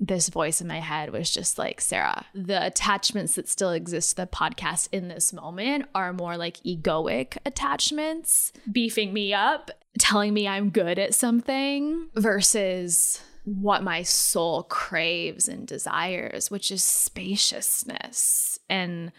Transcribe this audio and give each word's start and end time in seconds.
this 0.00 0.30
voice 0.30 0.62
in 0.62 0.66
my 0.66 0.80
head 0.80 1.12
was 1.12 1.30
just 1.30 1.58
like, 1.58 1.80
Sarah, 1.80 2.24
the 2.34 2.64
attachments 2.64 3.34
that 3.34 3.48
still 3.48 3.70
exist 3.70 4.10
to 4.10 4.16
the 4.16 4.26
podcast 4.26 4.88
in 4.92 5.08
this 5.08 5.32
moment 5.32 5.86
are 5.94 6.14
more 6.14 6.38
like 6.38 6.56
egoic 6.64 7.36
attachments, 7.44 8.52
beefing 8.72 9.12
me 9.12 9.34
up, 9.34 9.70
telling 9.98 10.32
me 10.32 10.48
I'm 10.48 10.70
good 10.70 10.98
at 10.98 11.14
something 11.14 12.08
versus 12.14 13.20
what 13.44 13.82
my 13.82 14.02
soul 14.02 14.62
craves 14.64 15.48
and 15.48 15.66
desires, 15.66 16.50
which 16.50 16.70
is 16.70 16.82
spaciousness 16.82 18.58
and 18.70 19.12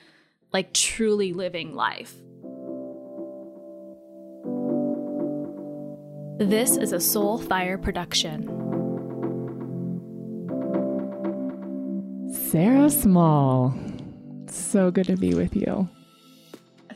like 0.52 0.73
truly 0.73 1.32
living 1.32 1.75
life. 1.75 2.16
This 6.39 6.75
is 6.75 6.91
a 6.91 6.98
Soulfire 6.98 7.79
production. 7.79 8.61
Sarah 12.52 12.90
Small. 12.90 13.73
So 14.48 14.92
good 14.92 15.05
to 15.05 15.16
be 15.16 15.34
with 15.34 15.55
you. 15.55 15.88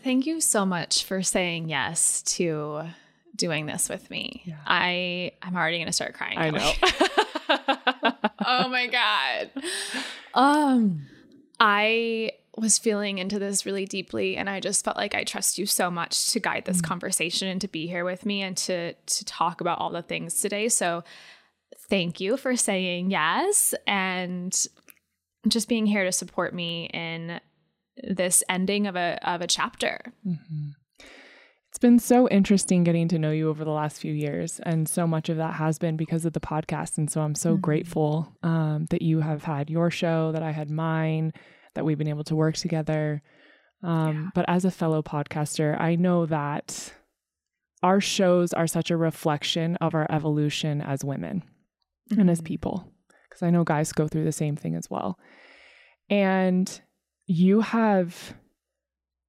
Thank 0.04 0.26
you 0.26 0.42
so 0.42 0.66
much 0.66 1.06
for 1.06 1.24
saying 1.24 1.70
yes 1.70 2.22
to 2.24 2.82
doing 3.38 3.66
this 3.66 3.88
with 3.88 4.10
me. 4.10 4.42
Yeah. 4.44 4.58
I 4.68 5.32
I'm 5.42 5.56
already 5.56 5.78
going 5.78 5.88
to 5.88 5.94
start 5.94 6.14
crying. 6.14 6.38
I 6.38 6.50
know. 6.50 6.72
oh 8.46 8.68
my 8.68 8.88
god. 8.88 9.52
Um 10.34 11.08
I 11.58 12.34
was 12.58 12.78
feeling 12.78 13.20
into 13.20 13.40
this 13.40 13.66
really 13.66 13.86
deeply 13.86 14.36
and 14.36 14.50
I 14.50 14.60
just 14.60 14.84
felt 14.84 14.98
like 14.98 15.16
I 15.16 15.24
trust 15.24 15.58
you 15.58 15.66
so 15.66 15.90
much 15.90 16.32
to 16.32 16.42
guide 16.42 16.66
this 16.66 16.82
mm 16.82 16.84
conversation 16.84 17.48
and 17.48 17.62
to 17.62 17.70
be 17.70 17.88
here 17.88 18.04
with 18.04 18.26
me 18.26 18.42
and 18.42 18.58
to 18.58 18.92
to 18.92 19.24
talk 19.24 19.62
about 19.62 19.80
all 19.80 19.92
the 19.92 20.02
things 20.02 20.42
today. 20.42 20.68
So 20.68 21.06
thank 21.90 22.20
you 22.20 22.36
for 22.36 22.58
saying 22.58 23.12
yes 23.12 23.74
and 23.88 24.68
just 25.48 25.68
being 25.68 25.86
here 25.86 26.04
to 26.04 26.12
support 26.12 26.54
me 26.54 26.86
in 26.94 27.40
this 28.04 28.44
ending 28.50 28.88
of 28.88 28.96
a 28.96 29.20
of 29.24 29.42
a 29.42 29.48
chapter. 29.48 30.14
Mm-hmm. 30.26 30.70
It's 31.70 31.80
been 31.82 32.00
so 32.00 32.30
interesting 32.30 32.86
getting 32.86 33.10
to 33.10 33.20
know 33.20 33.32
you 33.32 33.50
over 33.50 33.66
the 33.66 33.72
last 33.72 34.00
few 34.00 34.14
years, 34.14 34.62
and 34.62 34.88
so 34.88 35.06
much 35.06 35.28
of 35.28 35.38
that 35.38 35.56
has 35.56 35.78
been 35.78 35.98
because 35.98 36.26
of 36.26 36.32
the 36.34 36.40
podcast. 36.40 36.98
And 36.98 37.12
so 37.12 37.22
I'm 37.22 37.36
so 37.36 37.52
mm-hmm. 37.52 37.62
grateful 37.62 38.34
um, 38.44 38.86
that 38.92 39.02
you 39.02 39.20
have 39.20 39.44
had 39.44 39.70
your 39.70 39.92
show, 39.92 40.32
that 40.32 40.42
I 40.42 40.52
had 40.52 40.70
mine, 40.70 41.34
that 41.74 41.84
we've 41.84 41.98
been 41.98 42.08
able 42.08 42.24
to 42.26 42.36
work 42.36 42.56
together. 42.56 43.22
Um, 43.84 44.16
yeah. 44.16 44.30
But 44.34 44.46
as 44.48 44.64
a 44.64 44.72
fellow 44.72 45.02
podcaster, 45.02 45.80
I 45.80 45.96
know 45.96 46.26
that 46.28 46.94
our 47.84 48.00
shows 48.00 48.54
are 48.54 48.68
such 48.68 48.90
a 48.90 48.98
reflection 48.98 49.76
of 49.78 49.94
our 49.94 50.08
evolution 50.10 50.82
as 50.82 51.04
women 51.04 51.44
mm-hmm. 52.10 52.22
and 52.22 52.30
as 52.30 52.40
mm-hmm. 52.40 52.46
people 52.46 52.95
because 53.36 53.46
I 53.46 53.50
know 53.50 53.66
guys 53.66 53.92
go 53.92 54.08
through 54.08 54.24
the 54.24 54.32
same 54.32 54.56
thing 54.56 54.76
as 54.76 54.90
well. 54.90 55.20
And 56.10 56.82
you 57.26 57.62
have 57.62 58.34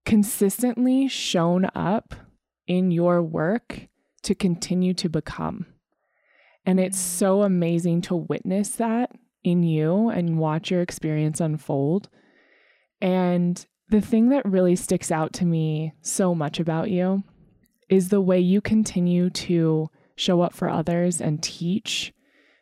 consistently 0.05 1.09
shown 1.09 1.69
up 1.75 2.15
in 2.69 2.93
your 2.93 3.21
work 3.21 3.89
to 4.23 4.34
continue 4.34 4.95
to 4.95 5.09
become. 5.09 5.67
And 6.65 6.79
it's 6.79 6.99
mm. 6.99 7.19
so 7.19 7.43
amazing 7.43 8.03
to 8.03 8.15
witness 8.15 8.71
that 8.77 9.11
in 9.43 9.65
you 9.65 10.09
and 10.09 10.39
watch 10.39 10.71
your 10.71 10.83
experience 10.83 11.41
unfold. 11.41 12.09
And 13.01 13.65
the 13.89 14.01
thing 14.01 14.29
that 14.29 14.47
really 14.47 14.77
sticks 14.77 15.11
out 15.11 15.33
to 15.34 15.45
me 15.45 15.95
so 16.01 16.33
much 16.33 16.61
about 16.61 16.91
you 16.91 17.25
is 17.89 18.09
the 18.09 18.21
way 18.21 18.39
you 18.39 18.61
continue 18.61 19.31
to 19.31 19.89
show 20.15 20.43
up 20.43 20.55
for 20.55 20.69
others 20.69 21.21
and 21.21 21.43
teach 21.43 22.12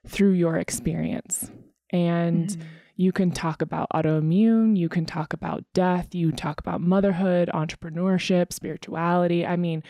through 0.06 0.32
your 0.32 0.56
experience. 0.56 1.50
And 1.90 2.48
mm-hmm. 2.48 2.62
you 2.96 3.12
can 3.12 3.30
talk 3.30 3.62
about 3.62 3.88
autoimmune, 3.94 4.76
you 4.76 4.88
can 4.88 5.06
talk 5.06 5.32
about 5.32 5.64
death, 5.74 6.14
you 6.14 6.32
talk 6.32 6.60
about 6.60 6.80
motherhood, 6.80 7.50
entrepreneurship, 7.54 8.52
spirituality. 8.52 9.46
I 9.46 9.56
mean, 9.56 9.82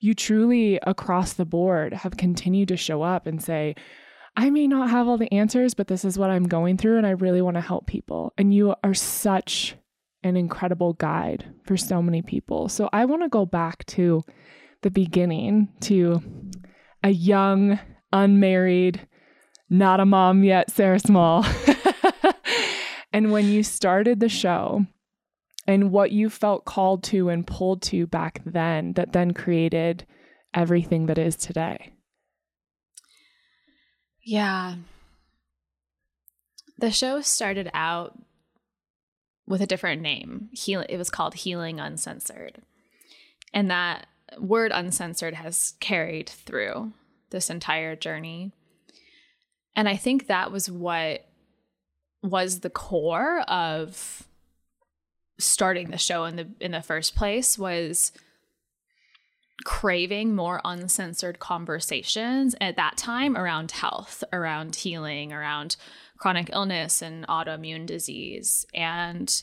you 0.00 0.14
truly 0.14 0.78
across 0.86 1.34
the 1.34 1.44
board 1.44 1.92
have 1.92 2.16
continued 2.16 2.68
to 2.68 2.76
show 2.76 3.02
up 3.02 3.26
and 3.26 3.42
say, 3.42 3.74
I 4.36 4.48
may 4.48 4.66
not 4.66 4.90
have 4.90 5.08
all 5.08 5.18
the 5.18 5.32
answers, 5.32 5.74
but 5.74 5.88
this 5.88 6.04
is 6.04 6.18
what 6.18 6.30
I'm 6.30 6.48
going 6.48 6.76
through, 6.76 6.96
and 6.96 7.06
I 7.06 7.10
really 7.10 7.42
want 7.42 7.56
to 7.56 7.60
help 7.60 7.86
people. 7.86 8.32
And 8.38 8.54
you 8.54 8.74
are 8.82 8.94
such 8.94 9.76
an 10.22 10.36
incredible 10.36 10.94
guide 10.94 11.52
for 11.64 11.76
so 11.76 12.00
many 12.00 12.22
people. 12.22 12.68
So 12.68 12.88
I 12.92 13.04
want 13.04 13.22
to 13.22 13.28
go 13.28 13.44
back 13.44 13.84
to 13.86 14.22
the 14.82 14.90
beginning 14.90 15.68
to 15.82 16.22
a 17.02 17.10
young, 17.10 17.78
unmarried, 18.12 19.06
not 19.70 20.00
a 20.00 20.04
mom 20.04 20.42
yet, 20.44 20.70
Sarah 20.70 20.98
Small. 20.98 21.46
and 23.12 23.30
when 23.32 23.46
you 23.46 23.62
started 23.62 24.20
the 24.20 24.28
show 24.28 24.84
and 25.66 25.92
what 25.92 26.10
you 26.10 26.28
felt 26.28 26.64
called 26.64 27.04
to 27.04 27.28
and 27.28 27.46
pulled 27.46 27.80
to 27.82 28.06
back 28.06 28.42
then, 28.44 28.94
that 28.94 29.12
then 29.12 29.32
created 29.32 30.04
everything 30.52 31.06
that 31.06 31.18
is 31.18 31.36
today. 31.36 31.92
Yeah. 34.24 34.76
The 36.78 36.90
show 36.90 37.20
started 37.20 37.70
out 37.72 38.18
with 39.46 39.60
a 39.60 39.66
different 39.66 40.02
name. 40.02 40.48
Heal- 40.52 40.86
it 40.88 40.96
was 40.96 41.10
called 41.10 41.34
Healing 41.34 41.78
Uncensored. 41.78 42.62
And 43.52 43.70
that 43.70 44.06
word 44.38 44.72
uncensored 44.72 45.34
has 45.34 45.74
carried 45.80 46.28
through 46.28 46.92
this 47.30 47.50
entire 47.50 47.96
journey. 47.96 48.52
And 49.76 49.88
I 49.88 49.96
think 49.96 50.26
that 50.26 50.52
was 50.52 50.70
what 50.70 51.26
was 52.22 52.60
the 52.60 52.70
core 52.70 53.40
of 53.42 54.26
starting 55.38 55.90
the 55.90 55.98
show 55.98 56.24
in 56.24 56.36
the 56.36 56.48
in 56.60 56.72
the 56.72 56.82
first 56.82 57.16
place 57.16 57.58
was 57.58 58.12
craving 59.64 60.34
more 60.34 60.60
uncensored 60.64 61.38
conversations 61.38 62.54
at 62.60 62.76
that 62.76 62.96
time 62.96 63.36
around 63.36 63.72
health, 63.72 64.24
around 64.32 64.74
healing, 64.76 65.32
around 65.32 65.76
chronic 66.18 66.50
illness 66.52 67.02
and 67.02 67.26
autoimmune 67.26 67.86
disease. 67.86 68.66
And 68.74 69.42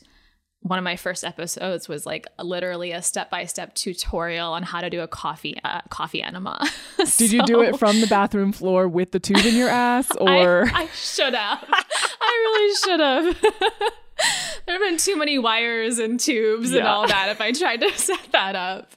one 0.61 0.79
of 0.79 0.83
my 0.83 0.95
first 0.95 1.23
episodes 1.23 1.87
was 1.87 2.05
like 2.05 2.25
literally 2.41 2.91
a 2.91 3.01
step-by-step 3.01 3.75
tutorial 3.75 4.53
on 4.53 4.63
how 4.63 4.81
to 4.81 4.89
do 4.89 5.01
a 5.01 5.07
coffee 5.07 5.57
uh, 5.63 5.81
coffee 5.89 6.21
enema. 6.21 6.67
so, 6.97 7.05
Did 7.17 7.31
you 7.31 7.43
do 7.43 7.61
it 7.61 7.77
from 7.77 8.01
the 8.01 8.07
bathroom 8.07 8.51
floor 8.51 8.87
with 8.87 9.11
the 9.11 9.19
tube 9.19 9.45
in 9.45 9.55
your 9.55 9.69
ass 9.69 10.09
or 10.19 10.67
I, 10.73 10.83
I 10.83 10.87
should 10.87 11.33
have. 11.33 11.63
I 11.69 12.51
really 12.55 12.75
should 12.75 12.99
have. 12.99 13.41
there 14.65 14.79
have 14.79 14.81
been 14.81 14.97
too 14.97 15.15
many 15.15 15.37
wires 15.37 15.99
and 15.99 16.19
tubes 16.19 16.71
yeah. 16.71 16.79
and 16.79 16.87
all 16.87 17.07
that 17.07 17.29
if 17.29 17.39
I 17.39 17.51
tried 17.51 17.81
to 17.81 17.97
set 17.97 18.31
that 18.31 18.55
up. 18.55 18.91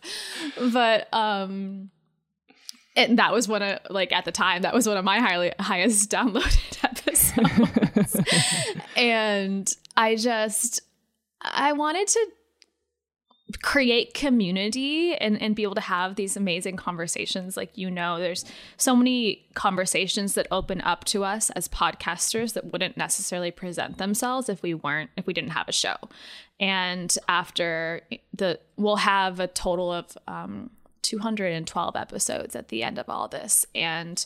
But 0.72 1.12
um 1.12 1.90
and 2.96 3.18
that 3.18 3.32
was 3.32 3.46
one 3.46 3.62
of 3.62 3.78
like 3.90 4.12
at 4.12 4.24
the 4.24 4.32
time 4.32 4.62
that 4.62 4.74
was 4.74 4.88
one 4.88 4.96
of 4.96 5.04
my 5.04 5.20
highly 5.20 5.52
highest 5.60 6.10
downloaded 6.10 6.84
episodes. 6.84 8.16
and 8.96 9.68
I 9.96 10.16
just 10.16 10.80
I 11.42 11.72
wanted 11.72 12.08
to 12.08 12.26
create 13.62 14.14
community 14.14 15.14
and, 15.14 15.40
and 15.40 15.56
be 15.56 15.62
able 15.62 15.74
to 15.74 15.80
have 15.80 16.14
these 16.14 16.36
amazing 16.36 16.76
conversations. 16.76 17.56
Like 17.56 17.76
you 17.76 17.90
know 17.90 18.18
there's 18.18 18.44
so 18.76 18.94
many 18.94 19.46
conversations 19.54 20.34
that 20.34 20.46
open 20.50 20.80
up 20.82 21.04
to 21.06 21.24
us 21.24 21.50
as 21.50 21.68
podcasters 21.68 22.52
that 22.54 22.72
wouldn't 22.72 22.96
necessarily 22.96 23.50
present 23.50 23.98
themselves 23.98 24.48
if 24.48 24.62
we 24.62 24.74
weren't 24.74 25.10
if 25.16 25.26
we 25.26 25.32
didn't 25.32 25.50
have 25.50 25.68
a 25.68 25.72
show. 25.72 25.96
And 26.58 27.16
after 27.28 28.02
the 28.32 28.60
we'll 28.76 28.96
have 28.96 29.40
a 29.40 29.46
total 29.46 29.92
of 29.92 30.16
um, 30.28 30.70
212 31.02 31.96
episodes 31.96 32.54
at 32.54 32.68
the 32.68 32.82
end 32.82 32.98
of 32.98 33.08
all 33.08 33.28
this. 33.28 33.66
And 33.74 34.24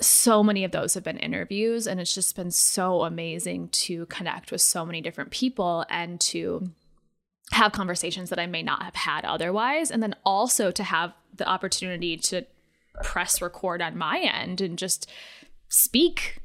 so 0.00 0.42
many 0.42 0.64
of 0.64 0.72
those 0.72 0.94
have 0.94 1.04
been 1.04 1.18
interviews 1.18 1.86
and 1.86 2.00
it's 2.00 2.14
just 2.14 2.34
been 2.34 2.50
so 2.50 3.02
amazing 3.02 3.68
to 3.68 4.06
connect 4.06 4.50
with 4.50 4.60
so 4.60 4.84
many 4.84 5.00
different 5.00 5.30
people 5.30 5.84
and 5.90 6.20
to 6.20 6.70
have 7.52 7.72
conversations 7.72 8.30
that 8.30 8.38
I 8.38 8.46
may 8.46 8.62
not 8.62 8.82
have 8.82 8.94
had 8.94 9.24
otherwise 9.24 9.90
and 9.90 10.02
then 10.02 10.14
also 10.24 10.70
to 10.70 10.82
have 10.82 11.12
the 11.36 11.46
opportunity 11.46 12.16
to 12.16 12.46
press 13.02 13.40
record 13.42 13.82
on 13.82 13.96
my 13.96 14.18
end 14.20 14.60
and 14.60 14.78
just 14.78 15.10
speak 15.68 16.42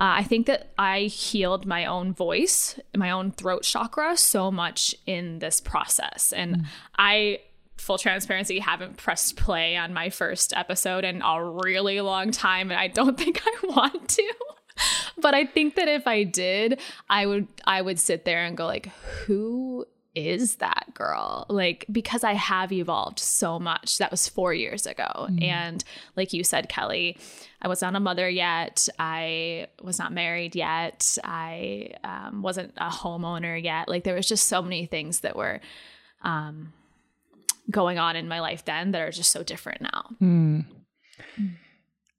uh, 0.00 0.16
I 0.16 0.22
think 0.22 0.46
that 0.46 0.72
I 0.78 1.02
healed 1.02 1.66
my 1.66 1.84
own 1.84 2.14
voice, 2.14 2.80
my 2.96 3.10
own 3.10 3.32
throat 3.32 3.64
chakra 3.64 4.16
so 4.16 4.50
much 4.50 4.94
in 5.04 5.40
this 5.40 5.60
process. 5.60 6.32
And 6.32 6.56
mm. 6.56 6.64
I 6.98 7.40
full 7.80 7.98
transparency, 7.98 8.58
haven't 8.58 8.96
pressed 8.96 9.36
play 9.36 9.76
on 9.76 9.92
my 9.92 10.10
first 10.10 10.52
episode 10.54 11.04
in 11.04 11.22
a 11.22 11.44
really 11.64 12.00
long 12.00 12.30
time, 12.30 12.70
and 12.70 12.78
I 12.78 12.88
don't 12.88 13.18
think 13.18 13.40
I 13.44 13.66
want 13.66 14.08
to. 14.08 14.34
but 15.18 15.34
I 15.34 15.44
think 15.44 15.74
that 15.74 15.88
if 15.88 16.06
I 16.06 16.24
did, 16.24 16.80
I 17.08 17.26
would 17.26 17.48
I 17.66 17.82
would 17.82 17.98
sit 17.98 18.24
there 18.24 18.44
and 18.44 18.56
go 18.56 18.66
like, 18.66 18.86
who 19.24 19.86
is 20.14 20.56
that 20.56 20.86
girl? 20.94 21.46
Like, 21.48 21.86
because 21.90 22.24
I 22.24 22.34
have 22.34 22.72
evolved 22.72 23.18
so 23.18 23.58
much. 23.58 23.98
That 23.98 24.10
was 24.10 24.28
four 24.28 24.52
years 24.52 24.86
ago. 24.86 25.28
Mm. 25.30 25.42
And 25.42 25.84
like 26.16 26.32
you 26.32 26.42
said, 26.42 26.68
Kelli, 26.68 27.16
I 27.62 27.68
was 27.68 27.82
not 27.82 27.94
a 27.94 28.00
mother 28.00 28.28
yet. 28.28 28.88
I 28.98 29.68
was 29.82 29.98
not 29.98 30.12
married 30.12 30.56
yet. 30.56 31.16
I 31.22 31.92
um, 32.02 32.42
wasn't 32.42 32.72
a 32.76 32.88
homeowner 32.88 33.62
yet. 33.62 33.88
Like, 33.88 34.04
there 34.04 34.14
was 34.14 34.26
just 34.26 34.48
so 34.48 34.62
many 34.62 34.86
things 34.86 35.20
that 35.20 35.36
were 35.36 35.60
um, 36.22 36.72
going 37.70 37.98
on 37.98 38.16
in 38.16 38.28
my 38.28 38.40
life 38.40 38.64
then 38.64 38.92
that 38.92 39.00
are 39.00 39.10
just 39.10 39.30
so 39.30 39.42
different 39.42 39.82
now. 39.82 40.04
Mm. 40.20 40.64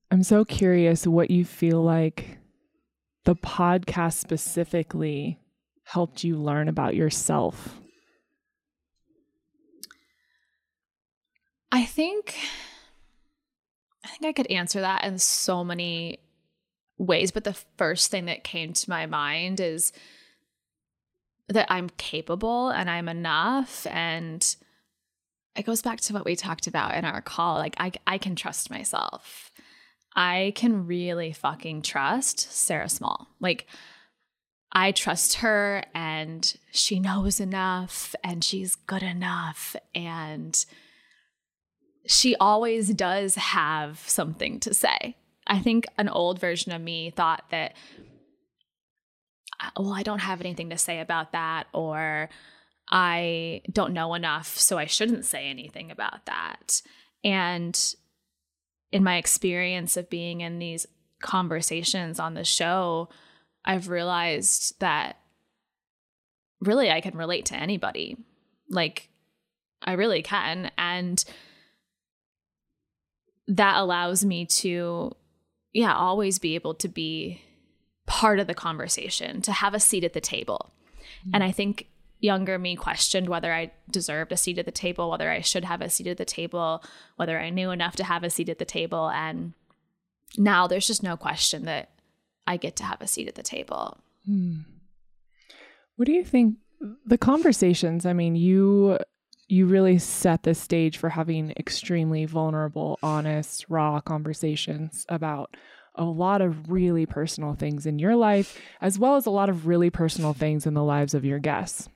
I'm 0.10 0.24
so 0.24 0.44
curious 0.44 1.08
what 1.08 1.32
you 1.32 1.46
feel 1.46 1.82
like 1.82 2.38
the 3.24 3.36
podcast 3.36 4.14
specifically 4.14 5.40
helped 5.84 6.24
you 6.24 6.38
learn 6.38 6.68
about 6.68 6.96
yourself. 6.96 7.78
I 11.72 11.86
think 11.86 12.36
I 14.04 14.10
think 14.10 14.26
I 14.26 14.34
could 14.34 14.52
answer 14.52 14.82
that 14.82 15.04
in 15.04 15.20
so 15.20 15.64
many 15.64 16.20
ways, 16.98 17.32
but 17.32 17.44
the 17.44 17.58
first 17.78 18.12
thing 18.12 18.26
that 18.26 18.44
came 18.44 18.74
to 18.74 18.90
my 18.90 19.06
mind 19.06 19.60
is 19.60 19.94
that 21.50 21.72
I'm 21.72 21.90
capable 21.92 22.70
and 22.70 22.90
I'm 22.90 23.08
enough 23.08 23.86
and 23.88 24.56
it 25.56 25.66
goes 25.66 25.82
back 25.82 26.00
to 26.02 26.14
what 26.14 26.26
we 26.26 26.36
talked 26.36 26.68
about 26.68 26.96
in 26.96 27.06
our 27.06 27.22
call 27.22 27.56
like 27.56 27.76
I 27.80 27.92
I 28.08 28.18
can 28.18 28.36
trust 28.36 28.70
myself. 28.70 29.52
I 30.16 30.54
can 30.56 30.88
really 30.88 31.32
fucking 31.32 31.84
trust 31.84 32.52
Sarah 32.52 32.90
Small. 32.90 33.28
Like 33.40 33.68
I 34.72 34.92
trust 34.92 35.36
her 35.36 35.84
and 35.94 36.54
she 36.72 37.00
knows 37.00 37.40
enough 37.40 38.16
and 38.24 38.44
she's 38.44 38.76
good 38.76 39.04
enough 39.04 39.76
and 39.94 40.66
she 42.08 42.36
always 42.38 42.94
does 42.94 43.36
have 43.36 44.00
something 44.08 44.60
to 44.62 44.74
say. 44.74 45.18
I 45.48 45.60
think 45.60 45.86
an 45.98 46.10
old 46.10 46.40
version 46.40 46.72
of 46.72 46.82
me 46.82 47.10
thought 47.10 47.44
that, 47.52 47.74
uh, 49.60 49.70
well, 49.78 49.94
I 49.94 50.04
don't 50.04 50.20
have 50.20 50.42
anything 50.42 50.70
to 50.70 50.78
say 50.78 51.00
about 51.00 51.34
that, 51.34 51.68
or 51.74 52.30
I 52.92 53.62
don't 53.72 53.94
know 53.94 54.14
enough, 54.14 54.58
so 54.58 54.78
I 54.78 54.86
shouldn't 54.86 55.26
say 55.26 55.50
anything 55.50 55.92
about 55.92 56.26
that. 56.26 56.82
And 57.24 57.80
in 58.92 59.04
my 59.04 59.18
experience 59.18 59.96
of 59.96 60.10
being 60.10 60.42
in 60.42 60.60
these 60.60 60.86
conversations 61.22 62.20
on 62.20 62.34
the 62.34 62.44
show, 62.44 63.08
I've 63.64 63.88
realized 63.88 64.80
that 64.80 65.18
really 66.60 66.92
I 66.92 67.00
can 67.00 67.18
relate 67.18 67.46
to 67.46 67.56
anybody. 67.56 68.18
Like, 68.70 69.10
I 69.82 69.94
really 69.94 70.22
can. 70.22 70.72
And 70.78 71.24
that 73.48 73.78
allows 73.78 74.26
me 74.26 74.46
to, 74.48 75.16
yeah, 75.74 75.96
always 75.96 76.40
be 76.40 76.56
able 76.56 76.74
to 76.76 76.88
be 76.88 77.42
part 78.06 78.40
of 78.40 78.48
the 78.48 78.54
conversation, 78.54 79.42
to 79.44 79.52
have 79.52 79.74
a 79.74 79.80
seat 79.80 80.04
at 80.04 80.14
the 80.14 80.22
table. 80.22 80.74
Mm-hmm. 81.22 81.36
And 81.36 81.44
I 81.44 81.52
think 81.52 81.88
younger 82.22 82.58
me 82.58 82.76
questioned 82.76 83.28
whether 83.28 83.52
I 83.52 83.72
deserved 83.90 84.32
a 84.32 84.38
seat 84.38 84.60
at 84.60 84.66
the 84.66 84.72
table, 84.72 85.10
whether 85.10 85.30
I 85.30 85.42
should 85.42 85.66
have 85.66 85.82
a 85.82 85.90
seat 85.90 86.08
at 86.08 86.18
the 86.18 86.26
table, 86.26 86.84
whether 87.18 87.40
I 87.40 87.50
knew 87.50 87.72
enough 87.72 87.96
to 87.98 88.04
have 88.04 88.24
a 88.24 88.30
seat 88.30 88.48
at 88.48 88.60
the 88.60 88.66
table. 88.66 89.10
And 89.10 89.54
now 90.38 90.68
there's 90.68 90.88
just 90.88 91.04
no 91.04 91.18
question 91.18 91.66
that 91.66 91.90
I 92.48 92.58
get 92.58 92.76
to 92.78 92.84
have 92.84 93.02
a 93.02 93.08
seat 93.08 93.28
at 93.28 93.36
the 93.36 93.44
table. 93.44 93.98
Hmm. 94.26 94.60
What 95.96 96.06
do 96.06 96.14
you 96.14 96.24
think? 96.24 96.56
The 97.06 97.18
conversations, 97.18 98.06
I 98.06 98.14
mean, 98.14 98.36
you 98.36 98.98
you 99.48 99.66
really 99.66 100.00
set 100.00 100.44
the 100.44 100.56
stage 100.56 100.98
for 100.98 101.10
having 101.10 101.52
extremely 101.58 102.26
vulnerable, 102.26 102.98
honest, 103.04 103.66
raw 103.68 104.00
conversations 104.00 105.06
about 105.10 105.56
a 105.96 106.06
lot 106.06 106.42
of 106.42 106.72
really 106.72 107.06
personal 107.06 107.54
things 107.54 107.86
in 107.86 108.00
your 108.00 108.16
life, 108.16 108.58
as 108.80 108.98
well 108.98 109.18
as 109.18 109.26
a 109.26 109.30
lot 109.30 109.50
of 109.50 109.68
really 109.68 109.90
personal 109.90 110.34
things 110.34 110.66
in 110.66 110.74
the 110.74 110.84
lives 110.84 111.14
of 111.14 111.26
your 111.26 111.38
guests. 111.38 111.90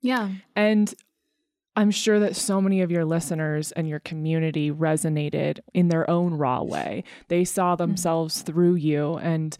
Yeah. 0.00 0.30
And 0.54 0.94
I'm 1.76 1.92
sure 1.92 2.18
that 2.18 2.34
so 2.34 2.60
many 2.60 2.80
of 2.80 2.90
your 2.90 3.04
listeners 3.04 3.70
and 3.72 3.88
your 3.88 4.00
community 4.00 4.70
resonated 4.72 5.60
in 5.74 5.88
their 5.88 6.08
own 6.10 6.34
raw 6.34 6.62
way. 6.62 7.04
They 7.28 7.44
saw 7.44 7.74
mm-hmm. 7.74 7.82
themselves 7.82 8.36
mm-hmm. 8.36 8.46
through 8.46 8.74
you 8.74 9.14
and 9.18 9.56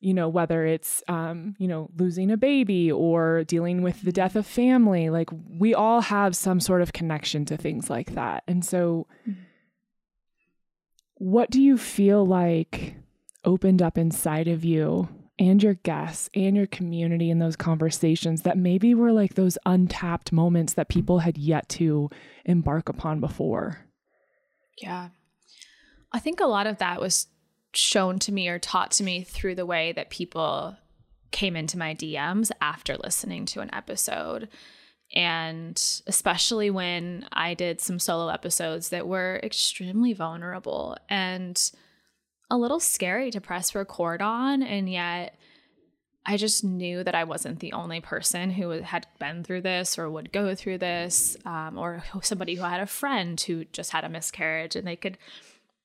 you 0.00 0.12
know 0.12 0.28
whether 0.28 0.64
it's 0.66 1.02
um, 1.08 1.56
you 1.58 1.66
know 1.66 1.88
losing 1.96 2.30
a 2.30 2.36
baby 2.36 2.92
or 2.92 3.44
dealing 3.44 3.82
with 3.82 4.02
the 4.02 4.12
death 4.12 4.36
of 4.36 4.46
family 4.46 5.08
like 5.08 5.30
we 5.58 5.74
all 5.74 6.02
have 6.02 6.36
some 6.36 6.60
sort 6.60 6.82
of 6.82 6.92
connection 6.92 7.44
to 7.46 7.56
things 7.56 7.88
like 7.88 8.14
that 8.14 8.42
and 8.46 8.62
so 8.62 9.06
mm-hmm. 9.26 9.40
what 11.14 11.50
do 11.50 11.62
you 11.62 11.78
feel 11.78 12.26
like 12.26 12.96
opened 13.44 13.80
up 13.80 13.96
inside 13.96 14.48
of 14.48 14.64
you 14.64 15.08
and 15.38 15.62
your 15.62 15.74
guests 15.74 16.30
and 16.34 16.56
your 16.56 16.66
community 16.66 17.30
in 17.30 17.38
those 17.38 17.56
conversations 17.56 18.42
that 18.42 18.56
maybe 18.56 18.94
were 18.94 19.12
like 19.12 19.34
those 19.34 19.58
untapped 19.66 20.32
moments 20.32 20.74
that 20.74 20.88
people 20.88 21.18
had 21.18 21.36
yet 21.36 21.68
to 21.68 22.08
embark 22.44 22.88
upon 22.88 23.20
before? 23.20 23.78
Yeah. 24.80 25.08
I 26.12 26.18
think 26.18 26.40
a 26.40 26.46
lot 26.46 26.66
of 26.66 26.78
that 26.78 27.00
was 27.00 27.26
shown 27.74 28.18
to 28.20 28.32
me 28.32 28.48
or 28.48 28.58
taught 28.58 28.90
to 28.92 29.04
me 29.04 29.22
through 29.22 29.54
the 29.54 29.66
way 29.66 29.92
that 29.92 30.10
people 30.10 30.76
came 31.30 31.56
into 31.56 31.76
my 31.76 31.94
DMs 31.94 32.50
after 32.60 32.96
listening 32.96 33.44
to 33.46 33.60
an 33.60 33.74
episode. 33.74 34.48
And 35.14 35.80
especially 36.06 36.70
when 36.70 37.28
I 37.32 37.54
did 37.54 37.80
some 37.80 37.98
solo 37.98 38.28
episodes 38.28 38.88
that 38.88 39.06
were 39.06 39.40
extremely 39.42 40.14
vulnerable 40.14 40.96
and 41.08 41.70
a 42.50 42.56
little 42.56 42.80
scary 42.80 43.30
to 43.30 43.40
press 43.40 43.74
record 43.74 44.22
on. 44.22 44.62
And 44.62 44.90
yet, 44.90 45.36
I 46.24 46.36
just 46.36 46.64
knew 46.64 47.04
that 47.04 47.14
I 47.14 47.24
wasn't 47.24 47.60
the 47.60 47.72
only 47.72 48.00
person 48.00 48.50
who 48.50 48.70
had 48.70 49.06
been 49.20 49.44
through 49.44 49.60
this 49.62 49.96
or 49.96 50.10
would 50.10 50.32
go 50.32 50.56
through 50.56 50.78
this, 50.78 51.36
um, 51.44 51.78
or 51.78 52.02
somebody 52.22 52.56
who 52.56 52.64
had 52.64 52.80
a 52.80 52.86
friend 52.86 53.40
who 53.40 53.64
just 53.66 53.92
had 53.92 54.04
a 54.04 54.08
miscarriage 54.08 54.74
and 54.74 54.86
they 54.86 54.96
could 54.96 55.18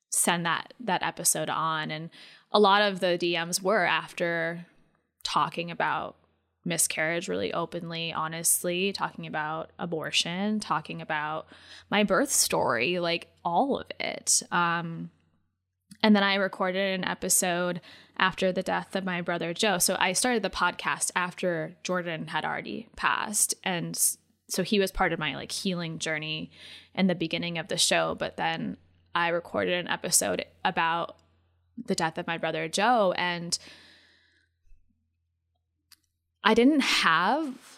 send 0.09 0.45
that 0.45 0.73
that 0.79 1.03
episode 1.03 1.49
on. 1.49 1.91
And 1.91 2.09
a 2.51 2.59
lot 2.59 2.81
of 2.81 2.99
the 2.99 3.17
DMs 3.19 3.61
were 3.61 3.85
after 3.85 4.65
talking 5.23 5.69
about 5.69 6.15
miscarriage 6.65 7.27
really 7.27 7.53
openly, 7.53 8.11
honestly, 8.11 8.91
talking 8.91 9.25
about 9.25 9.71
abortion, 9.79 10.59
talking 10.59 11.01
about 11.01 11.47
my 11.89 12.03
birth 12.03 12.31
story, 12.31 12.99
like 12.99 13.27
all 13.45 13.79
of 13.79 13.87
it. 13.99 14.43
Um, 14.51 15.11
and 16.03 16.15
then 16.15 16.23
I 16.23 16.35
recorded 16.35 16.99
an 16.99 17.05
episode 17.05 17.81
after 18.17 18.51
the 18.51 18.63
death 18.63 18.95
of 18.95 19.05
my 19.05 19.21
brother 19.21 19.53
Joe. 19.53 19.77
So 19.77 19.95
I 19.99 20.13
started 20.13 20.43
the 20.43 20.49
podcast 20.49 21.11
after 21.15 21.75
Jordan 21.83 22.27
had 22.27 22.45
already 22.45 22.87
passed. 22.95 23.53
And 23.63 23.97
so 24.47 24.63
he 24.63 24.79
was 24.79 24.91
part 24.91 25.13
of 25.13 25.19
my 25.19 25.35
like 25.35 25.51
healing 25.51 25.99
journey 25.99 26.51
in 26.95 27.07
the 27.07 27.15
beginning 27.15 27.57
of 27.57 27.67
the 27.67 27.77
show. 27.77 28.15
But 28.15 28.37
then 28.37 28.77
I 29.13 29.29
recorded 29.29 29.73
an 29.73 29.87
episode 29.87 30.45
about 30.65 31.17
the 31.85 31.95
death 31.95 32.17
of 32.17 32.27
my 32.27 32.37
brother 32.37 32.67
Joe. 32.67 33.13
And 33.15 33.57
I 36.43 36.53
didn't 36.53 36.81
have 36.81 37.70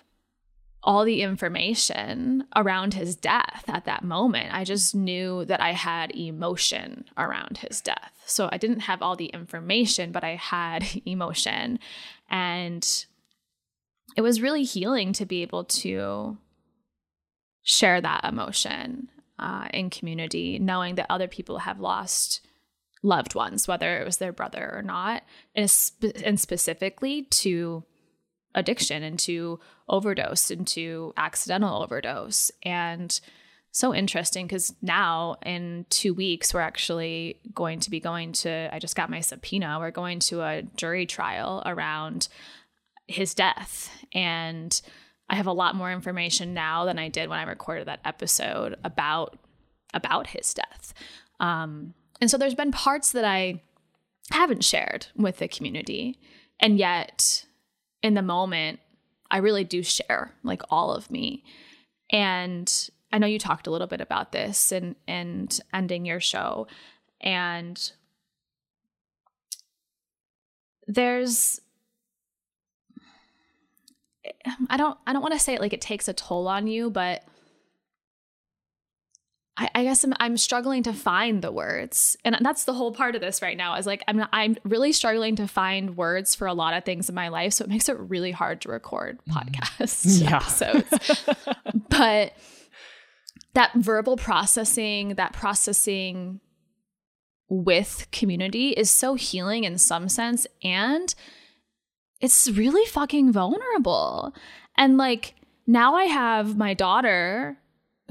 all 0.83 1.05
the 1.05 1.21
information 1.21 2.45
around 2.55 2.93
his 2.93 3.15
death 3.15 3.63
at 3.67 3.85
that 3.85 4.03
moment. 4.03 4.53
I 4.53 4.65
just 4.65 4.93
knew 4.93 5.45
that 5.45 5.61
I 5.61 5.71
had 5.71 6.15
emotion 6.15 7.05
around 7.17 7.59
his 7.59 7.79
death. 7.79 8.11
So 8.25 8.49
I 8.51 8.57
didn't 8.57 8.81
have 8.81 9.01
all 9.01 9.15
the 9.15 9.27
information, 9.27 10.11
but 10.11 10.23
I 10.23 10.35
had 10.35 10.85
emotion. 11.05 11.79
And 12.29 13.05
it 14.17 14.21
was 14.21 14.41
really 14.41 14.63
healing 14.63 15.13
to 15.13 15.25
be 15.25 15.41
able 15.41 15.63
to 15.63 16.37
share 17.63 18.01
that 18.01 18.25
emotion 18.25 19.09
uh, 19.39 19.67
in 19.73 19.89
community, 19.89 20.59
knowing 20.59 20.95
that 20.95 21.07
other 21.09 21.27
people 21.27 21.59
have 21.59 21.79
lost 21.79 22.41
loved 23.01 23.35
ones, 23.35 23.67
whether 23.67 23.99
it 23.99 24.05
was 24.05 24.17
their 24.17 24.33
brother 24.33 24.71
or 24.73 24.81
not, 24.81 25.23
and, 25.55 25.73
and 26.23 26.39
specifically 26.39 27.23
to 27.23 27.83
addiction 28.55 29.03
into 29.03 29.59
overdose 29.89 30.51
into 30.51 31.13
accidental 31.17 31.81
overdose. 31.81 32.51
And 32.63 33.19
so 33.71 33.93
interesting 33.93 34.45
because 34.45 34.73
now 34.81 35.37
in 35.43 35.85
two 35.89 36.13
weeks, 36.13 36.53
we're 36.53 36.61
actually 36.61 37.39
going 37.53 37.79
to 37.79 37.89
be 37.89 37.99
going 37.99 38.31
to, 38.33 38.69
I 38.71 38.79
just 38.79 38.95
got 38.95 39.09
my 39.09 39.19
subpoena, 39.19 39.77
we're 39.79 39.91
going 39.91 40.19
to 40.19 40.41
a 40.41 40.61
jury 40.75 41.07
trial 41.07 41.63
around 41.65 42.27
his 43.07 43.33
death. 43.33 43.89
And 44.13 44.79
I 45.29 45.35
have 45.35 45.47
a 45.47 45.53
lot 45.53 45.75
more 45.75 45.91
information 45.91 46.53
now 46.53 46.85
than 46.85 46.99
I 46.99 47.09
did 47.09 47.29
when 47.29 47.39
I 47.39 47.43
recorded 47.43 47.87
that 47.87 48.01
episode 48.05 48.75
about 48.83 49.39
about 49.95 50.27
his 50.27 50.53
death. 50.53 50.93
Um, 51.39 51.93
and 52.19 52.29
so 52.29 52.37
there's 52.37 52.55
been 52.55 52.71
parts 52.71 53.11
that 53.11 53.25
I 53.25 53.61
haven't 54.31 54.63
shared 54.63 55.07
with 55.15 55.37
the 55.37 55.47
community. 55.47 56.19
And 56.59 56.77
yet 56.77 57.45
in 58.03 58.13
the 58.13 58.21
moment, 58.21 58.79
I 59.31 59.37
really 59.37 59.63
do 59.63 59.81
share 59.81 60.35
like 60.43 60.61
all 60.69 60.93
of 60.93 61.09
me. 61.09 61.43
And 62.11 62.71
I 63.11 63.17
know 63.17 63.25
you 63.27 63.39
talked 63.39 63.65
a 63.65 63.71
little 63.71 63.87
bit 63.87 64.01
about 64.01 64.31
this 64.31 64.71
and 64.71 64.95
and 65.07 65.57
ending 65.73 66.05
your 66.05 66.19
show 66.19 66.67
and 67.21 67.91
there's 70.87 71.61
I 74.69 74.77
don't 74.77 74.97
I 75.07 75.13
don't 75.13 75.21
want 75.21 75.33
to 75.33 75.39
say 75.39 75.53
it 75.53 75.61
like 75.61 75.73
it 75.73 75.81
takes 75.81 76.07
a 76.07 76.13
toll 76.13 76.47
on 76.47 76.67
you, 76.67 76.89
but 76.89 77.23
I, 79.55 79.69
I 79.75 79.83
guess 79.83 80.03
I'm, 80.03 80.13
I'm 80.19 80.37
struggling 80.37 80.81
to 80.83 80.93
find 80.93 81.41
the 81.41 81.51
words, 81.51 82.17
and 82.25 82.37
that's 82.41 82.63
the 82.63 82.73
whole 82.73 82.91
part 82.91 83.13
of 83.13 83.21
this 83.21 83.41
right 83.41 83.55
now. 83.55 83.75
Is 83.75 83.85
like 83.85 84.03
I'm 84.07 84.25
I'm 84.33 84.57
really 84.63 84.91
struggling 84.91 85.35
to 85.35 85.47
find 85.47 85.95
words 85.95 86.33
for 86.33 86.47
a 86.47 86.53
lot 86.53 86.73
of 86.73 86.83
things 86.85 87.07
in 87.07 87.15
my 87.15 87.27
life, 87.27 87.53
so 87.53 87.63
it 87.63 87.69
makes 87.69 87.87
it 87.87 87.97
really 87.99 88.31
hard 88.31 88.61
to 88.61 88.69
record 88.69 89.19
mm-hmm. 89.29 89.37
podcast 89.37 90.21
yeah. 90.21 90.37
episodes. 90.37 91.25
but 91.89 92.33
that 93.53 93.73
verbal 93.75 94.17
processing, 94.17 95.15
that 95.15 95.33
processing 95.33 96.39
with 97.47 98.07
community 98.11 98.69
is 98.69 98.89
so 98.89 99.13
healing 99.13 99.65
in 99.65 99.77
some 99.77 100.09
sense, 100.09 100.47
and 100.63 101.13
it's 102.19 102.49
really 102.49 102.85
fucking 102.87 103.31
vulnerable. 103.31 104.33
And 104.77 104.97
like 104.97 105.35
now 105.67 105.93
I 105.93 106.05
have 106.05 106.57
my 106.57 106.73
daughter 106.73 107.59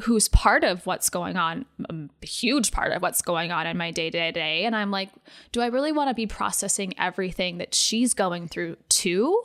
who's 0.01 0.29
part 0.29 0.65
of 0.65 0.87
what's 0.87 1.11
going 1.11 1.37
on, 1.37 1.67
a 1.89 2.27
huge 2.27 2.73
part 2.73 2.93
of 2.93 3.03
what's 3.03 3.23
going 3.23 3.53
on 3.53 3.67
in 3.67 3.77
my 3.77 3.91
day 3.91 4.11
to 4.11 4.33
day. 4.33 4.65
And 4.65 4.75
I'm 4.75 4.91
like, 4.91 5.11
do 5.53 5.61
I 5.61 5.67
really 5.67 5.93
want 5.93 6.09
to 6.09 6.15
be 6.15 6.27
processing 6.27 6.95
everything 6.99 7.59
that 7.59 7.75
she's 7.75 8.15
going 8.15 8.49
through 8.49 8.77
too 8.89 9.43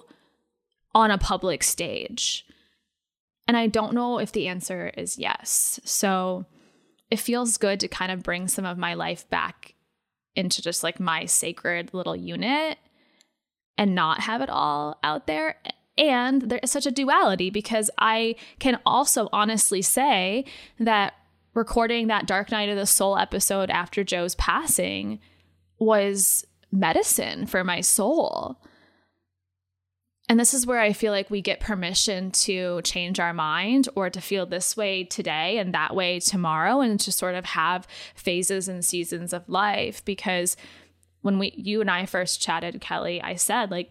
on 0.95 1.11
a 1.11 1.17
public 1.17 1.63
stage? 1.63 2.45
And 3.47 3.57
I 3.57 3.67
don't 3.67 3.93
know 3.93 4.19
if 4.19 4.31
the 4.31 4.47
answer 4.47 4.91
is 4.97 5.17
yes. 5.17 5.79
So 5.83 6.45
it 7.11 7.19
feels 7.19 7.57
good 7.57 7.79
to 7.81 7.87
kind 7.87 8.11
of 8.11 8.23
bring 8.23 8.47
some 8.47 8.65
of 8.65 8.77
my 8.77 8.93
life 8.93 9.29
back 9.29 9.73
into 10.35 10.61
just 10.61 10.83
like 10.83 10.99
my 10.99 11.25
sacred 11.25 11.93
little 11.93 12.15
unit 12.15 12.77
and 13.77 13.95
not 13.95 14.21
have 14.21 14.41
it 14.41 14.49
all 14.49 14.97
out 15.03 15.27
there 15.27 15.57
and 15.97 16.43
there 16.43 16.59
is 16.61 16.71
such 16.71 16.85
a 16.85 16.91
duality 16.91 17.49
because 17.49 17.89
I 17.97 18.35
can 18.59 18.79
also 18.85 19.29
honestly 19.33 19.81
say 19.81 20.45
that 20.79 21.13
recording 21.53 22.07
that 22.07 22.27
Dark 22.27 22.51
Night 22.51 22.69
of 22.69 22.77
the 22.77 22.85
Soul 22.85 23.17
episode 23.17 23.69
after 23.69 24.03
Joe's 24.03 24.35
passing 24.35 25.19
was 25.79 26.45
medicine 26.71 27.45
for 27.45 27.63
my 27.63 27.81
soul. 27.81 28.61
And 30.29 30.39
this 30.39 30.53
is 30.53 30.67
where 30.67 30.81
I 30.81 30.91
feel 30.91 31.13
like 31.13 31.31
we 31.31 31.41
get 31.41 31.61
permission 31.61 32.31
to 32.31 32.81
change 32.81 33.19
our 33.19 33.33
mind 33.33 33.87
or 33.95 34.09
to 34.09 34.19
feel 34.19 34.45
this 34.45 34.75
way 34.75 35.05
today 35.05 35.57
and 35.57 35.73
that 35.73 35.95
way 35.95 36.19
tomorrow 36.19 36.81
and 36.81 36.99
to 36.99 37.11
sort 37.11 37.33
of 37.33 37.45
have 37.45 37.87
phases 38.13 38.67
and 38.67 38.83
seasons 38.83 39.31
of 39.31 39.47
life 39.47 40.03
because 40.03 40.57
when 41.21 41.39
we 41.39 41.53
you 41.55 41.79
and 41.81 41.89
I 41.89 42.05
first 42.05 42.41
chatted 42.41 42.81
Kelli, 42.81 43.21
I 43.23 43.35
said 43.35 43.71
like 43.71 43.89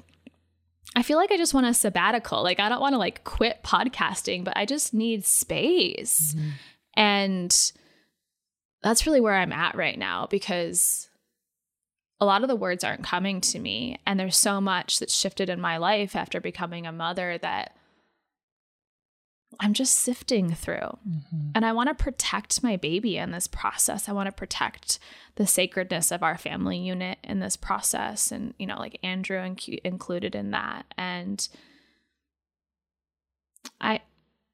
I 0.95 1.02
feel 1.02 1.19
like 1.19 1.33
I 1.33 1.37
just 1.37 1.55
want 1.55 1.66
a 1.66 1.75
sabbatical. 1.75 2.43
Like 2.43 2.61
I 2.61 2.69
don't 2.69 2.81
want 2.81 2.95
to 2.95 2.99
like 2.99 3.25
quit 3.25 3.62
podcasting, 3.62 4.45
but 4.45 4.57
I 4.57 4.64
just 4.64 4.95
need 4.95 5.25
space. 5.25 6.35
Mm-hmm. 6.35 6.49
And 6.95 7.73
that's 8.83 9.07
really 9.07 9.21
where 9.21 9.35
I'm 9.35 9.52
at 9.52 9.75
right 9.75 9.99
now 9.99 10.26
because 10.31 11.09
a 12.21 12.25
lot 12.25 12.43
of 12.43 12.49
the 12.49 12.57
words 12.57 12.85
aren't 12.85 13.05
coming 13.05 13.40
to 13.43 13.59
me 13.59 13.99
and 14.07 14.19
there's 14.19 14.37
so 14.37 14.61
much 14.61 14.99
that's 14.99 15.14
shifted 15.14 15.50
in 15.50 15.61
my 15.61 15.76
life 15.76 16.16
after 16.16 16.40
becoming 16.40 16.87
a 16.87 16.93
mother 16.93 17.37
that 17.38 17.76
I'm 19.60 19.72
just 19.72 19.96
sifting 19.96 20.52
through. 20.52 20.98
Mm-hmm. 21.08 21.50
And 21.54 21.64
I 21.64 21.72
want 21.72 21.88
to 21.88 21.94
protect 21.94 22.62
my 22.62 22.76
baby 22.76 23.16
in 23.16 23.30
this 23.30 23.46
process. 23.46 24.08
I 24.08 24.12
want 24.12 24.26
to 24.26 24.32
protect 24.32 24.98
the 25.36 25.46
sacredness 25.46 26.10
of 26.10 26.22
our 26.22 26.36
family 26.36 26.78
unit 26.78 27.18
in 27.25 27.40
this 27.40 27.56
process. 27.56 28.30
And, 28.30 28.54
you 28.58 28.66
know, 28.66 28.78
like 28.78 28.98
Andrew 29.02 29.38
inc- 29.38 29.80
included 29.84 30.34
in 30.34 30.50
that. 30.50 30.86
And 30.98 31.46
I, 33.80 34.00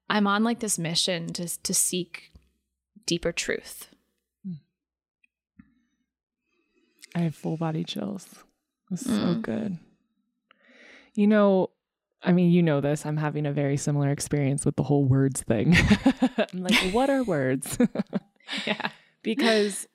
I'm 0.09 0.27
on 0.27 0.43
like 0.43 0.59
this 0.59 0.79
mission 0.79 1.27
to, 1.33 1.61
to 1.63 1.73
seek 1.73 2.31
deeper 3.05 3.31
truth. 3.31 3.89
I 7.15 7.19
have 7.19 7.35
full 7.35 7.57
body 7.57 7.83
chills. 7.83 8.27
It's 8.91 9.03
mm. 9.03 9.15
so 9.15 9.39
good. 9.39 9.77
You 11.13 11.27
know, 11.27 11.69
I 12.23 12.31
mean, 12.31 12.51
you 12.51 12.63
know 12.63 12.79
this. 12.81 13.05
I'm 13.05 13.17
having 13.17 13.45
a 13.45 13.51
very 13.51 13.77
similar 13.77 14.09
experience 14.09 14.65
with 14.65 14.75
the 14.75 14.83
whole 14.83 15.03
words 15.03 15.41
thing. 15.41 15.75
I'm 16.37 16.63
like, 16.63 16.93
what 16.93 17.09
are 17.09 17.23
words? 17.23 17.77
yeah. 18.65 18.89
Because 19.23 19.87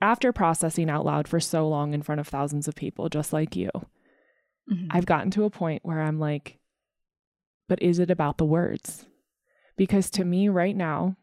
after 0.00 0.32
processing 0.32 0.90
out 0.90 1.04
loud 1.04 1.28
for 1.28 1.40
so 1.40 1.68
long 1.68 1.94
in 1.94 2.02
front 2.02 2.20
of 2.20 2.28
thousands 2.28 2.66
of 2.66 2.74
people, 2.74 3.08
just 3.08 3.32
like 3.32 3.54
you, 3.54 3.70
mm-hmm. 4.70 4.88
I've 4.90 5.06
gotten 5.06 5.30
to 5.32 5.44
a 5.44 5.50
point 5.50 5.84
where 5.84 6.00
I'm 6.00 6.18
like, 6.18 6.58
but 7.68 7.80
is 7.82 7.98
it 7.98 8.10
about 8.10 8.38
the 8.38 8.44
words? 8.44 9.06
Because 9.76 10.10
to 10.10 10.24
me 10.24 10.48
right 10.48 10.76
now, 10.76 11.16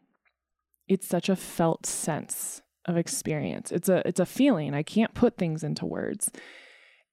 it's 0.88 1.06
such 1.06 1.28
a 1.28 1.36
felt 1.36 1.86
sense 1.86 2.62
of 2.86 2.96
experience. 2.96 3.72
It's 3.72 3.88
a 3.88 4.06
it's 4.06 4.20
a 4.20 4.26
feeling. 4.26 4.74
I 4.74 4.82
can't 4.82 5.14
put 5.14 5.36
things 5.36 5.64
into 5.64 5.86
words. 5.86 6.30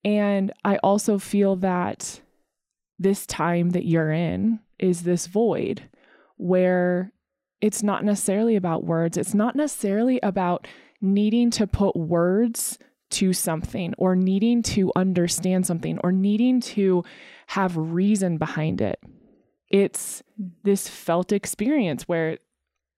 And 0.03 0.51
I 0.65 0.77
also 0.77 1.20
feel 1.20 1.55
that 1.58 2.22
this 2.98 3.25
time 3.25 3.72
that 3.72 3.86
you're 3.86 4.12
in 4.12 4.60
is 4.79 5.03
this 5.03 5.27
void 5.27 5.89
where 6.38 7.12
it's 7.62 7.84
not 7.84 8.03
necessarily 8.03 8.55
about 8.55 8.84
words. 8.84 9.17
It's 9.17 9.34
not 9.34 9.55
necessarily 9.55 10.20
about 10.24 10.67
needing 11.01 11.51
to 11.51 11.67
put 11.67 11.96
words 11.96 12.79
to 13.12 13.34
something 13.34 13.93
or 13.98 14.15
needing 14.15 14.63
to 14.63 14.91
understand 14.96 15.67
something 15.67 16.00
or 16.03 16.12
needing 16.12 16.62
to 16.62 17.03
have 17.48 17.75
reason 17.77 18.38
behind 18.38 18.81
it. 18.81 19.00
It's 19.70 20.24
this 20.63 20.88
felt 20.88 21.31
experience 21.31 22.03
where, 22.03 22.38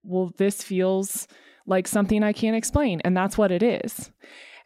well, 0.03 0.31
this 0.37 0.63
feels 0.63 1.27
like 1.65 1.87
something 1.87 2.23
I 2.23 2.33
can't 2.33 2.55
explain. 2.55 3.01
And 3.01 3.15
that's 3.15 3.37
what 3.37 3.51
it 3.51 3.63
is. 3.63 4.11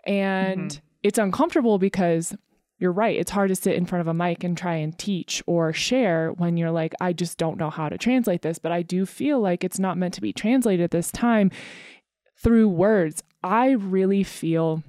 And 0.05 0.71
mm-hmm 0.71 0.86
it's 1.03 1.17
uncomfortable 1.17 1.77
because 1.77 2.35
you're 2.79 2.91
right. 2.91 3.17
It's 3.17 3.31
hard 3.31 3.49
to 3.49 3.55
sit 3.55 3.75
in 3.75 3.85
front 3.85 4.01
of 4.01 4.07
a 4.07 4.13
mic 4.13 4.43
and 4.43 4.57
try 4.57 4.75
and 4.75 4.97
teach 4.97 5.41
or 5.47 5.73
share 5.73 6.31
when 6.31 6.57
you're 6.57 6.71
like, 6.71 6.93
I 7.01 7.13
just 7.13 7.37
don't 7.37 7.57
know 7.57 7.69
how 7.69 7.89
to 7.89 7.97
translate 7.97 8.43
this. 8.43 8.59
But 8.59 8.71
I 8.71 8.83
do 8.83 9.05
feel 9.05 9.39
like 9.39 9.63
it's 9.63 9.79
not 9.79 9.97
meant 9.97 10.13
to 10.15 10.21
be 10.21 10.33
translated 10.33 10.91
this 10.91 11.11
time 11.11 11.49
through 12.41 12.69
words. 12.69 13.23
I 13.43 13.71
really 13.71 14.23
feel 14.23 14.83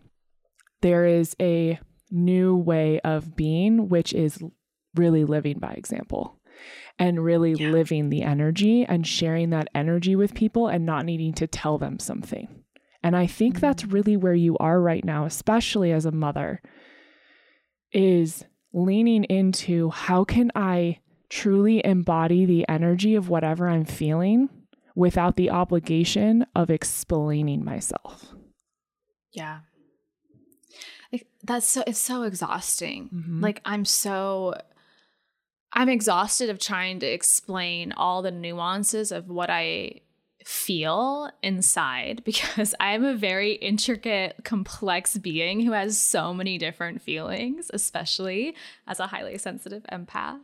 there 0.83 1.07
is 1.07 1.35
a 1.41 1.79
new 2.11 2.57
way 2.57 3.01
of 3.01 3.37
being, 3.37 3.89
which 3.89 4.13
is 4.13 4.43
really 4.95 5.25
living 5.25 5.59
by 5.59 5.73
example 5.73 6.39
and 6.99 7.25
really 7.25 7.53
yeah. 7.53 7.71
living 7.71 8.11
the 8.11 8.23
energy 8.23 8.85
and 8.85 9.07
sharing 9.07 9.51
that 9.51 9.69
energy 9.75 10.17
with 10.17 10.35
people 10.35 10.69
and 10.69 10.85
not 10.85 11.05
needing 11.05 11.33
to 11.35 11.47
tell 11.47 11.79
them 11.79 11.99
something. 11.99 12.49
And 13.09 13.17
I 13.17 13.27
think 13.27 13.55
mm-hmm. 13.55 13.61
that's 13.63 13.87
really 13.87 14.19
where 14.19 14.35
you 14.35 14.59
are 14.59 14.79
right 14.79 15.03
now, 15.03 15.25
especially 15.25 15.93
as 15.93 16.05
a 16.05 16.13
mother, 16.13 16.61
is 17.91 18.45
leaning 18.75 19.25
into 19.25 19.89
how 19.89 20.25
can 20.25 20.53
I 20.55 20.99
truly 21.31 21.83
embody 21.83 22.45
the 22.45 22.69
energy 22.69 23.15
of 23.15 23.31
whatever 23.31 23.67
I'm 23.67 23.87
feeling 23.87 24.51
without 24.95 25.37
the 25.37 25.49
obligation 25.49 26.45
of 26.55 26.69
explaining 26.69 27.65
myself. 27.65 28.35
Yeah. 29.33 29.61
Like, 31.11 31.29
that's 31.43 31.67
so 31.67 31.83
it's 31.87 31.99
so 31.99 32.25
exhausting. 32.25 33.09
Mm-hmm. 33.09 33.41
Like 33.41 33.63
I'm 33.65 33.87
so 33.87 34.55
I'm 35.73 35.89
exhausted 35.89 36.51
of 36.51 36.59
trying 36.59 37.01
to 37.01 37.07
explain 37.07 37.93
all 37.93 38.21
the 38.21 38.31
nuances 38.31 39.13
of 39.13 39.31
what 39.31 39.49
I 39.49 40.03
feel 40.45 41.31
inside 41.43 42.23
because 42.25 42.75
I'm 42.81 43.05
a 43.05 43.15
very 43.15 43.53
intricate, 43.53 44.37
complex 44.45 45.17
being 45.19 45.61
who 45.61 45.73
has 45.73 45.99
so 45.99 46.33
many 46.33 46.59
different 46.59 47.03
feelings, 47.03 47.71
especially 47.73 48.55
as 48.87 49.01
a 49.01 49.07
highly 49.07 49.39
sensitive 49.39 49.85
empath. 49.93 50.41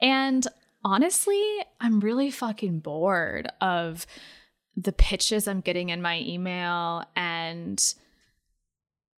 And 0.00 0.46
honestly, 0.84 1.42
I'm 1.80 2.00
really 2.00 2.30
fucking 2.30 2.80
bored 2.80 3.48
of 3.60 4.06
the 4.76 4.92
pitches 4.92 5.46
I'm 5.46 5.60
getting 5.60 5.90
in 5.90 6.02
my 6.02 6.18
email 6.20 7.04
and 7.14 7.82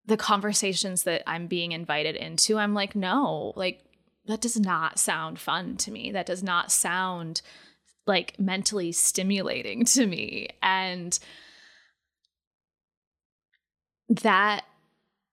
the 0.05 0.16
conversations 0.16 1.02
that 1.05 1.23
I'm 1.26 1.47
being 1.47 1.73
invited 1.73 2.14
into. 2.14 2.59
I'm 2.59 2.75
like, 2.75 2.95
no, 2.95 3.52
like, 3.57 3.83
that 4.26 4.40
does 4.40 4.59
not 4.59 4.99
sound 4.99 5.38
fun 5.38 5.76
to 5.78 5.90
me. 5.90 6.11
That 6.12 6.26
does 6.26 6.43
not 6.43 6.71
sound 6.71 7.43
like 8.06 8.38
mentally 8.38 8.92
stimulating 8.92 9.84
to 9.84 10.06
me. 10.06 10.48
And 10.62 11.18
that 14.08 14.64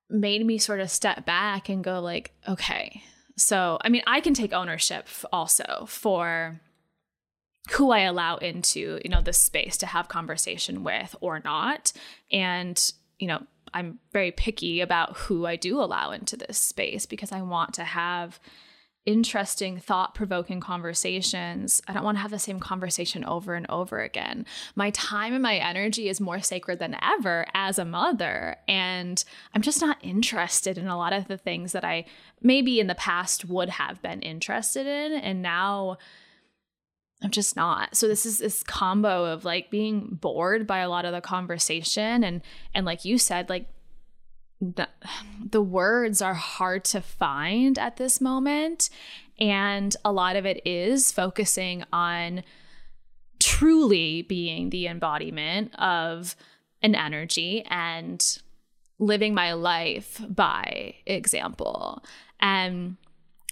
made 0.09 0.45
me 0.45 0.57
sort 0.57 0.79
of 0.79 0.89
step 0.89 1.25
back 1.25 1.69
and 1.69 1.83
go 1.83 1.99
like, 1.99 2.31
okay, 2.47 3.03
So, 3.35 3.79
I 3.81 3.89
mean, 3.89 4.03
I 4.05 4.21
can 4.21 4.33
take 4.33 4.53
ownership 4.53 5.07
also 5.31 5.85
for 5.87 6.59
who 7.71 7.91
I 7.91 8.01
allow 8.01 8.37
into, 8.37 8.99
you 9.03 9.09
know, 9.09 9.21
this 9.21 9.37
space 9.37 9.77
to 9.77 9.85
have 9.85 10.07
conversation 10.07 10.83
with 10.83 11.15
or 11.21 11.39
not. 11.43 11.93
And, 12.31 12.91
you 13.19 13.27
know, 13.27 13.43
I'm 13.73 13.99
very 14.11 14.31
picky 14.31 14.81
about 14.81 15.17
who 15.17 15.45
I 15.47 15.55
do 15.55 15.81
allow 15.81 16.11
into 16.11 16.37
this 16.37 16.59
space 16.59 17.05
because 17.05 17.31
I 17.31 17.41
want 17.41 17.73
to 17.75 17.83
have 17.83 18.39
interesting, 19.05 19.79
thought 19.79 20.15
provoking 20.15 20.59
conversations. 20.59 21.81
I 21.87 21.93
don't 21.93 22.03
want 22.03 22.17
to 22.17 22.21
have 22.21 22.31
the 22.31 22.39
same 22.39 22.59
conversation 22.59 23.25
over 23.25 23.53
and 23.55 23.65
over 23.69 23.99
again. 23.99 24.45
My 24.75 24.91
time 24.91 25.33
and 25.33 25.43
my 25.43 25.57
energy 25.57 26.07
is 26.07 26.21
more 26.21 26.41
sacred 26.41 26.79
than 26.79 26.97
ever 27.01 27.45
as 27.53 27.77
a 27.77 27.85
mother. 27.85 28.55
And 28.67 29.23
I'm 29.53 29.61
just 29.61 29.81
not 29.81 29.97
interested 30.01 30.77
in 30.77 30.87
a 30.87 30.97
lot 30.97 31.13
of 31.13 31.27
the 31.27 31.37
things 31.37 31.73
that 31.73 31.83
I 31.83 32.05
maybe 32.41 32.79
in 32.79 32.87
the 32.87 32.95
past 32.95 33.45
would 33.45 33.69
have 33.69 34.01
been 34.01 34.21
interested 34.21 34.87
in. 34.87 35.13
And 35.13 35.41
now, 35.41 35.97
I'm 37.21 37.31
just 37.31 37.55
not. 37.55 37.95
So 37.95 38.07
this 38.07 38.25
is 38.25 38.39
this 38.39 38.63
combo 38.63 39.25
of 39.25 39.45
like 39.45 39.69
being 39.69 40.17
bored 40.19 40.67
by 40.67 40.79
a 40.79 40.89
lot 40.89 41.05
of 41.05 41.13
the 41.13 41.21
conversation 41.21 42.21
and 42.21 42.41
and 42.73 42.85
like 42.85 43.05
you 43.05 43.17
said 43.17 43.49
like 43.49 43.69
the, 44.63 45.61
words 45.61 46.21
are 46.21 46.33
hard 46.33 46.85
to 46.85 47.01
find 47.01 47.77
at 47.77 47.97
this 47.97 48.21
moment. 48.21 48.89
And 49.39 49.95
a 50.05 50.11
lot 50.11 50.35
of 50.35 50.45
it 50.45 50.65
is 50.65 51.11
focusing 51.11 51.83
on 51.91 52.43
truly 53.39 54.21
being 54.21 54.69
the 54.69 54.87
embodiment 54.87 55.73
of 55.75 56.35
an 56.81 56.95
energy 56.95 57.65
and 57.69 58.39
living 58.99 59.33
my 59.33 59.53
life 59.53 60.21
by 60.29 60.95
example. 61.05 62.03
And 62.39 62.97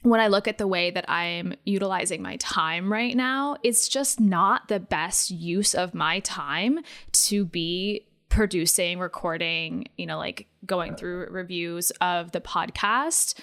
when 0.04 0.20
I 0.20 0.28
look 0.28 0.48
at 0.48 0.58
the 0.58 0.68
way 0.68 0.92
that 0.92 1.10
I'm 1.10 1.54
utilizing 1.66 2.22
my 2.22 2.38
time 2.38 2.92
right 2.92 3.16
now, 3.16 3.58
it's 3.64 3.88
just 3.88 4.20
not 4.20 4.68
the 4.68 4.80
best 4.80 5.30
use 5.30 5.76
of 5.76 5.94
my 5.94 6.20
time 6.22 6.80
to 7.14 7.46
be 7.46 8.08
producing, 8.32 8.98
recording, 8.98 9.86
you 9.98 10.08
know, 10.08 10.18
like 10.18 10.48
going 10.66 10.96
through 10.96 11.28
reviews 11.30 11.92
of 12.02 12.32
the 12.32 12.42
podcast 12.42 13.38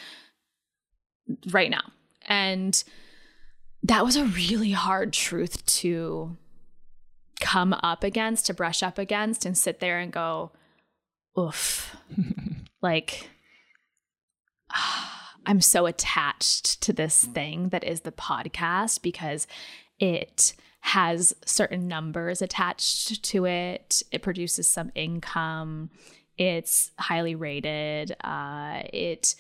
right 1.50 1.71
now. 1.71 1.92
And 2.26 2.83
that 3.83 4.04
was 4.04 4.16
a 4.16 4.25
really 4.25 4.73
hard 4.73 5.12
truth 5.12 5.64
to 5.66 6.37
come 7.40 7.75
up 7.75 8.02
against, 8.02 8.47
to 8.47 8.54
brush 8.54 8.83
up 8.83 8.99
against, 8.99 9.45
and 9.45 9.57
sit 9.57 9.78
there 9.78 9.99
and 9.99 10.12
go, 10.12 10.52
oof. 11.38 11.95
like, 12.83 13.28
I'm 15.47 15.61
so 15.61 15.87
attached 15.87 16.80
to 16.83 16.92
this 16.92 17.25
thing 17.25 17.68
that 17.68 17.85
is 17.85 18.00
the 18.00 18.12
podcast 18.12 19.02
because 19.02 19.47
it 19.99 20.54
has 20.88 21.35
certain 21.45 21.87
numbers 21.87 22.40
attached 22.40 23.23
to 23.23 23.45
it. 23.45 24.02
It 24.11 24.23
produces 24.23 24.66
some 24.66 24.90
income. 24.95 25.90
It's 26.38 26.92
highly 26.99 27.35
rated. 27.35 28.16
Uh, 28.25 28.80
it 28.90 29.35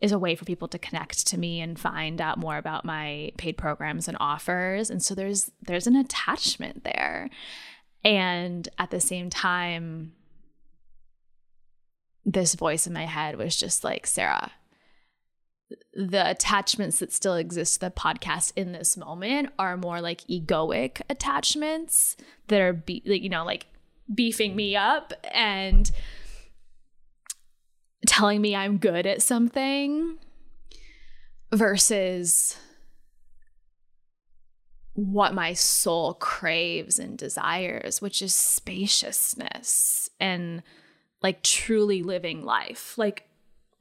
is 0.00 0.12
a 0.12 0.18
way 0.18 0.36
for 0.36 0.44
people 0.44 0.68
to 0.68 0.78
connect 0.78 1.26
to 1.26 1.38
me 1.38 1.60
and 1.60 1.78
find 1.78 2.20
out 2.20 2.38
more 2.38 2.56
about 2.56 2.84
my 2.84 3.32
paid 3.36 3.56
programs 3.56 4.06
and 4.06 4.16
offers. 4.20 4.90
And 4.90 5.02
so 5.02 5.16
there's 5.16 5.50
there's 5.60 5.88
an 5.88 5.96
attachment 5.96 6.84
there. 6.84 7.28
And 8.04 8.68
at 8.78 8.92
the 8.92 9.00
same 9.00 9.28
time, 9.28 10.12
this 12.24 12.54
voice 12.54 12.86
in 12.86 12.92
my 12.92 13.06
head 13.06 13.36
was 13.36 13.56
just 13.56 13.82
like, 13.82 14.06
Sarah, 14.06 14.52
the 15.94 16.30
attachments 16.30 16.98
that 16.98 17.12
still 17.12 17.34
exist 17.34 17.74
to 17.74 17.80
the 17.80 17.90
podcast 17.90 18.52
in 18.56 18.72
this 18.72 18.96
moment 18.96 19.50
are 19.58 19.76
more 19.76 20.00
like 20.00 20.20
egoic 20.22 21.00
attachments 21.08 22.16
that 22.48 22.60
are 22.60 22.72
be- 22.72 23.02
you 23.04 23.28
know 23.28 23.44
like 23.44 23.66
beefing 24.12 24.56
me 24.56 24.76
up 24.76 25.12
and 25.32 25.90
telling 28.06 28.40
me 28.40 28.54
I'm 28.54 28.78
good 28.78 29.06
at 29.06 29.22
something 29.22 30.18
versus 31.52 32.56
what 34.94 35.34
my 35.34 35.54
soul 35.54 36.14
craves 36.14 36.98
and 36.98 37.16
desires, 37.16 38.02
which 38.02 38.20
is 38.20 38.34
spaciousness 38.34 40.10
and 40.20 40.62
like 41.22 41.42
truly 41.42 42.02
living 42.02 42.44
life. 42.44 42.98
Like 42.98 43.26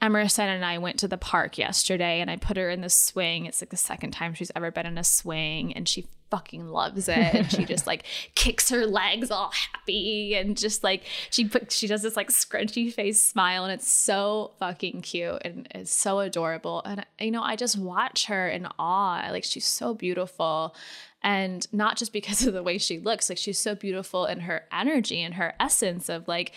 Emerson 0.02 0.50
and 0.50 0.66
I 0.66 0.80
went 0.80 1.00
to 1.00 1.08
the 1.08 1.18
park 1.18 1.58
yesterday 1.58 2.22
and 2.22 2.32
I 2.32 2.36
put 2.36 2.58
her 2.58 2.70
in 2.70 2.82
the 2.82 2.90
swing. 2.90 3.46
It's 3.46 3.62
like 3.62 3.70
the 3.70 3.78
second 3.78 4.12
time 4.12 4.34
she's 4.34 4.52
ever 4.56 4.72
been 4.72 4.88
in 4.88 4.98
a 4.98 5.04
swing 5.04 5.74
and 5.74 5.88
she 5.88 6.08
fucking 6.32 6.66
loves 6.68 7.08
it. 7.08 7.18
And 7.18 7.52
she 7.52 7.66
just 7.66 7.86
like 7.86 8.06
kicks 8.36 8.70
her 8.70 8.88
legs 8.88 9.30
all 9.30 9.52
happy 9.52 10.34
and 10.34 10.58
just 10.58 10.84
like 10.84 11.04
she 11.30 11.48
put 11.48 11.72
she 11.72 11.86
does 11.86 12.02
this 12.02 12.16
like 12.16 12.30
scrunchy 12.30 12.92
face 12.92 13.24
smile 13.24 13.64
and 13.64 13.74
it's 13.74 13.92
so 13.92 14.54
fucking 14.58 15.02
cute 15.02 15.42
and 15.46 15.68
it's 15.76 15.94
so 15.94 16.20
adorable. 16.20 16.82
And 16.84 17.06
you 17.20 17.30
know, 17.30 17.44
I 17.44 17.56
just 17.56 17.78
watch 17.78 18.26
her 18.26 18.50
in 18.50 18.68
awe. 18.80 19.28
Like 19.30 19.44
she's 19.44 19.68
so 19.68 19.94
beautiful. 19.94 20.76
And 21.22 21.68
not 21.72 21.98
just 21.98 22.12
because 22.12 22.48
of 22.48 22.54
the 22.56 22.64
way 22.64 22.80
she 22.80 22.98
looks, 22.98 23.30
like 23.30 23.38
she's 23.38 23.60
so 23.60 23.76
beautiful 23.76 24.26
in 24.26 24.40
her 24.40 24.64
energy 24.72 25.22
and 25.22 25.36
her 25.36 25.54
essence 25.60 26.10
of 26.10 26.28
like 26.28 26.54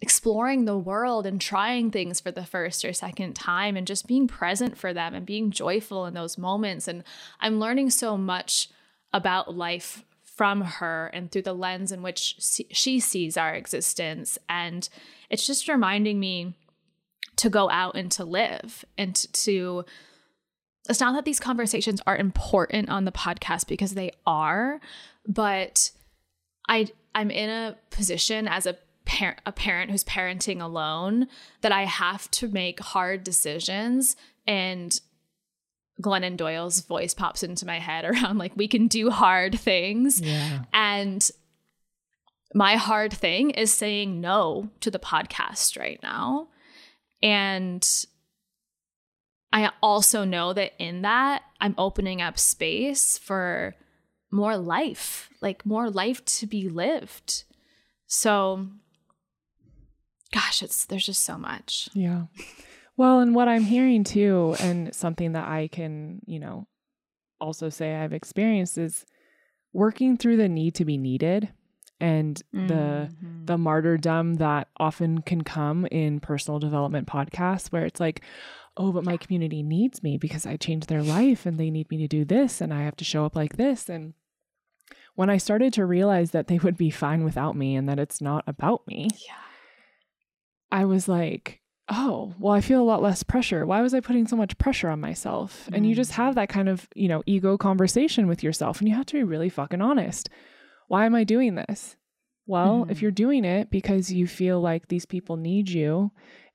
exploring 0.00 0.64
the 0.64 0.78
world 0.78 1.26
and 1.26 1.40
trying 1.40 1.90
things 1.90 2.20
for 2.20 2.30
the 2.30 2.44
first 2.44 2.84
or 2.84 2.92
second 2.92 3.34
time 3.34 3.76
and 3.76 3.86
just 3.86 4.06
being 4.06 4.28
present 4.28 4.76
for 4.76 4.92
them 4.92 5.14
and 5.14 5.24
being 5.24 5.50
joyful 5.50 6.04
in 6.06 6.14
those 6.14 6.36
moments. 6.36 6.86
And 6.86 7.02
I'm 7.40 7.58
learning 7.58 7.90
so 7.90 8.16
much 8.16 8.68
about 9.12 9.54
life 9.56 10.04
from 10.22 10.60
her 10.60 11.06
and 11.14 11.32
through 11.32 11.42
the 11.42 11.54
lens 11.54 11.92
in 11.92 12.02
which 12.02 12.36
she 12.70 13.00
sees 13.00 13.38
our 13.38 13.54
existence. 13.54 14.38
And 14.50 14.86
it's 15.30 15.46
just 15.46 15.66
reminding 15.66 16.20
me 16.20 16.54
to 17.36 17.48
go 17.48 17.70
out 17.70 17.96
and 17.96 18.10
to 18.12 18.24
live 18.24 18.84
and 18.98 19.14
to. 19.14 19.84
It's 20.88 21.00
not 21.00 21.14
that 21.14 21.24
these 21.24 21.40
conversations 21.40 22.00
are 22.06 22.16
important 22.16 22.90
on 22.90 23.06
the 23.06 23.12
podcast 23.12 23.66
because 23.66 23.94
they 23.94 24.12
are, 24.24 24.80
but 25.26 25.90
I 26.68 26.88
I'm 27.14 27.30
in 27.30 27.48
a 27.48 27.76
position 27.90 28.46
as 28.46 28.66
a 28.66 28.76
par- 29.06 29.38
a 29.46 29.52
parent 29.52 29.90
who's 29.90 30.04
parenting 30.04 30.60
alone 30.60 31.28
that 31.62 31.72
I 31.72 31.84
have 31.84 32.30
to 32.32 32.48
make 32.48 32.80
hard 32.80 33.24
decisions 33.24 34.16
and 34.46 34.98
Glennon 36.02 36.36
Doyle's 36.36 36.80
voice 36.80 37.14
pops 37.14 37.42
into 37.42 37.64
my 37.64 37.78
head 37.78 38.04
around 38.10 38.38
like 38.38 38.52
we 38.54 38.68
can 38.68 38.88
do 38.88 39.10
hard 39.10 39.58
things. 39.58 40.20
Yeah. 40.20 40.64
And 40.74 41.28
my 42.54 42.76
hard 42.76 43.12
thing 43.12 43.50
is 43.50 43.72
saying 43.72 44.20
no 44.20 44.70
to 44.80 44.90
the 44.90 44.98
podcast 44.98 45.78
right 45.78 46.00
now. 46.02 46.48
And 47.22 47.86
I 49.52 49.70
also 49.82 50.24
know 50.24 50.52
that 50.52 50.72
in 50.78 51.02
that, 51.02 51.42
I'm 51.60 51.74
opening 51.78 52.20
up 52.20 52.38
space 52.38 53.16
for 53.16 53.74
more 54.30 54.56
life, 54.56 55.30
like 55.40 55.64
more 55.64 55.88
life 55.88 56.24
to 56.24 56.46
be 56.46 56.68
lived. 56.68 57.44
So 58.06 58.68
gosh, 60.32 60.62
it's 60.62 60.84
there's 60.84 61.06
just 61.06 61.24
so 61.24 61.38
much. 61.38 61.88
Yeah. 61.94 62.24
Well, 62.96 63.20
and 63.20 63.34
what 63.34 63.48
I'm 63.48 63.64
hearing 63.64 64.04
too, 64.04 64.56
and 64.60 64.94
something 64.94 65.32
that 65.32 65.46
I 65.46 65.68
can, 65.68 66.20
you 66.26 66.40
know, 66.40 66.66
also 67.40 67.68
say 67.68 67.94
I've 67.94 68.12
experienced 68.12 68.78
is 68.78 69.04
working 69.72 70.16
through 70.16 70.38
the 70.38 70.48
need 70.48 70.74
to 70.76 70.84
be 70.84 70.96
needed 70.96 71.50
and 72.00 72.42
mm-hmm. 72.54 72.66
the 72.66 73.10
the 73.44 73.58
martyrdom 73.58 74.34
that 74.34 74.68
often 74.78 75.22
can 75.22 75.42
come 75.42 75.86
in 75.86 76.20
personal 76.20 76.58
development 76.58 77.06
podcasts 77.06 77.68
where 77.68 77.84
it's 77.84 78.00
like 78.00 78.22
oh 78.76 78.92
but 78.92 79.04
my 79.04 79.16
community 79.16 79.62
needs 79.62 80.02
me 80.02 80.18
because 80.18 80.46
I 80.46 80.56
changed 80.56 80.88
their 80.88 81.02
life 81.02 81.46
and 81.46 81.58
they 81.58 81.70
need 81.70 81.90
me 81.90 81.96
to 81.98 82.08
do 82.08 82.24
this 82.24 82.60
and 82.60 82.72
I 82.72 82.82
have 82.82 82.96
to 82.96 83.04
show 83.04 83.24
up 83.24 83.34
like 83.34 83.56
this 83.56 83.88
and 83.88 84.14
when 85.14 85.30
I 85.30 85.38
started 85.38 85.72
to 85.74 85.86
realize 85.86 86.32
that 86.32 86.48
they 86.48 86.58
would 86.58 86.76
be 86.76 86.90
fine 86.90 87.24
without 87.24 87.56
me 87.56 87.76
and 87.76 87.88
that 87.88 87.98
it's 87.98 88.20
not 88.20 88.44
about 88.46 88.86
me. 88.86 89.08
Yeah 89.26 89.45
I 90.70 90.84
was 90.84 91.08
like, 91.08 91.60
oh, 91.88 92.34
well, 92.38 92.52
I 92.52 92.60
feel 92.60 92.80
a 92.80 92.84
lot 92.84 93.02
less 93.02 93.22
pressure. 93.22 93.64
Why 93.64 93.80
was 93.80 93.94
I 93.94 94.00
putting 94.00 94.26
so 94.26 94.36
much 94.36 94.58
pressure 94.58 94.88
on 94.88 95.00
myself? 95.00 95.68
Mm. 95.70 95.76
And 95.76 95.86
you 95.88 95.94
just 95.94 96.12
have 96.12 96.34
that 96.34 96.48
kind 96.48 96.68
of, 96.68 96.88
you 96.94 97.08
know, 97.08 97.22
ego 97.26 97.56
conversation 97.56 98.26
with 98.26 98.42
yourself 98.42 98.80
and 98.80 98.88
you 98.88 98.94
have 98.94 99.06
to 99.06 99.14
be 99.14 99.22
really 99.22 99.48
fucking 99.48 99.80
honest. 99.80 100.28
Why 100.88 101.06
am 101.06 101.14
I 101.14 101.24
doing 101.24 101.54
this? 101.54 101.96
Well, 102.46 102.86
mm. 102.86 102.90
if 102.90 103.02
you're 103.02 103.10
doing 103.10 103.44
it 103.44 103.70
because 103.70 104.12
you 104.12 104.26
feel 104.26 104.60
like 104.60 104.88
these 104.88 105.06
people 105.06 105.36
need 105.36 105.68
you 105.68 106.10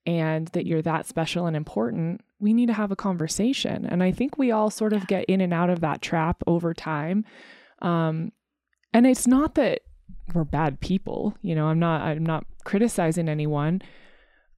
and 0.06 0.47
that 0.50 0.65
you're 0.65 0.82
that 0.82 1.06
special 1.06 1.45
and 1.45 1.56
important, 1.56 2.21
we 2.39 2.54
need 2.54 2.67
to 2.67 2.74
have 2.74 2.91
a 2.91 2.95
conversation. 2.95 3.86
And 3.86 4.04
I 4.04 4.12
think 4.12 4.38
we 4.38 4.52
all 4.52 4.69
sort 4.69 4.93
of 4.93 5.08
get 5.08 5.26
in 5.26 5.41
and 5.41 5.54
out 5.54 5.69
of 5.69 5.82
that 5.82 6.02
trap 6.02 6.43
over 6.47 6.74
time. 6.74 7.24
Um, 7.82 8.32
and 8.93 9.08
it's 9.08 9.28
not 9.28 9.56
that 9.56 9.82
we're 10.34 10.43
bad 10.43 10.80
people, 10.80 11.36
you 11.41 11.56
know, 11.56 11.67
I'm 11.67 11.80
not 11.80 12.02
I'm 12.02 12.26
not 12.26 12.45
criticizing 12.63 13.30
anyone 13.30 13.82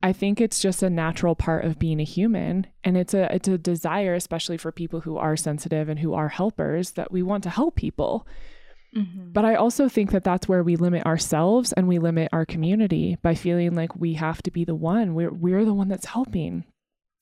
I 0.04 0.12
think 0.12 0.42
it's 0.42 0.60
just 0.60 0.84
a 0.84 0.90
natural 0.90 1.34
part 1.34 1.64
of 1.64 1.80
being 1.80 2.02
a 2.02 2.04
human 2.04 2.68
and 2.84 2.98
it's 2.98 3.14
a 3.14 3.34
it's 3.34 3.48
a 3.48 3.58
desire 3.58 4.14
especially 4.14 4.58
for 4.58 4.70
people 4.70 5.00
who 5.00 5.16
are 5.16 5.38
sensitive 5.38 5.88
and 5.88 5.98
who 5.98 6.14
are 6.14 6.28
helpers 6.28 6.92
that 6.92 7.10
we 7.10 7.24
want 7.24 7.44
to 7.44 7.50
help 7.50 7.76
people. 7.76 8.28
Mm-hmm. 8.96 9.32
But 9.32 9.46
I 9.46 9.56
also 9.56 9.88
think 9.88 10.12
that 10.12 10.26
that's 10.26 10.48
where 10.48 10.62
we 10.62 10.76
limit 10.76 11.06
ourselves 11.06 11.72
and 11.72 11.88
we 11.88 12.00
limit 12.00 12.30
our 12.34 12.46
community 12.46 13.18
by 13.22 13.34
feeling 13.34 13.76
like 13.76 13.96
we 13.96 14.16
have 14.16 14.44
to 14.44 14.52
be 14.52 14.66
the 14.66 14.76
one. 14.76 15.16
We're 15.16 15.32
we're 15.32 15.64
the 15.64 15.74
one 15.74 15.88
that's 15.88 16.08
helping. 16.08 16.66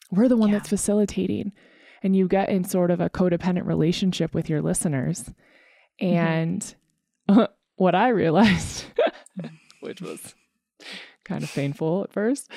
We're 0.09 0.27
the 0.27 0.35
one 0.35 0.49
yeah. 0.49 0.57
that's 0.57 0.69
facilitating. 0.69 1.51
And 2.01 2.15
you 2.15 2.27
get 2.27 2.49
in 2.49 2.63
sort 2.63 2.89
of 2.89 2.99
a 2.99 3.11
codependent 3.11 3.67
relationship 3.67 4.33
with 4.33 4.49
your 4.49 4.63
listeners. 4.63 5.31
Mm-hmm. 6.01 6.17
And 6.17 6.75
mm-hmm. 7.29 7.43
what 7.75 7.93
I 7.93 8.09
realized, 8.09 8.85
which 9.81 10.01
was 10.01 10.33
kind 11.31 11.43
of 11.43 11.53
painful 11.53 12.03
at 12.03 12.11
first. 12.11 12.51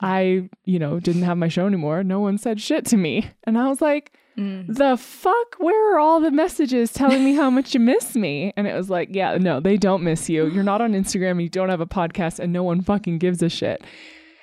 I, 0.00 0.48
you 0.64 0.78
know, 0.78 1.00
didn't 1.00 1.22
have 1.22 1.38
my 1.38 1.48
show 1.48 1.66
anymore. 1.66 2.04
No 2.04 2.20
one 2.20 2.38
said 2.38 2.60
shit 2.60 2.84
to 2.86 2.96
me. 2.96 3.30
And 3.44 3.56
I 3.56 3.68
was 3.68 3.80
like, 3.80 4.12
mm. 4.36 4.66
the 4.68 4.96
fuck? 4.98 5.56
Where 5.58 5.94
are 5.94 5.98
all 5.98 6.20
the 6.20 6.30
messages 6.30 6.92
telling 6.92 7.24
me 7.24 7.34
how 7.34 7.48
much 7.48 7.72
you 7.72 7.80
miss 7.80 8.14
me? 8.26 8.52
And 8.56 8.66
it 8.66 8.74
was 8.74 8.90
like, 8.90 9.08
yeah, 9.10 9.38
no, 9.38 9.58
they 9.58 9.78
don't 9.78 10.02
miss 10.02 10.28
you. 10.28 10.46
You're 10.46 10.64
not 10.64 10.82
on 10.82 10.92
Instagram, 10.92 11.42
you 11.42 11.48
don't 11.48 11.70
have 11.70 11.80
a 11.80 11.86
podcast, 11.86 12.38
and 12.38 12.52
no 12.52 12.62
one 12.62 12.82
fucking 12.82 13.18
gives 13.18 13.42
a 13.42 13.48
shit. 13.48 13.82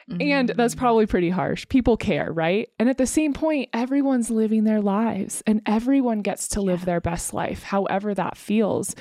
Mm. 0.09 0.23
And 0.23 0.49
that's 0.49 0.73
mm. 0.73 0.79
probably 0.79 1.05
pretty 1.05 1.29
harsh. 1.29 1.67
People 1.69 1.97
care, 1.97 2.31
right? 2.31 2.67
And 2.79 2.89
at 2.89 2.97
the 2.97 3.07
same 3.07 3.33
point, 3.33 3.69
everyone's 3.73 4.31
living 4.31 4.63
their 4.63 4.81
lives 4.81 5.43
and 5.45 5.61
everyone 5.67 6.21
gets 6.21 6.47
to 6.49 6.59
yeah. 6.61 6.65
live 6.65 6.85
their 6.85 7.01
best 7.01 7.33
life, 7.33 7.63
however 7.63 8.13
that 8.15 8.37
feels. 8.37 8.95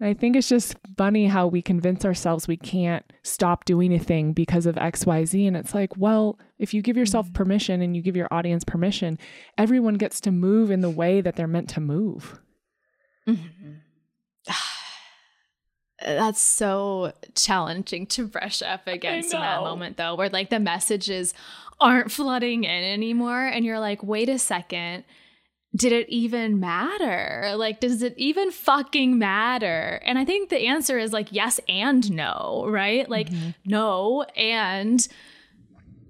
I 0.00 0.12
think 0.12 0.36
it's 0.36 0.48
just 0.48 0.76
funny 0.98 1.26
how 1.26 1.46
we 1.46 1.62
convince 1.62 2.04
ourselves 2.04 2.46
we 2.46 2.58
can't 2.58 3.04
stop 3.22 3.64
doing 3.64 3.94
a 3.94 3.98
thing 3.98 4.34
because 4.34 4.66
of 4.66 4.74
XYZ. 4.74 5.48
And 5.48 5.56
it's 5.56 5.74
like, 5.74 5.96
well, 5.96 6.38
if 6.58 6.74
you 6.74 6.82
give 6.82 6.98
yourself 6.98 7.26
mm-hmm. 7.26 7.34
permission 7.34 7.80
and 7.80 7.96
you 7.96 8.02
give 8.02 8.16
your 8.16 8.28
audience 8.30 8.62
permission, 8.62 9.18
everyone 9.56 9.94
gets 9.94 10.20
to 10.22 10.30
move 10.30 10.70
in 10.70 10.82
the 10.82 10.90
way 10.90 11.22
that 11.22 11.36
they're 11.36 11.46
meant 11.46 11.70
to 11.70 11.80
move. 11.80 12.38
Mm-hmm. 13.26 13.72
That's 16.04 16.42
so 16.42 17.14
challenging 17.34 18.06
to 18.08 18.26
brush 18.26 18.60
up 18.60 18.86
against 18.86 19.32
in 19.32 19.40
that 19.40 19.62
moment, 19.62 19.96
though, 19.96 20.14
where 20.14 20.28
like 20.28 20.50
the 20.50 20.60
messages 20.60 21.32
aren't 21.80 22.12
flooding 22.12 22.64
in 22.64 22.84
anymore. 22.84 23.46
And 23.46 23.64
you're 23.64 23.80
like, 23.80 24.02
wait 24.02 24.28
a 24.28 24.38
second 24.38 25.04
did 25.74 25.92
it 25.92 26.08
even 26.08 26.60
matter? 26.60 27.52
Like, 27.56 27.80
does 27.80 28.02
it 28.02 28.14
even 28.16 28.50
fucking 28.50 29.18
matter? 29.18 30.00
And 30.04 30.18
I 30.18 30.24
think 30.24 30.48
the 30.48 30.66
answer 30.66 30.98
is 30.98 31.12
like 31.12 31.28
yes 31.30 31.60
and 31.68 32.10
no, 32.10 32.64
right? 32.68 33.08
Like, 33.08 33.28
mm-hmm. 33.28 33.50
no 33.64 34.22
and 34.36 35.06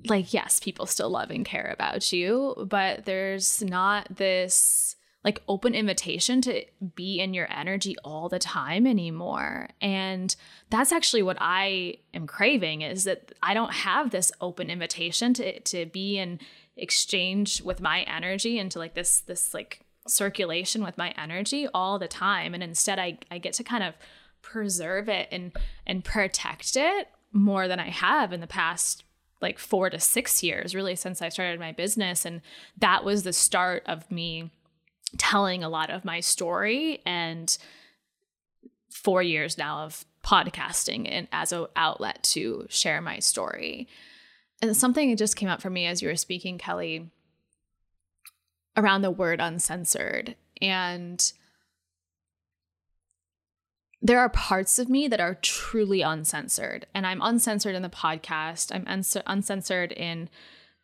like, 0.09 0.33
yes, 0.33 0.61
people 0.61 0.87
still 0.87 1.11
love 1.11 1.31
and 1.31 1.45
care 1.45 1.71
about 1.73 2.13
you, 2.13 2.67
but 2.69 3.05
there's 3.07 3.63
not 3.63 4.17
this 4.17 4.97
like 5.25 5.43
open 5.49 5.75
invitation 5.75 6.41
to 6.41 6.65
be 6.95 7.19
in 7.19 7.35
your 7.35 7.53
energy 7.53 7.97
all 8.05 8.29
the 8.29 8.39
time 8.39 8.87
anymore. 8.87 9.69
And 9.81 10.35
that's 10.71 10.93
actually 10.93 11.25
what 11.25 11.37
I 11.41 11.97
am 12.15 12.29
craving 12.29 12.83
is 12.83 13.03
that 13.05 13.33
I 13.43 13.53
don't 13.53 13.73
have 13.73 14.11
this 14.11 14.31
open 14.41 14.71
invitation 14.71 15.35
to 15.35 15.59
to 15.59 15.87
be 15.87 16.19
in 16.19 16.39
exchange 16.77 17.63
with 17.63 17.81
my 17.81 18.03
energy 18.03 18.59
into 18.59 18.79
like 18.79 18.95
this 18.95 19.21
this 19.21 19.55
like 19.55 19.81
circulation 20.07 20.85
with 20.85 20.99
my 20.99 21.11
energy 21.17 21.67
all 21.73 21.99
the 21.99 22.09
time. 22.09 22.55
And 22.55 22.63
instead 22.63 22.99
I 22.99 23.19
I 23.31 23.39
get 23.39 23.55
to 23.55 23.65
kind 23.65 23.83
of 23.83 23.95
preserve 24.43 25.09
it 25.09 25.29
and 25.33 25.53
and 25.87 26.05
protect 26.05 26.77
it 26.77 27.09
more 27.33 27.69
than 27.69 27.81
I 27.81 27.91
have 27.91 28.33
in 28.33 28.41
the 28.41 28.47
past 28.47 29.05
like 29.43 29.59
4 29.59 29.91
to 29.91 30.01
6 30.01 30.43
years 30.43 30.75
really 30.75 30.97
since 30.97 31.21
I 31.21 31.29
started 31.29 31.61
my 31.61 31.73
business. 31.73 32.25
And 32.25 32.41
that 32.79 33.05
was 33.05 33.23
the 33.23 33.33
start 33.33 33.83
of 33.87 34.11
me 34.11 34.51
telling 35.19 35.63
a 35.63 35.69
lot 35.69 35.91
of 35.91 36.05
my 36.05 36.21
story 36.21 37.01
and 37.05 37.57
4 38.91 39.23
years 39.23 39.59
now 39.59 39.85
of 39.85 40.05
podcasting 40.25 41.07
and 41.09 41.29
as 41.33 41.53
an 41.53 41.67
outlet 41.77 42.23
to 42.23 42.67
share 42.69 43.01
my 43.01 43.19
story 43.19 43.89
and 44.63 44.77
something 44.77 45.15
just 45.17 45.37
came 45.37 45.49
up 45.49 45.61
for 45.61 45.71
me 45.71 45.87
as 45.87 46.01
you 46.01 46.09
were 46.09 46.17
speaking, 46.17 46.59
Kelli, 46.59 47.11
around 48.77 49.03
the 49.03 49.11
word 49.11 49.41
uncensored. 49.41 50.37
And 50.61 51.33
there 54.01 54.21
are 54.21 54.29
parts 54.29 54.79
of 54.79 54.89
me 54.89 55.09
that 55.09 55.21
are 55.21 55.35
truly 55.35 56.03
uncensored. 56.03 56.87
And 56.95 57.07
I'm 57.07 57.21
uncensored 57.23 57.75
in 57.75 57.83
the 57.83 57.89
podcast, 57.89 58.75
I'm 58.75 58.87
uns- 58.87 59.17
uncensored 59.27 59.93
in 59.93 60.29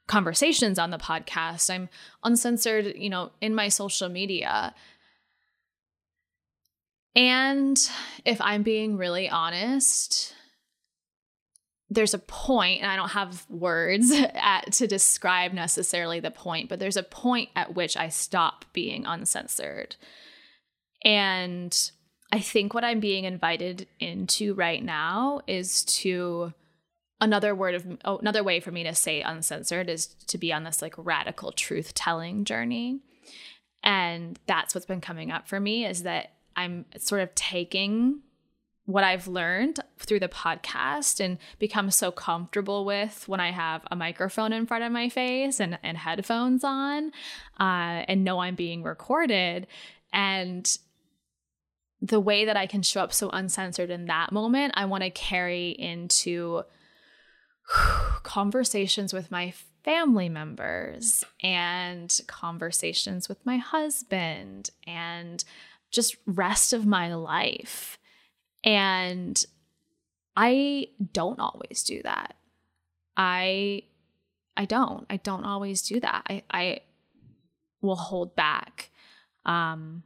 conversations 0.08 0.78
on 0.78 0.90
the 0.90 0.98
podcast, 0.98 1.70
I'm 1.70 1.88
uncensored, 2.24 2.94
you 2.96 3.08
know, 3.08 3.30
in 3.40 3.54
my 3.54 3.68
social 3.68 4.08
media. 4.08 4.74
And 7.14 7.78
if 8.24 8.40
I'm 8.40 8.62
being 8.62 8.96
really 8.96 9.28
honest, 9.28 10.34
there's 11.94 12.14
a 12.14 12.18
point 12.18 12.82
and 12.82 12.90
i 12.90 12.96
don't 12.96 13.10
have 13.10 13.48
words 13.50 14.10
at, 14.34 14.72
to 14.72 14.86
describe 14.86 15.52
necessarily 15.52 16.20
the 16.20 16.30
point 16.30 16.68
but 16.68 16.78
there's 16.78 16.96
a 16.96 17.02
point 17.02 17.48
at 17.54 17.74
which 17.74 17.96
i 17.96 18.08
stop 18.08 18.64
being 18.72 19.04
uncensored. 19.06 19.96
And 21.04 21.90
i 22.30 22.38
think 22.38 22.74
what 22.74 22.84
i'm 22.84 23.00
being 23.00 23.24
invited 23.24 23.88
into 24.00 24.54
right 24.54 24.82
now 24.82 25.40
is 25.46 25.84
to 25.84 26.52
another 27.20 27.54
word 27.54 27.74
of 27.74 27.86
oh, 28.04 28.18
another 28.18 28.42
way 28.42 28.60
for 28.60 28.70
me 28.70 28.82
to 28.84 28.94
say 28.94 29.20
uncensored 29.20 29.88
is 29.88 30.06
to 30.06 30.38
be 30.38 30.52
on 30.52 30.64
this 30.64 30.82
like 30.82 30.94
radical 30.96 31.52
truth 31.52 31.94
telling 31.94 32.44
journey. 32.44 33.00
And 33.84 34.38
that's 34.46 34.74
what's 34.74 34.86
been 34.86 35.00
coming 35.00 35.30
up 35.30 35.48
for 35.48 35.58
me 35.58 35.86
is 35.86 36.04
that 36.04 36.32
i'm 36.56 36.84
sort 36.98 37.22
of 37.22 37.34
taking 37.34 38.20
what 38.84 39.04
I've 39.04 39.28
learned 39.28 39.78
through 39.98 40.20
the 40.20 40.28
podcast 40.28 41.20
and 41.24 41.38
become 41.58 41.90
so 41.90 42.10
comfortable 42.10 42.84
with 42.84 43.28
when 43.28 43.40
I 43.40 43.52
have 43.52 43.82
a 43.90 43.96
microphone 43.96 44.52
in 44.52 44.66
front 44.66 44.82
of 44.82 44.90
my 44.90 45.08
face 45.08 45.60
and, 45.60 45.78
and 45.82 45.96
headphones 45.96 46.64
on 46.64 47.12
uh, 47.60 48.02
and 48.08 48.24
know 48.24 48.40
I'm 48.40 48.56
being 48.56 48.82
recorded. 48.82 49.68
And 50.12 50.68
the 52.00 52.20
way 52.20 52.44
that 52.44 52.56
I 52.56 52.66
can 52.66 52.82
show 52.82 53.02
up 53.02 53.12
so 53.12 53.30
uncensored 53.30 53.90
in 53.90 54.06
that 54.06 54.32
moment, 54.32 54.74
I 54.76 54.86
want 54.86 55.04
to 55.04 55.10
carry 55.10 55.70
into 55.70 56.64
conversations 58.24 59.12
with 59.12 59.30
my 59.30 59.54
family 59.84 60.28
members 60.28 61.24
and 61.42 62.20
conversations 62.26 63.28
with 63.28 63.44
my 63.46 63.58
husband 63.58 64.70
and 64.86 65.44
just 65.92 66.16
rest 66.26 66.72
of 66.72 66.86
my 66.86 67.14
life 67.14 67.98
and 68.64 69.44
I 70.36 70.88
don't 71.12 71.40
always 71.40 71.82
do 71.82 72.02
that. 72.02 72.36
I 73.16 73.82
I 74.56 74.64
don't. 74.64 75.06
I 75.08 75.16
don't 75.16 75.44
always 75.44 75.82
do 75.82 76.00
that. 76.00 76.26
I 76.28 76.42
I 76.50 76.80
will 77.80 77.96
hold 77.96 78.36
back 78.36 78.90
um 79.44 80.02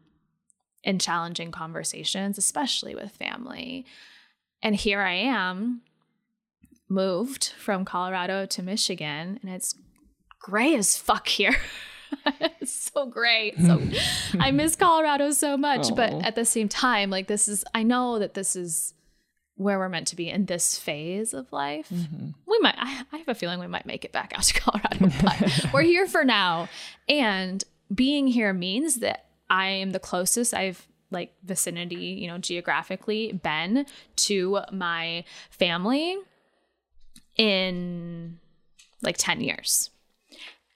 in 0.83 0.99
challenging 0.99 1.51
conversations, 1.51 2.39
especially 2.39 2.95
with 2.95 3.11
family. 3.11 3.85
And 4.63 4.75
here 4.75 5.01
I 5.01 5.15
am 5.15 5.83
moved 6.89 7.53
from 7.59 7.85
Colorado 7.85 8.47
to 8.47 8.63
Michigan 8.63 9.39
and 9.43 9.51
it's 9.51 9.75
gray 10.39 10.75
as 10.77 10.97
fuck 10.97 11.29
here. 11.29 11.57
it's 12.61 12.91
so 12.93 13.07
great. 13.07 13.59
So 13.61 13.81
I 14.41 14.51
miss 14.51 14.77
Colorado 14.77 15.31
so 15.31 15.57
much, 15.57 15.95
but 15.95 16.13
at 16.25 16.35
the 16.35 16.45
same 16.45 16.69
time, 16.69 17.11
like 17.11 17.27
this 17.27 17.49
is 17.49 17.65
I 17.75 17.83
know 17.83 18.19
that 18.19 18.35
this 18.35 18.57
is 18.57 18.95
where 19.57 19.79
we're 19.79 19.89
meant 19.89 20.09
to 20.09 20.17
be 20.17 20.29
in 20.29 20.47
this 20.47 20.79
phase 20.79 21.33
of 21.33 21.51
life. 21.53 21.89
Mm-hmm. 21.93 22.31
We 22.47 22.59
might 22.61 22.77
I, 22.79 23.05
I, 23.13 23.17
have 23.19 23.29
a 23.29 23.35
feeling 23.35 23.59
we 23.59 23.67
might 23.67 23.87
make 23.87 24.05
it 24.05 24.13
back 24.13 24.33
out 24.37 24.43
to 24.45 24.61
Colorado, 24.61 25.11
but 25.23 25.73
we're 25.73 25.83
here 25.83 26.07
for 26.07 26.25
now. 26.25 26.69
And 27.09 27.65
being 27.95 28.27
here 28.27 28.53
means 28.53 28.97
that 28.97 29.27
I 29.49 29.69
am 29.69 29.91
the 29.91 29.99
closest 29.99 30.53
I've 30.53 30.87
like 31.11 31.33
vicinity, 31.45 32.19
you 32.21 32.27
know, 32.27 32.39
geographically 32.39 33.33
been 33.33 33.87
to 34.17 34.61
my 34.73 35.25
family 35.51 36.19
in 37.37 38.39
like 39.03 39.17
10 39.19 39.41
years. 39.41 39.91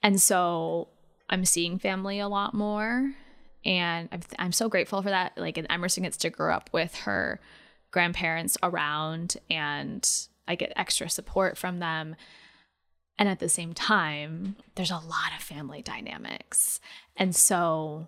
And 0.01 0.21
so 0.21 0.87
I'm 1.31 1.45
seeing 1.45 1.79
family 1.79 2.19
a 2.19 2.27
lot 2.27 2.53
more. 2.53 3.13
And 3.63 4.09
I'm, 4.11 4.21
I'm 4.37 4.51
so 4.51 4.69
grateful 4.69 5.01
for 5.01 5.09
that. 5.09 5.37
Like, 5.37 5.57
and 5.57 5.67
Emerson 5.69 6.03
gets 6.03 6.17
to 6.17 6.29
grow 6.29 6.53
up 6.53 6.69
with 6.73 6.95
her 6.95 7.39
grandparents 7.91 8.57
around, 8.63 9.37
and 9.49 10.07
I 10.47 10.55
get 10.55 10.73
extra 10.75 11.09
support 11.09 11.57
from 11.57 11.79
them. 11.79 12.15
And 13.17 13.29
at 13.29 13.39
the 13.39 13.49
same 13.49 13.73
time, 13.73 14.55
there's 14.75 14.91
a 14.91 14.95
lot 14.95 15.31
of 15.35 15.43
family 15.43 15.81
dynamics. 15.81 16.79
And 17.15 17.35
so 17.35 18.07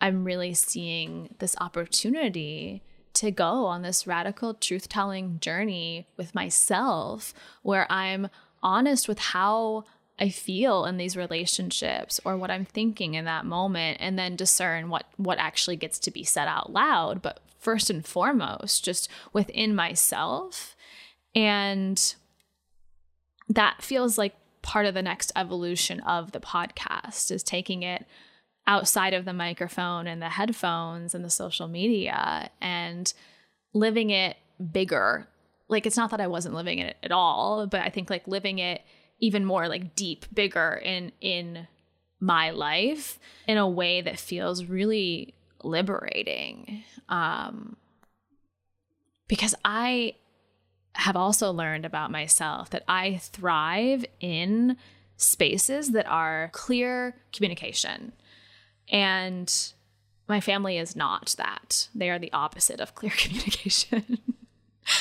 I'm 0.00 0.24
really 0.24 0.54
seeing 0.54 1.34
this 1.38 1.56
opportunity 1.60 2.82
to 3.14 3.30
go 3.30 3.64
on 3.66 3.82
this 3.82 4.06
radical 4.06 4.54
truth 4.54 4.88
telling 4.88 5.40
journey 5.40 6.06
with 6.16 6.34
myself 6.34 7.34
where 7.62 7.90
I'm 7.90 8.28
honest 8.62 9.08
with 9.08 9.18
how 9.18 9.84
I 10.18 10.30
feel 10.30 10.86
in 10.86 10.96
these 10.96 11.16
relationships 11.16 12.20
or 12.24 12.36
what 12.36 12.50
I'm 12.50 12.64
thinking 12.64 13.14
in 13.14 13.26
that 13.26 13.44
moment 13.44 13.98
and 14.00 14.18
then 14.18 14.36
discern 14.36 14.88
what 14.88 15.04
what 15.16 15.38
actually 15.38 15.76
gets 15.76 15.98
to 16.00 16.10
be 16.10 16.24
said 16.24 16.48
out 16.48 16.72
loud. 16.72 17.20
But 17.20 17.40
first 17.58 17.90
and 17.90 18.06
foremost 18.06 18.84
just 18.84 19.08
within 19.32 19.74
myself. 19.74 20.76
And 21.34 22.14
that 23.48 23.82
feels 23.82 24.16
like 24.16 24.34
part 24.62 24.86
of 24.86 24.94
the 24.94 25.02
next 25.02 25.32
evolution 25.36 26.00
of 26.00 26.32
the 26.32 26.40
podcast 26.40 27.30
is 27.30 27.42
taking 27.42 27.82
it 27.82 28.06
outside 28.66 29.14
of 29.14 29.24
the 29.24 29.32
microphone 29.32 30.06
and 30.06 30.20
the 30.20 30.30
headphones 30.30 31.14
and 31.14 31.24
the 31.24 31.30
social 31.30 31.68
media 31.68 32.50
and 32.60 33.12
living 33.74 34.10
it 34.10 34.36
bigger. 34.72 35.28
Like 35.68 35.86
it's 35.86 35.96
not 35.96 36.10
that 36.10 36.20
I 36.20 36.26
wasn't 36.26 36.54
living 36.54 36.78
it 36.78 36.96
at 37.02 37.12
all 37.12 37.66
but 37.66 37.82
I 37.82 37.90
think 37.90 38.10
like 38.10 38.26
living 38.26 38.58
it 38.58 38.80
even 39.18 39.44
more 39.44 39.68
like 39.68 39.94
deep, 39.94 40.26
bigger 40.32 40.80
in 40.84 41.12
in 41.20 41.66
my 42.20 42.50
life 42.50 43.18
in 43.46 43.58
a 43.58 43.68
way 43.68 44.00
that 44.00 44.18
feels 44.18 44.64
really 44.64 45.34
liberating. 45.62 46.82
Um, 47.08 47.76
because 49.28 49.54
I 49.64 50.14
have 50.94 51.16
also 51.16 51.50
learned 51.50 51.84
about 51.84 52.10
myself 52.10 52.70
that 52.70 52.84
I 52.88 53.18
thrive 53.18 54.04
in 54.20 54.76
spaces 55.16 55.92
that 55.92 56.06
are 56.06 56.50
clear 56.52 57.16
communication. 57.32 58.12
And 58.88 59.52
my 60.28 60.40
family 60.40 60.78
is 60.78 60.96
not 60.96 61.34
that. 61.38 61.88
They 61.94 62.10
are 62.10 62.18
the 62.18 62.32
opposite 62.32 62.80
of 62.80 62.94
clear 62.94 63.12
communication. 63.16 64.18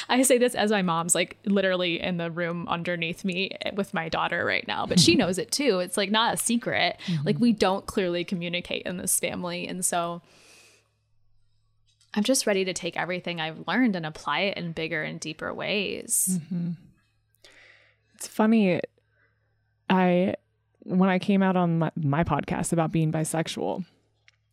I 0.10 0.22
say 0.24 0.38
this 0.38 0.56
as 0.56 0.72
my 0.72 0.82
mom's 0.82 1.16
like 1.16 1.38
literally 1.46 2.02
in 2.02 2.18
the 2.18 2.32
room 2.32 2.68
underneath 2.68 3.24
me 3.24 3.52
with 3.74 3.94
my 3.94 4.10
daughter 4.10 4.46
right 4.46 4.68
now, 4.68 4.86
but 4.86 5.00
she 5.00 5.16
knows 5.16 5.38
it 5.38 5.52
too. 5.52 5.80
It's 5.80 5.98
like 5.98 6.12
not 6.12 6.34
a 6.34 6.38
secret. 6.38 7.00
Mm-hmm. 7.06 7.26
Like 7.26 7.40
we 7.40 7.54
don't 7.54 7.86
clearly 7.86 8.24
communicate 8.24 8.84
in 8.86 8.98
this 8.98 9.20
family. 9.20 9.68
And 9.68 9.86
so 9.86 10.22
I'm 12.14 12.24
just 12.24 12.48
ready 12.48 12.66
to 12.66 12.74
take 12.74 12.98
everything 12.98 13.40
I've 13.40 13.68
learned 13.68 13.96
and 13.96 14.06
apply 14.06 14.42
it 14.42 14.58
in 14.58 14.72
bigger 14.72 15.04
and 15.04 15.20
deeper 15.20 15.54
ways. 15.54 16.40
Mm-hmm. 16.42 16.72
It's 18.16 18.28
funny. 18.28 18.80
I, 19.90 20.36
when 20.80 21.10
I 21.10 21.20
came 21.20 21.44
out 21.44 21.58
on 21.58 21.80
my, 21.80 21.92
my 21.96 22.24
podcast 22.24 22.72
about 22.74 22.92
being 22.92 23.12
bisexual, 23.12 23.86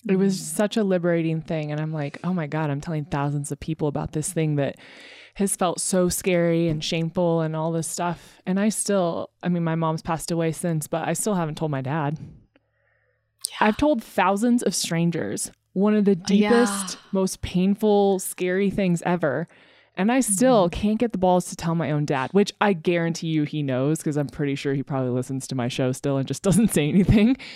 it 0.08 0.16
was 0.16 0.36
mm. 0.36 0.40
such 0.40 0.76
a 0.76 0.82
liberating 0.82 1.40
thing. 1.40 1.70
And 1.70 1.80
I'm 1.80 1.92
like, 1.92 2.18
oh 2.24 2.32
my 2.32 2.48
God, 2.48 2.70
I'm 2.70 2.80
telling 2.80 3.04
thousands 3.04 3.52
of 3.52 3.60
people 3.60 3.86
about 3.86 4.12
this 4.12 4.32
thing 4.32 4.56
that 4.56 4.76
has 5.34 5.56
felt 5.56 5.80
so 5.80 6.08
scary 6.08 6.68
and 6.68 6.84
shameful 6.84 7.40
and 7.40 7.56
all 7.56 7.72
this 7.72 7.88
stuff. 7.88 8.40
And 8.46 8.60
I 8.60 8.68
still, 8.68 9.30
I 9.42 9.48
mean, 9.48 9.64
my 9.64 9.74
mom's 9.74 10.02
passed 10.02 10.30
away 10.30 10.52
since, 10.52 10.86
but 10.86 11.08
I 11.08 11.14
still 11.14 11.34
haven't 11.34 11.56
told 11.56 11.70
my 11.70 11.80
dad. 11.80 12.18
Yeah. 12.20 13.68
I've 13.68 13.76
told 13.76 14.02
thousands 14.02 14.62
of 14.62 14.74
strangers 14.74 15.50
one 15.72 15.94
of 15.94 16.04
the 16.04 16.14
deepest, 16.14 16.94
yeah. 16.94 17.00
most 17.12 17.40
painful, 17.40 18.18
scary 18.18 18.70
things 18.70 19.02
ever. 19.06 19.48
And 19.96 20.10
I 20.10 20.20
still 20.20 20.68
mm-hmm. 20.68 20.80
can't 20.80 20.98
get 20.98 21.12
the 21.12 21.18
balls 21.18 21.46
to 21.46 21.56
tell 21.56 21.74
my 21.74 21.90
own 21.90 22.04
dad, 22.04 22.30
which 22.32 22.52
I 22.60 22.72
guarantee 22.72 23.28
you 23.28 23.44
he 23.44 23.62
knows 23.62 23.98
because 23.98 24.16
I'm 24.16 24.28
pretty 24.28 24.54
sure 24.54 24.74
he 24.74 24.82
probably 24.82 25.10
listens 25.10 25.46
to 25.48 25.54
my 25.54 25.68
show 25.68 25.92
still 25.92 26.16
and 26.16 26.26
just 26.26 26.42
doesn't 26.42 26.72
say 26.72 26.88
anything. 26.88 27.36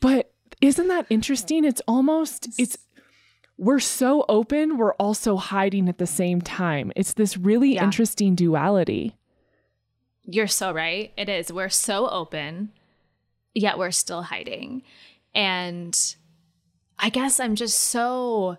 But 0.00 0.34
isn't 0.60 0.88
that 0.88 1.06
interesting? 1.08 1.64
It's 1.64 1.80
almost 1.88 2.48
it's 2.58 2.76
we're 3.56 3.80
so 3.80 4.24
open, 4.28 4.76
we're 4.76 4.94
also 4.94 5.36
hiding 5.36 5.88
at 5.88 5.98
the 5.98 6.06
same 6.06 6.40
time. 6.40 6.92
It's 6.96 7.14
this 7.14 7.36
really 7.36 7.74
yeah. 7.74 7.84
interesting 7.84 8.34
duality. 8.34 9.16
You're 10.24 10.46
so 10.48 10.72
right. 10.72 11.12
It 11.16 11.28
is. 11.28 11.52
We're 11.52 11.68
so 11.68 12.08
open, 12.08 12.72
yet 13.54 13.78
we're 13.78 13.90
still 13.90 14.22
hiding. 14.22 14.82
And 15.34 15.96
I 16.98 17.10
guess 17.10 17.38
I'm 17.38 17.54
just 17.54 17.78
so 17.78 18.56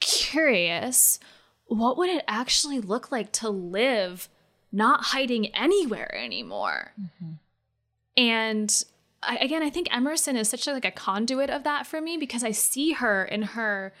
curious 0.00 1.18
what 1.66 1.96
would 1.96 2.10
it 2.10 2.24
actually 2.28 2.80
look 2.80 3.10
like 3.10 3.32
to 3.32 3.48
live 3.48 4.28
not 4.70 5.04
hiding 5.04 5.46
anywhere 5.54 6.14
anymore? 6.14 6.92
Mm-hmm. 7.00 7.32
And 8.16 8.84
I, 9.22 9.36
again, 9.36 9.62
I 9.62 9.70
think 9.70 9.94
Emerson 9.94 10.36
is 10.36 10.48
such 10.48 10.66
a, 10.66 10.72
like 10.72 10.84
a 10.84 10.90
conduit 10.90 11.50
of 11.50 11.64
that 11.64 11.86
for 11.86 12.00
me 12.00 12.16
because 12.16 12.42
I 12.42 12.50
see 12.50 12.92
her 12.92 13.24
in 13.24 13.42
her 13.42 13.92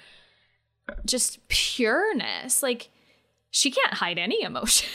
just 1.06 1.46
pureness. 1.48 2.62
Like 2.62 2.90
she 3.50 3.70
can't 3.70 3.94
hide 3.94 4.18
any 4.18 4.42
emotions, 4.42 4.86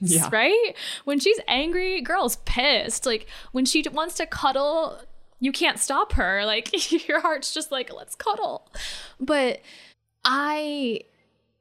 yeah. 0.00 0.28
right? 0.32 0.74
When 1.04 1.18
she's 1.18 1.40
angry, 1.48 2.00
girl's 2.00 2.36
pissed. 2.44 3.06
Like 3.06 3.26
when 3.52 3.64
she 3.64 3.84
wants 3.92 4.14
to 4.16 4.26
cuddle, 4.26 5.00
you 5.40 5.52
can't 5.52 5.78
stop 5.78 6.12
her. 6.12 6.42
Like 6.46 7.08
your 7.08 7.20
heart's 7.20 7.52
just 7.52 7.70
like, 7.70 7.92
let's 7.92 8.14
cuddle. 8.14 8.70
But 9.20 9.60
I 10.24 11.00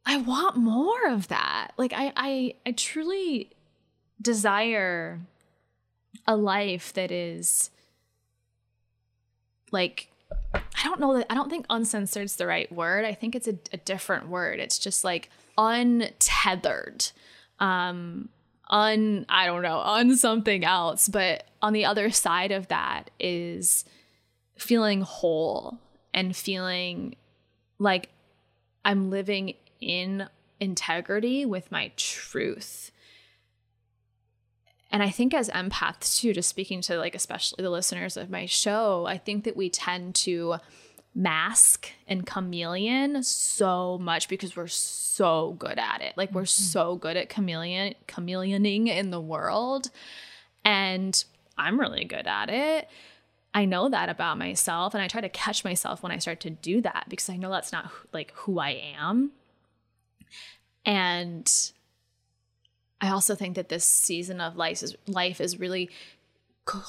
I 0.06 0.17
want 0.17 0.56
more 0.56 1.10
of 1.10 1.28
that. 1.28 1.72
Like 1.78 1.93
I 1.93 2.13
I 2.15 2.54
I 2.65 2.72
truly 2.72 3.52
desire 4.22 5.20
a 6.26 6.36
life 6.36 6.93
that 6.93 7.12
is 7.12 7.70
like 9.71 10.10
I 10.53 10.84
don't 10.84 10.99
know 10.99 11.17
that 11.17 11.27
I 11.30 11.36
don't 11.36 11.49
think 11.49 11.65
uncensored 11.69 12.25
is 12.25 12.36
the 12.36 12.47
right 12.47 12.71
word. 12.71 13.06
I 13.06 13.13
think 13.13 13.36
it's 13.36 13.47
a, 13.47 13.58
a 13.73 13.77
different 13.77 14.27
word. 14.27 14.60
It's 14.60 14.80
just 14.80 15.03
like 15.03 15.30
untethered. 15.58 17.08
Um 17.60 18.30
un 18.69 19.25
I 19.30 19.45
don't 19.45 19.62
know, 19.62 19.77
on 19.77 20.15
something 20.15 20.63
else, 20.63 21.08
but 21.08 21.45
on 21.62 21.73
the 21.73 21.86
other 21.86 22.10
side 22.12 22.51
of 22.51 22.67
that 22.67 23.10
is 23.19 23.86
feeling 24.58 25.01
whole 25.01 25.80
and 26.13 26.36
feeling 26.36 27.15
like 27.80 28.10
I'm 28.84 29.10
living 29.10 29.53
in 29.80 30.27
integrity 30.60 31.45
with 31.45 31.71
my 31.71 31.91
truth 31.95 32.91
and 34.91 35.04
I 35.04 35.10
think 35.10 35.34
as 35.34 35.50
empaths 35.50 36.19
too, 36.19 36.34
just 36.34 36.50
speaking 36.50 36.82
to 36.82 36.97
like 36.97 37.15
especially 37.15 37.63
the 37.63 37.69
listeners 37.69 38.17
of 38.17 38.30
my 38.30 38.45
show, 38.45 39.06
I 39.06 39.17
think 39.17 39.43
that 39.43 39.58
we 39.58 39.69
tend 39.69 40.15
to 40.15 40.58
mask 41.13 41.89
and 42.08 42.26
chameleon 42.26 43.23
so 43.23 43.97
much 43.97 44.30
because 44.30 44.56
we're 44.56 44.67
so 44.67 45.56
good 45.58 45.80
at 45.80 46.02
it. 46.02 46.13
Like 46.15 46.32
we're 46.32 46.43
mm-hmm. 46.43 46.63
so 46.63 46.95
good 46.95 47.17
at 47.17 47.28
chameleon 47.28 47.95
chameleoning 48.08 48.88
in 48.88 49.10
the 49.10 49.19
world. 49.19 49.89
And 50.63 51.21
I'm 51.58 51.80
really 51.80 52.06
good 52.06 52.28
at 52.28 52.50
it. 52.50 52.88
I 53.54 53.65
know 53.65 53.89
that 53.89 54.10
about 54.10 54.38
myself 54.38 54.93
and 54.93 55.02
I 55.02 55.08
try 55.08 55.21
to 55.21 55.30
catch 55.30 55.63
myself 55.63 56.04
when 56.04 56.12
I 56.12 56.19
start 56.19 56.39
to 56.41 56.52
do 56.52 56.82
that 56.82 57.06
because 57.10 57.30
I 57.30 57.38
know 57.38 57.50
that's 57.50 57.71
not 57.71 57.91
like 58.13 58.32
who 58.36 58.60
I 58.60 58.93
am. 58.97 59.32
And 60.86 61.52
I 62.99 63.10
also 63.10 63.36
think 63.36 63.55
that 63.55 63.69
this 63.69 63.86
season 63.86 64.41
of 64.41 64.55
life 64.55 64.81
is 64.81 64.95
life 65.07 65.39
is 65.39 65.60
really 65.60 65.89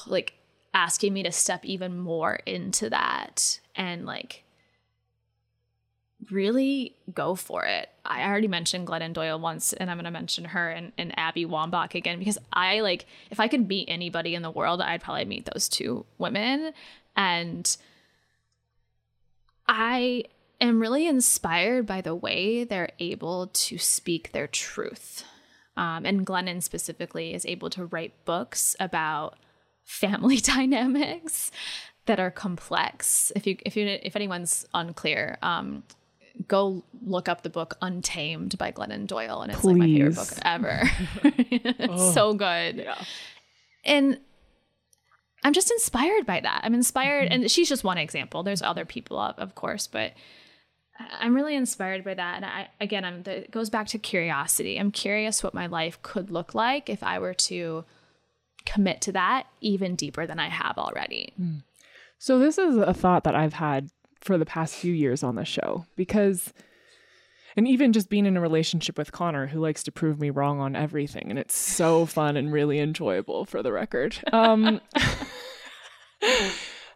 like 0.07 0.33
asking 0.73 1.13
me 1.13 1.23
to 1.23 1.31
step 1.31 1.65
even 1.65 1.97
more 1.97 2.39
into 2.45 2.89
that 2.89 3.59
and 3.75 4.05
like 4.05 4.43
really 6.29 6.95
go 7.13 7.35
for 7.35 7.65
it. 7.65 7.89
I 8.05 8.23
already 8.23 8.47
mentioned 8.47 8.87
Glennon 8.87 9.13
Doyle 9.13 9.39
once, 9.39 9.73
and 9.73 9.89
I'm 9.89 9.97
going 9.97 10.05
to 10.05 10.11
mention 10.11 10.45
her 10.45 10.69
and, 10.69 10.91
and 10.97 11.17
Abby 11.17 11.45
Wambach 11.45 11.95
again 11.95 12.19
because 12.19 12.37
I 12.51 12.81
like, 12.81 13.05
if 13.31 13.39
I 13.39 13.47
could 13.47 13.67
meet 13.67 13.87
anybody 13.89 14.35
in 14.35 14.41
the 14.41 14.51
world, 14.51 14.81
I'd 14.81 15.01
probably 15.01 15.25
meet 15.25 15.49
those 15.53 15.69
two 15.69 16.05
women. 16.17 16.73
And 17.15 17.77
I 19.67 20.25
am 20.59 20.79
really 20.79 21.07
inspired 21.07 21.85
by 21.85 22.01
the 22.01 22.15
way 22.15 22.63
they're 22.63 22.91
able 22.99 23.47
to 23.47 23.77
speak 23.77 24.31
their 24.31 24.47
truth 24.47 25.23
um, 25.79 26.05
and 26.05 26.27
Glennon 26.27 26.61
specifically 26.61 27.33
is 27.33 27.45
able 27.45 27.69
to 27.69 27.85
write 27.85 28.25
books 28.25 28.75
about 28.81 29.37
family 29.85 30.35
dynamics 30.41 31.51
that 32.05 32.19
are 32.19 32.29
complex. 32.29 33.31
If 33.33 33.47
you 33.47 33.57
if 33.65 33.77
you 33.77 33.87
if 33.87 34.17
anyone's 34.17 34.65
unclear, 34.73 35.37
um, 35.41 35.83
go 36.49 36.83
look 37.01 37.29
up 37.29 37.43
the 37.43 37.49
book 37.49 37.77
Untamed 37.81 38.57
by 38.57 38.73
Glennon 38.73 39.07
Doyle, 39.07 39.41
and 39.41 39.53
it's 39.53 39.61
Please. 39.61 39.67
like 39.67 39.77
my 39.77 39.85
favorite 39.85 40.15
book 40.15 40.37
ever. 40.43 40.81
oh, 41.89 42.11
so 42.11 42.33
good. 42.33 42.75
Yeah. 42.75 43.01
And 43.85 44.19
I'm 45.45 45.53
just 45.53 45.71
inspired 45.71 46.25
by 46.25 46.41
that. 46.41 46.59
I'm 46.65 46.73
inspired, 46.73 47.31
mm-hmm. 47.31 47.43
and 47.43 47.51
she's 47.51 47.69
just 47.69 47.85
one 47.85 47.97
example. 47.97 48.43
There's 48.43 48.61
other 48.61 48.83
people, 48.83 49.17
of, 49.17 49.39
of 49.39 49.55
course, 49.55 49.87
but 49.87 50.11
I'm 50.99 51.35
really 51.35 51.55
inspired 51.55 52.03
by 52.03 52.13
that. 52.13 52.35
And 52.37 52.45
I, 52.45 52.69
again, 52.81 53.05
I'm, 53.05 53.23
the, 53.23 53.37
it 53.43 53.51
goes 53.51 53.69
back 53.69 53.87
to 53.87 53.97
curiosity. 53.97 54.77
I'm 54.77 54.91
curious 54.91 55.43
what 55.43 55.53
my 55.53 55.67
life 55.67 56.01
could 56.01 56.29
look 56.29 56.53
like 56.53 56.89
if 56.89 57.03
I 57.03 57.19
were 57.19 57.33
to 57.33 57.85
commit 58.65 59.01
to 59.01 59.11
that 59.13 59.47
even 59.61 59.95
deeper 59.95 60.27
than 60.27 60.39
I 60.39 60.49
have 60.49 60.77
already. 60.77 61.33
Mm. 61.39 61.63
So, 62.17 62.37
this 62.37 62.57
is 62.57 62.75
a 62.75 62.93
thought 62.93 63.23
that 63.23 63.35
I've 63.35 63.53
had 63.53 63.89
for 64.19 64.37
the 64.37 64.45
past 64.45 64.75
few 64.75 64.93
years 64.93 65.23
on 65.23 65.35
the 65.35 65.45
show 65.45 65.85
because 65.95 66.53
And 67.55 67.67
even 67.67 67.93
just 67.93 68.09
being 68.09 68.25
in 68.25 68.37
a 68.37 68.41
relationship 68.41 68.97
with 68.97 69.11
Connor, 69.11 69.47
who 69.47 69.59
likes 69.59 69.83
to 69.83 69.91
prove 69.91 70.19
me 70.19 70.29
wrong 70.29 70.59
on 70.59 70.75
everything. 70.75 71.29
And 71.29 71.39
it's 71.39 71.57
so 71.57 72.05
fun 72.05 72.37
and 72.37 72.53
really 72.53 72.79
enjoyable 72.79 73.45
for 73.45 73.63
the 73.63 73.71
record. 73.71 74.17
Um, 74.31 74.79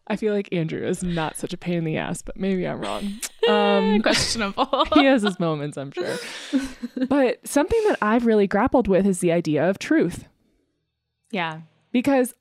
I 0.08 0.16
feel 0.18 0.34
like 0.34 0.50
Andrew 0.52 0.86
is 0.86 1.02
not 1.02 1.38
such 1.38 1.54
a 1.54 1.58
pain 1.58 1.76
in 1.76 1.84
the 1.86 1.98
ass, 1.98 2.22
but 2.22 2.38
maybe 2.38 2.68
I'm 2.68 2.82
wrong. 2.82 3.20
Um, 3.50 4.02
Questionable. 4.04 4.86
he 4.94 5.04
has 5.04 5.22
his 5.22 5.38
moments, 5.38 5.76
I'm 5.76 5.92
sure. 5.92 6.16
But 7.10 7.46
something 7.46 7.84
that 7.90 7.98
I've 8.02 8.26
really 8.26 8.48
grappled 8.48 8.88
with 8.88 9.06
is 9.06 9.20
the 9.20 9.34
idea 9.34 9.70
of 9.70 9.80
truth. 9.80 10.30
Yeah. 11.30 11.60
Because 11.92 12.34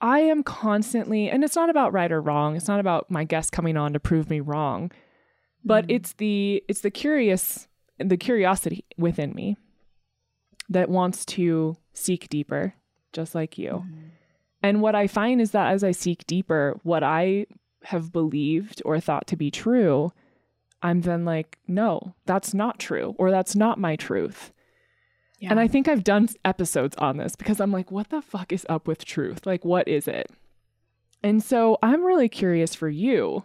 I 0.00 0.20
am 0.22 0.42
constantly, 0.42 1.30
and 1.30 1.44
it's 1.44 1.54
not 1.54 1.70
about 1.70 1.92
right 1.92 2.10
or 2.10 2.20
wrong. 2.20 2.56
It's 2.56 2.66
not 2.66 2.80
about 2.80 3.12
my 3.12 3.22
guest 3.22 3.52
coming 3.52 3.76
on 3.76 3.92
to 3.92 4.00
prove 4.00 4.28
me 4.28 4.40
wrong, 4.40 4.90
but 5.64 5.86
mm. 5.86 5.94
it's 5.94 6.14
the 6.14 6.64
it's 6.66 6.80
the 6.80 6.90
curious, 6.90 7.68
the 7.98 8.16
curiosity 8.16 8.84
within 8.98 9.32
me 9.32 9.56
that 10.68 10.88
wants 10.88 11.24
to 11.26 11.76
seek 11.92 12.28
deeper, 12.28 12.74
just 13.12 13.36
like 13.36 13.56
you. 13.56 13.84
Mm. 13.86 14.10
And 14.62 14.82
what 14.82 14.94
I 14.94 15.06
find 15.06 15.40
is 15.40 15.52
that 15.52 15.72
as 15.72 15.82
I 15.82 15.92
seek 15.92 16.26
deeper, 16.26 16.78
what 16.82 17.02
I 17.02 17.46
have 17.84 18.12
believed 18.12 18.82
or 18.84 19.00
thought 19.00 19.26
to 19.28 19.36
be 19.36 19.50
true, 19.50 20.12
I'm 20.82 21.02
then 21.02 21.24
like, 21.24 21.58
no, 21.66 22.14
that's 22.26 22.52
not 22.54 22.78
true, 22.78 23.14
or 23.18 23.30
that's 23.30 23.54
not 23.54 23.78
my 23.78 23.96
truth. 23.96 24.52
Yeah. 25.38 25.50
And 25.50 25.60
I 25.60 25.68
think 25.68 25.88
I've 25.88 26.04
done 26.04 26.28
episodes 26.44 26.96
on 26.96 27.16
this 27.16 27.34
because 27.36 27.60
I'm 27.60 27.72
like, 27.72 27.90
what 27.90 28.10
the 28.10 28.20
fuck 28.20 28.52
is 28.52 28.66
up 28.68 28.86
with 28.86 29.04
truth? 29.04 29.46
Like, 29.46 29.64
what 29.64 29.88
is 29.88 30.06
it? 30.06 30.30
And 31.22 31.42
so 31.42 31.78
I'm 31.82 32.02
really 32.02 32.28
curious 32.28 32.74
for 32.74 32.88
you 32.88 33.44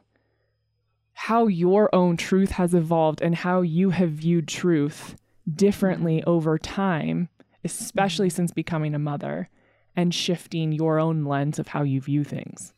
how 1.14 1.48
your 1.48 1.94
own 1.96 2.18
truth 2.18 2.52
has 2.52 2.74
evolved 2.74 3.22
and 3.22 3.36
how 3.36 3.62
you 3.62 3.92
have 3.92 4.12
viewed 4.12 4.50
truth 4.50 5.16
differently 5.54 6.18
mm-hmm. 6.18 6.30
over 6.30 6.58
time, 6.58 7.30
especially 7.64 8.28
mm-hmm. 8.28 8.36
since 8.36 8.52
becoming 8.52 8.94
a 8.94 9.00
mother 9.00 9.50
and 9.96 10.14
shifting 10.14 10.72
your 10.72 11.00
own 11.00 11.24
lens 11.24 11.60
of 11.60 11.70
how 11.70 11.84
you 11.84 12.02
view 12.02 12.24
things? 12.24 12.74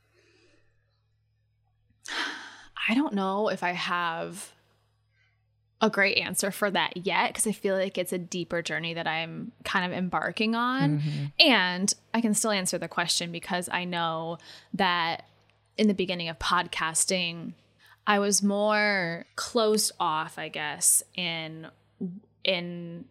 I 2.89 2.93
don't 2.93 3.13
know 3.13 3.49
if 3.49 3.63
I 3.63 3.71
have 3.71 4.53
a 5.79 5.89
great 5.89 6.17
answer 6.17 6.49
for 6.51 6.71
that 6.71 6.97
yet 6.97 7.29
because 7.29 7.45
I 7.45 7.51
feel 7.51 7.75
like 7.75 7.97
it's 7.97 8.13
a 8.13 8.17
deeper 8.17 8.61
journey 8.61 8.93
that 8.95 9.07
I'm 9.07 9.51
kind 9.63 9.91
of 9.91 9.97
embarking 9.97 10.55
on. 10.55 10.99
Mm-hmm. 10.99 11.25
And 11.39 11.93
I 12.13 12.21
can 12.21 12.33
still 12.33 12.51
answer 12.51 12.77
the 12.77 12.87
question 12.87 13.31
because 13.31 13.69
I 13.71 13.83
know 13.83 14.37
that 14.73 15.25
in 15.77 15.87
the 15.87 15.93
beginning 15.93 16.29
of 16.29 16.39
podcasting, 16.39 17.53
I 18.07 18.19
was 18.19 18.41
more 18.41 19.25
closed 19.35 19.91
off, 19.99 20.39
I 20.39 20.47
guess, 20.47 21.03
in 21.13 21.67
in 22.43 23.05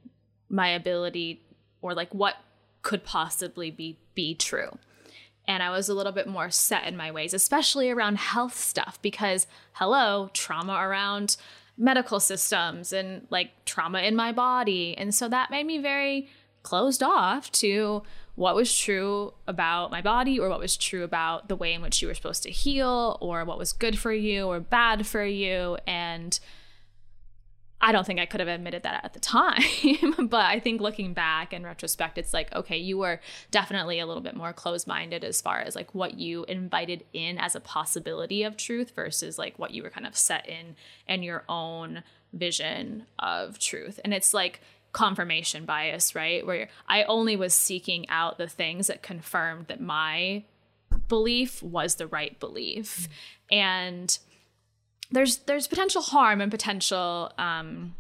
my 0.48 0.68
ability 0.68 1.42
or 1.82 1.94
like 1.94 2.14
what 2.14 2.34
could 2.86 3.02
possibly 3.02 3.68
be 3.68 3.98
be 4.14 4.32
true. 4.32 4.78
And 5.48 5.60
I 5.60 5.70
was 5.70 5.88
a 5.88 5.94
little 5.94 6.12
bit 6.12 6.28
more 6.28 6.50
set 6.50 6.86
in 6.86 6.96
my 6.96 7.10
ways, 7.10 7.34
especially 7.34 7.90
around 7.90 8.16
health 8.16 8.56
stuff 8.56 9.02
because 9.02 9.48
hello, 9.72 10.30
trauma 10.32 10.74
around 10.74 11.36
medical 11.76 12.20
systems 12.20 12.92
and 12.92 13.26
like 13.28 13.50
trauma 13.64 14.02
in 14.02 14.14
my 14.14 14.30
body. 14.30 14.96
And 14.96 15.12
so 15.12 15.28
that 15.28 15.50
made 15.50 15.66
me 15.66 15.78
very 15.78 16.28
closed 16.62 17.02
off 17.02 17.50
to 17.52 18.04
what 18.36 18.54
was 18.54 18.72
true 18.72 19.34
about 19.48 19.90
my 19.90 20.00
body 20.00 20.38
or 20.38 20.48
what 20.48 20.60
was 20.60 20.76
true 20.76 21.02
about 21.02 21.48
the 21.48 21.56
way 21.56 21.72
in 21.72 21.82
which 21.82 22.00
you 22.00 22.06
were 22.06 22.14
supposed 22.14 22.44
to 22.44 22.50
heal 22.50 23.18
or 23.20 23.44
what 23.44 23.58
was 23.58 23.72
good 23.72 23.98
for 23.98 24.12
you 24.12 24.46
or 24.46 24.60
bad 24.60 25.08
for 25.08 25.24
you. 25.24 25.76
And 25.88 26.38
I 27.86 27.92
don't 27.92 28.04
think 28.04 28.18
I 28.18 28.26
could 28.26 28.40
have 28.40 28.48
admitted 28.48 28.82
that 28.82 29.04
at 29.04 29.12
the 29.12 29.20
time. 29.20 29.62
but 30.28 30.44
I 30.44 30.58
think 30.58 30.80
looking 30.80 31.14
back 31.14 31.52
in 31.52 31.62
retrospect, 31.62 32.18
it's 32.18 32.34
like, 32.34 32.52
okay, 32.52 32.76
you 32.76 32.98
were 32.98 33.20
definitely 33.52 34.00
a 34.00 34.06
little 34.06 34.24
bit 34.24 34.34
more 34.34 34.52
closed 34.52 34.88
minded 34.88 35.22
as 35.22 35.40
far 35.40 35.60
as 35.60 35.76
like 35.76 35.94
what 35.94 36.18
you 36.18 36.44
invited 36.46 37.04
in 37.12 37.38
as 37.38 37.54
a 37.54 37.60
possibility 37.60 38.42
of 38.42 38.56
truth 38.56 38.90
versus 38.96 39.38
like 39.38 39.56
what 39.60 39.70
you 39.70 39.84
were 39.84 39.90
kind 39.90 40.04
of 40.04 40.16
set 40.16 40.48
in 40.48 40.74
and 41.06 41.24
your 41.24 41.44
own 41.48 42.02
vision 42.32 43.06
of 43.20 43.60
truth. 43.60 44.00
And 44.04 44.12
it's 44.12 44.34
like, 44.34 44.60
confirmation 44.92 45.66
bias, 45.66 46.14
right? 46.14 46.44
Where 46.44 46.68
I 46.88 47.04
only 47.04 47.36
was 47.36 47.54
seeking 47.54 48.08
out 48.08 48.38
the 48.38 48.48
things 48.48 48.86
that 48.86 49.02
confirmed 49.02 49.66
that 49.66 49.80
my 49.80 50.42
belief 51.06 51.62
was 51.62 51.96
the 51.96 52.06
right 52.06 52.40
belief. 52.40 53.02
Mm-hmm. 53.52 53.58
And 53.58 54.18
there's 55.10 55.38
there's 55.38 55.66
potential 55.66 56.02
harm 56.02 56.40
and 56.40 56.50
potential 56.50 57.32
um, 57.38 57.94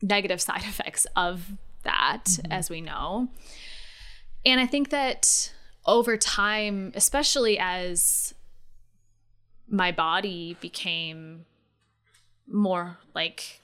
negative 0.00 0.40
side 0.40 0.62
effects 0.68 1.06
of 1.16 1.52
that, 1.84 2.24
mm-hmm. 2.24 2.52
as 2.52 2.70
we 2.70 2.80
know. 2.80 3.28
And 4.44 4.60
I 4.60 4.66
think 4.66 4.90
that 4.90 5.52
over 5.86 6.16
time, 6.16 6.92
especially 6.94 7.58
as 7.58 8.34
my 9.68 9.90
body 9.90 10.56
became 10.60 11.46
more 12.46 12.98
like 13.14 13.60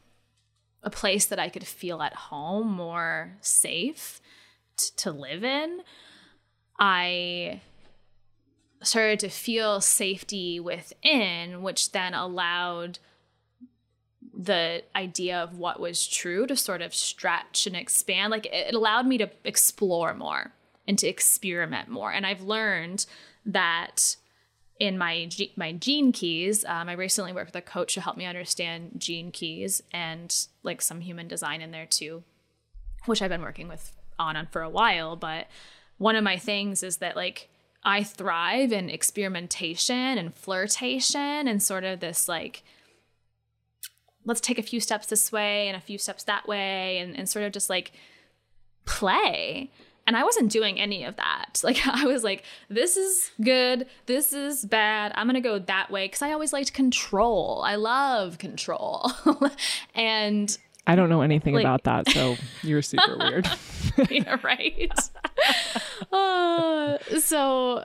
a 0.82 0.90
place 0.90 1.26
that 1.26 1.38
I 1.38 1.48
could 1.48 1.66
feel 1.66 2.00
at 2.00 2.14
home, 2.14 2.68
more 2.68 3.36
safe 3.40 4.20
t- 4.76 4.90
to 4.96 5.10
live 5.12 5.44
in, 5.44 5.80
I 6.78 7.60
started 8.82 9.18
to 9.20 9.28
feel 9.28 9.80
safety 9.80 10.60
within, 10.60 11.62
which 11.62 11.92
then 11.92 12.14
allowed 12.14 12.98
the 14.36 14.84
idea 14.94 15.36
of 15.36 15.58
what 15.58 15.80
was 15.80 16.06
true 16.06 16.46
to 16.46 16.56
sort 16.56 16.80
of 16.80 16.94
stretch 16.94 17.66
and 17.66 17.74
expand. 17.74 18.30
Like 18.30 18.46
it 18.46 18.74
allowed 18.74 19.06
me 19.06 19.18
to 19.18 19.30
explore 19.44 20.14
more 20.14 20.52
and 20.86 20.98
to 20.98 21.08
experiment 21.08 21.88
more. 21.88 22.12
And 22.12 22.24
I've 22.24 22.42
learned 22.42 23.04
that 23.44 24.16
in 24.78 24.96
my 24.96 25.28
my 25.56 25.72
gene 25.72 26.12
keys, 26.12 26.64
um, 26.64 26.88
I 26.88 26.92
recently 26.92 27.32
worked 27.32 27.48
with 27.48 27.56
a 27.56 27.62
coach 27.62 27.94
to 27.94 28.00
help 28.00 28.16
me 28.16 28.26
understand 28.26 28.92
gene 28.98 29.32
keys 29.32 29.82
and 29.92 30.34
like 30.62 30.80
some 30.80 31.00
human 31.00 31.26
design 31.26 31.60
in 31.60 31.72
there 31.72 31.86
too, 31.86 32.22
which 33.06 33.20
I've 33.20 33.30
been 33.30 33.42
working 33.42 33.66
with 33.66 33.96
on 34.18 34.36
and 34.36 34.48
for 34.50 34.62
a 34.62 34.70
while. 34.70 35.16
But 35.16 35.48
one 35.96 36.14
of 36.14 36.22
my 36.22 36.36
things 36.36 36.84
is 36.84 36.98
that 36.98 37.16
like 37.16 37.48
I 37.84 38.02
thrive 38.02 38.72
in 38.72 38.90
experimentation 38.90 40.18
and 40.18 40.34
flirtation 40.34 41.48
and 41.48 41.62
sort 41.62 41.84
of 41.84 42.00
this 42.00 42.28
like, 42.28 42.62
let's 44.24 44.40
take 44.40 44.58
a 44.58 44.62
few 44.62 44.80
steps 44.80 45.06
this 45.06 45.32
way 45.32 45.68
and 45.68 45.76
a 45.76 45.80
few 45.80 45.98
steps 45.98 46.24
that 46.24 46.46
way 46.46 46.98
and, 46.98 47.16
and 47.16 47.28
sort 47.28 47.44
of 47.44 47.52
just 47.52 47.70
like 47.70 47.92
play. 48.84 49.70
And 50.06 50.16
I 50.16 50.24
wasn't 50.24 50.50
doing 50.50 50.80
any 50.80 51.04
of 51.04 51.16
that. 51.16 51.60
Like, 51.64 51.86
I 51.86 52.06
was 52.06 52.24
like, 52.24 52.44
this 52.70 52.96
is 52.96 53.30
good. 53.42 53.86
This 54.06 54.32
is 54.32 54.64
bad. 54.64 55.12
I'm 55.14 55.28
to 55.28 55.40
go 55.40 55.58
that 55.58 55.90
way. 55.90 56.08
Cause 56.08 56.22
I 56.22 56.32
always 56.32 56.52
liked 56.52 56.72
control. 56.72 57.62
I 57.64 57.74
love 57.74 58.38
control. 58.38 59.10
and 59.94 60.56
I 60.88 60.96
don't 60.96 61.10
know 61.10 61.20
anything 61.20 61.54
like, 61.54 61.64
about 61.64 61.84
that. 61.84 62.08
So 62.10 62.36
you're 62.62 62.80
super 62.80 63.16
weird. 63.18 63.46
yeah, 64.10 64.38
right. 64.42 64.90
uh, 66.10 66.98
so 67.20 67.84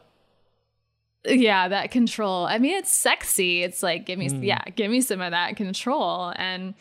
yeah, 1.25 1.67
that 1.67 1.91
control. 1.91 2.45
I 2.45 2.57
mean, 2.59 2.77
it's 2.77 2.91
sexy. 2.91 3.61
It's 3.61 3.83
like 3.83 4.05
give 4.05 4.17
me 4.17 4.29
mm. 4.29 4.43
yeah, 4.43 4.63
give 4.75 4.89
me 4.89 5.01
some 5.01 5.19
of 5.21 5.31
that 5.31 5.57
control 5.57 6.33
and 6.37 6.75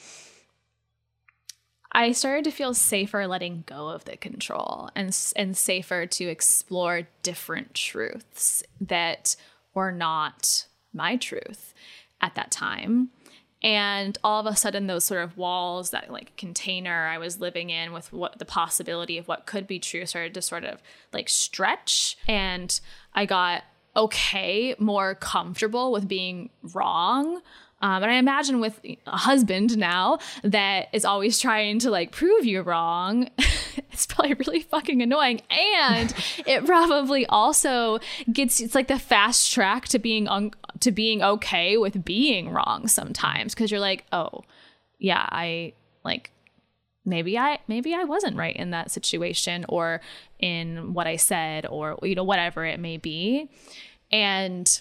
I 1.95 2.13
started 2.13 2.45
to 2.45 2.51
feel 2.51 2.73
safer 2.73 3.27
letting 3.27 3.65
go 3.67 3.89
of 3.89 4.05
the 4.05 4.17
control 4.17 4.91
and 4.95 5.17
and 5.37 5.57
safer 5.57 6.07
to 6.07 6.25
explore 6.25 7.09
different 7.23 7.75
truths 7.75 8.63
that 8.81 9.37
were 9.75 9.93
not 9.93 10.67
my 10.95 11.17
truth 11.17 11.75
at 12.21 12.35
that 12.37 12.51
time 12.51 13.11
and 13.63 14.19
all 14.25 14.41
of 14.41 14.53
a 14.53 14.57
sudden 14.57 14.87
those 14.87 15.05
sort 15.05 15.23
of 15.23 15.37
walls 15.37 15.91
that 15.91 16.11
like 16.11 16.37
container 16.37 17.07
i 17.07 17.19
was 17.19 17.41
living 17.41 17.71
in 17.71 17.93
with 17.93 18.13
what 18.13 18.39
the 18.39 18.45
possibility 18.45 19.19
of 19.19 19.29
what 19.29 19.47
could 19.47 19.67
be 19.67 19.79
true 19.79 20.05
started 20.07 20.35
to 20.35 20.43
sort 20.43 20.65
of 20.65 20.83
like 21.13 21.29
stretch. 21.29 22.17
And 22.27 22.79
i 23.15 23.27
got 23.27 23.65
okay 23.95 24.75
more 24.79 25.15
comfortable 25.15 25.93
with 25.93 26.09
being 26.09 26.51
wrong 26.73 27.43
um, 27.83 28.05
and 28.05 28.13
I 28.13 28.15
imagine 28.15 28.61
with 28.61 28.81
a 28.85 29.17
husband 29.17 29.77
now 29.77 30.19
that 30.45 30.89
is 30.93 31.05
always 31.05 31.41
trying 31.41 31.81
to 31.81 31.91
like 31.91 32.13
prove 32.13 32.45
you 32.45 32.63
wrong, 32.63 33.29
it's 33.91 34.07
probably 34.07 34.35
really 34.35 34.61
fucking 34.61 35.03
annoying. 35.03 35.43
And 35.51 36.15
it 36.47 36.65
probably 36.65 37.27
also 37.27 37.99
gets 38.33 38.61
it's 38.61 38.77
like 38.77 38.87
the 38.87 39.01
fast 39.01 39.53
track 39.53 39.89
to 39.89 39.99
being 39.99 40.29
un- 40.29 40.53
to 40.79 40.93
being 40.93 41.23
okay 41.23 41.77
with 41.77 42.05
being 42.05 42.51
wrong 42.51 42.87
sometimes 42.87 43.53
because 43.53 43.73
you're 43.73 43.81
like, 43.81 44.05
oh, 44.13 44.43
yeah, 45.01 45.27
I 45.31 45.73
like 46.05 46.31
maybe 47.05 47.37
I 47.37 47.59
maybe 47.67 47.95
I 47.95 48.05
wasn't 48.05 48.37
right 48.37 48.55
in 48.55 48.71
that 48.71 48.93
situation 48.93 49.67
or 49.69 50.01
in 50.39 50.95
what 50.95 51.09
I 51.09 51.17
said 51.17 51.67
or 51.67 51.99
you 52.05 52.15
know 52.15 52.23
whatever 52.23 52.65
it 52.65 52.79
may 52.79 52.97
be. 52.97 53.51
And 54.13 54.81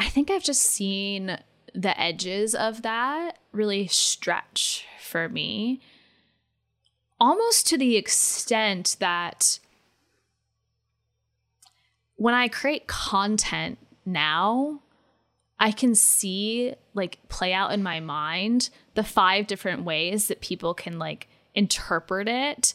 I 0.00 0.08
think 0.08 0.30
I've 0.30 0.42
just 0.42 0.62
seen 0.62 1.38
the 1.74 1.98
edges 2.00 2.54
of 2.54 2.82
that 2.82 3.38
really 3.52 3.86
stretch 3.86 4.86
for 5.00 5.28
me, 5.28 5.80
almost 7.18 7.66
to 7.68 7.78
the 7.78 7.96
extent 7.96 8.96
that 9.00 9.58
when 12.16 12.34
I 12.34 12.48
create 12.48 12.86
content 12.86 13.78
now, 14.04 14.80
I 15.58 15.72
can 15.72 15.94
see 15.94 16.74
like 16.94 17.18
play 17.28 17.52
out 17.52 17.72
in 17.72 17.82
my 17.82 18.00
mind 18.00 18.70
the 18.94 19.04
five 19.04 19.46
different 19.46 19.84
ways 19.84 20.28
that 20.28 20.40
people 20.40 20.74
can 20.74 20.98
like 20.98 21.28
interpret 21.54 22.28
it 22.28 22.74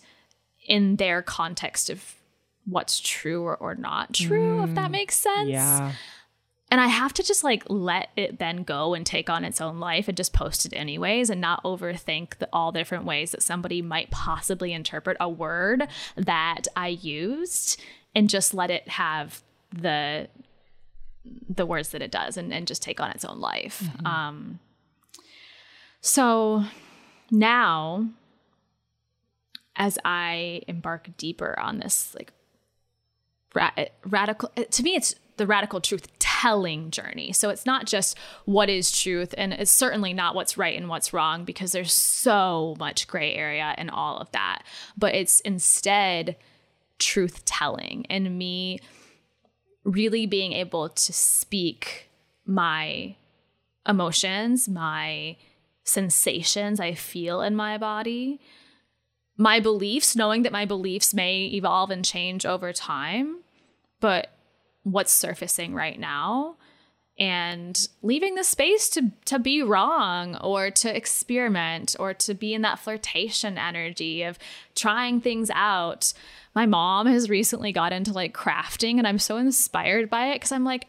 in 0.68 0.96
their 0.98 1.22
context 1.22 1.90
of 1.90 2.16
what's 2.66 3.00
true 3.00 3.44
or, 3.44 3.56
or 3.58 3.76
not 3.76 4.14
true, 4.14 4.58
mm, 4.58 4.68
if 4.68 4.76
that 4.76 4.90
mm, 4.90 4.94
makes 4.94 5.18
sense. 5.18 5.50
Yeah. 5.50 5.94
And 6.76 6.82
I 6.82 6.88
have 6.88 7.14
to 7.14 7.24
just 7.24 7.42
like 7.42 7.64
let 7.70 8.10
it 8.18 8.38
then 8.38 8.64
go 8.64 8.96
and 8.96 9.06
take 9.06 9.30
on 9.30 9.46
its 9.46 9.62
own 9.62 9.80
life 9.80 10.10
and 10.10 10.18
just 10.18 10.34
post 10.34 10.66
it 10.66 10.74
anyways 10.74 11.30
and 11.30 11.40
not 11.40 11.64
overthink 11.64 12.38
the, 12.40 12.50
all 12.52 12.74
different 12.74 13.06
ways 13.06 13.32
that 13.32 13.42
somebody 13.42 13.82
might 13.82 14.12
possibly 14.12 14.74
interpret 14.74 15.16
a 15.22 15.30
word 15.30 15.88
that 16.18 16.64
I 16.76 16.90
used 16.90 17.82
and 18.14 18.30
just 18.30 18.54
let 18.54 18.72
it 18.72 18.90
have 18.90 19.42
the 19.72 20.28
the 21.48 21.66
words 21.66 21.92
that 21.92 22.02
it 22.02 22.12
does 22.12 22.36
and, 22.36 22.54
and 22.54 22.68
just 22.68 22.84
take 22.84 23.00
on 23.00 23.10
its 23.12 23.24
own 23.24 23.40
life. 23.40 23.82
Mm-hmm. 23.82 24.06
Um, 24.06 24.60
so 26.02 26.66
now 27.32 28.10
as 29.78 29.98
I 30.04 30.62
embark 30.68 31.08
deeper 31.16 31.58
on 31.58 31.80
this 31.80 32.14
like 32.16 32.34
ra- 33.54 33.72
radical 34.06 34.50
to 34.50 34.84
me 34.84 34.96
it's 34.96 35.16
the 35.38 35.48
radical 35.48 35.82
truth 35.82 36.15
telling 36.46 36.92
journey. 36.92 37.34
So 37.34 37.50
it's 37.50 37.66
not 37.66 37.88
just 37.88 38.16
what 38.46 38.70
is 38.70 38.92
truth 38.92 39.34
and 39.36 39.52
it's 39.52 39.72
certainly 39.72 40.14
not 40.14 40.36
what's 40.36 40.60
right 40.60 40.78
and 40.78 40.88
what's 40.88 41.12
wrong 41.12 41.44
because 41.44 41.72
there's 41.72 41.92
so 41.92 42.76
much 42.78 43.08
gray 43.08 43.34
area 43.34 43.74
in 43.80 43.90
all 43.90 44.20
of 44.20 44.32
that. 44.32 44.62
But 44.96 45.16
it's 45.16 45.40
instead 45.40 46.36
truth 47.00 47.46
telling 47.46 48.06
and 48.12 48.38
me 48.38 48.78
really 49.84 50.28
being 50.28 50.54
able 50.54 50.90
to 50.90 51.14
speak 51.14 52.12
my 52.46 53.16
emotions, 53.88 54.70
my 54.70 55.38
sensations 55.84 56.80
I 56.80 56.94
feel 56.94 57.42
in 57.42 57.56
my 57.56 57.80
body, 57.80 58.40
my 59.36 59.60
beliefs, 59.60 60.16
knowing 60.16 60.44
that 60.44 60.52
my 60.52 60.66
beliefs 60.66 61.12
may 61.12 61.46
evolve 61.46 61.90
and 61.90 62.06
change 62.06 62.46
over 62.46 62.72
time, 62.72 63.40
but 64.00 64.30
what's 64.86 65.12
surfacing 65.12 65.74
right 65.74 66.00
now 66.00 66.56
and 67.18 67.88
leaving 68.02 68.36
the 68.36 68.44
space 68.44 68.90
to 68.90 69.12
to 69.26 69.40
be 69.40 69.62
wrong 69.62 70.36
or 70.38 70.70
to 70.70 70.96
experiment 70.96 71.96
or 72.00 72.14
to 72.14 72.34
be 72.34 72.54
in 72.54 72.62
that 72.62 72.80
flirtation 72.80 73.58
energy 73.58 74.24
of 74.24 74.38
trying 74.76 75.22
things 75.22 75.50
out. 75.54 76.14
My 76.54 76.66
mom 76.66 77.08
has 77.08 77.30
recently 77.30 77.72
got 77.72 77.94
into 77.94 78.14
like 78.14 78.36
crafting 78.36 78.98
and 78.98 79.08
I'm 79.08 79.20
so 79.20 79.38
inspired 79.38 80.10
by 80.10 80.28
it 80.28 80.42
cuz 80.42 80.52
I'm 80.52 80.66
like 80.66 80.88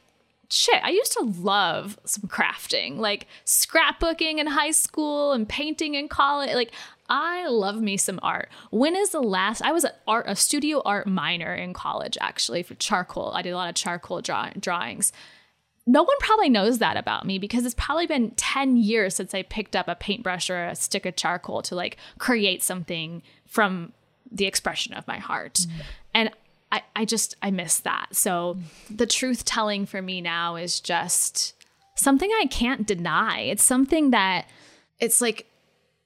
shit, 0.50 0.80
I 0.82 0.90
used 0.90 1.12
to 1.12 1.24
love 1.24 1.98
some 2.04 2.28
crafting, 2.28 2.98
like 2.98 3.26
scrapbooking 3.44 4.38
in 4.38 4.46
high 4.46 4.70
school 4.70 5.32
and 5.32 5.48
painting 5.48 5.94
in 5.94 6.08
college. 6.08 6.54
Like 6.54 6.72
I 7.08 7.46
love 7.48 7.80
me 7.80 7.96
some 7.96 8.20
art. 8.22 8.48
When 8.70 8.96
is 8.96 9.10
the 9.10 9.20
last 9.20 9.62
I 9.62 9.72
was 9.72 9.84
a 9.84 9.92
art 10.06 10.26
a 10.28 10.36
studio 10.36 10.82
art 10.84 11.06
minor 11.06 11.54
in 11.54 11.72
college 11.72 12.16
actually 12.20 12.62
for 12.62 12.74
charcoal. 12.74 13.32
I 13.34 13.42
did 13.42 13.50
a 13.50 13.56
lot 13.56 13.68
of 13.68 13.74
charcoal 13.74 14.20
draw, 14.20 14.50
drawings. 14.58 15.12
No 15.88 16.02
one 16.02 16.16
probably 16.18 16.48
knows 16.48 16.78
that 16.78 16.96
about 16.96 17.24
me 17.24 17.38
because 17.38 17.64
it's 17.64 17.74
probably 17.76 18.06
been 18.06 18.32
10 18.32 18.76
years 18.76 19.14
since 19.14 19.32
I 19.34 19.42
picked 19.42 19.76
up 19.76 19.86
a 19.86 19.94
paintbrush 19.94 20.50
or 20.50 20.64
a 20.64 20.74
stick 20.74 21.06
of 21.06 21.14
charcoal 21.14 21.62
to 21.62 21.76
like 21.76 21.96
create 22.18 22.62
something 22.62 23.22
from 23.46 23.92
the 24.30 24.46
expression 24.46 24.94
of 24.94 25.06
my 25.06 25.18
heart. 25.18 25.54
Mm. 25.54 25.70
I, 26.76 26.82
I 26.94 27.04
just 27.04 27.36
I 27.42 27.50
miss 27.50 27.80
that. 27.80 28.08
So 28.14 28.58
the 28.90 29.06
truth 29.06 29.44
telling 29.44 29.86
for 29.86 30.02
me 30.02 30.20
now 30.20 30.56
is 30.56 30.80
just 30.80 31.54
something 31.94 32.30
I 32.30 32.46
can't 32.46 32.86
deny. 32.86 33.40
It's 33.40 33.64
something 33.64 34.10
that 34.10 34.46
it's 35.00 35.20
like 35.20 35.46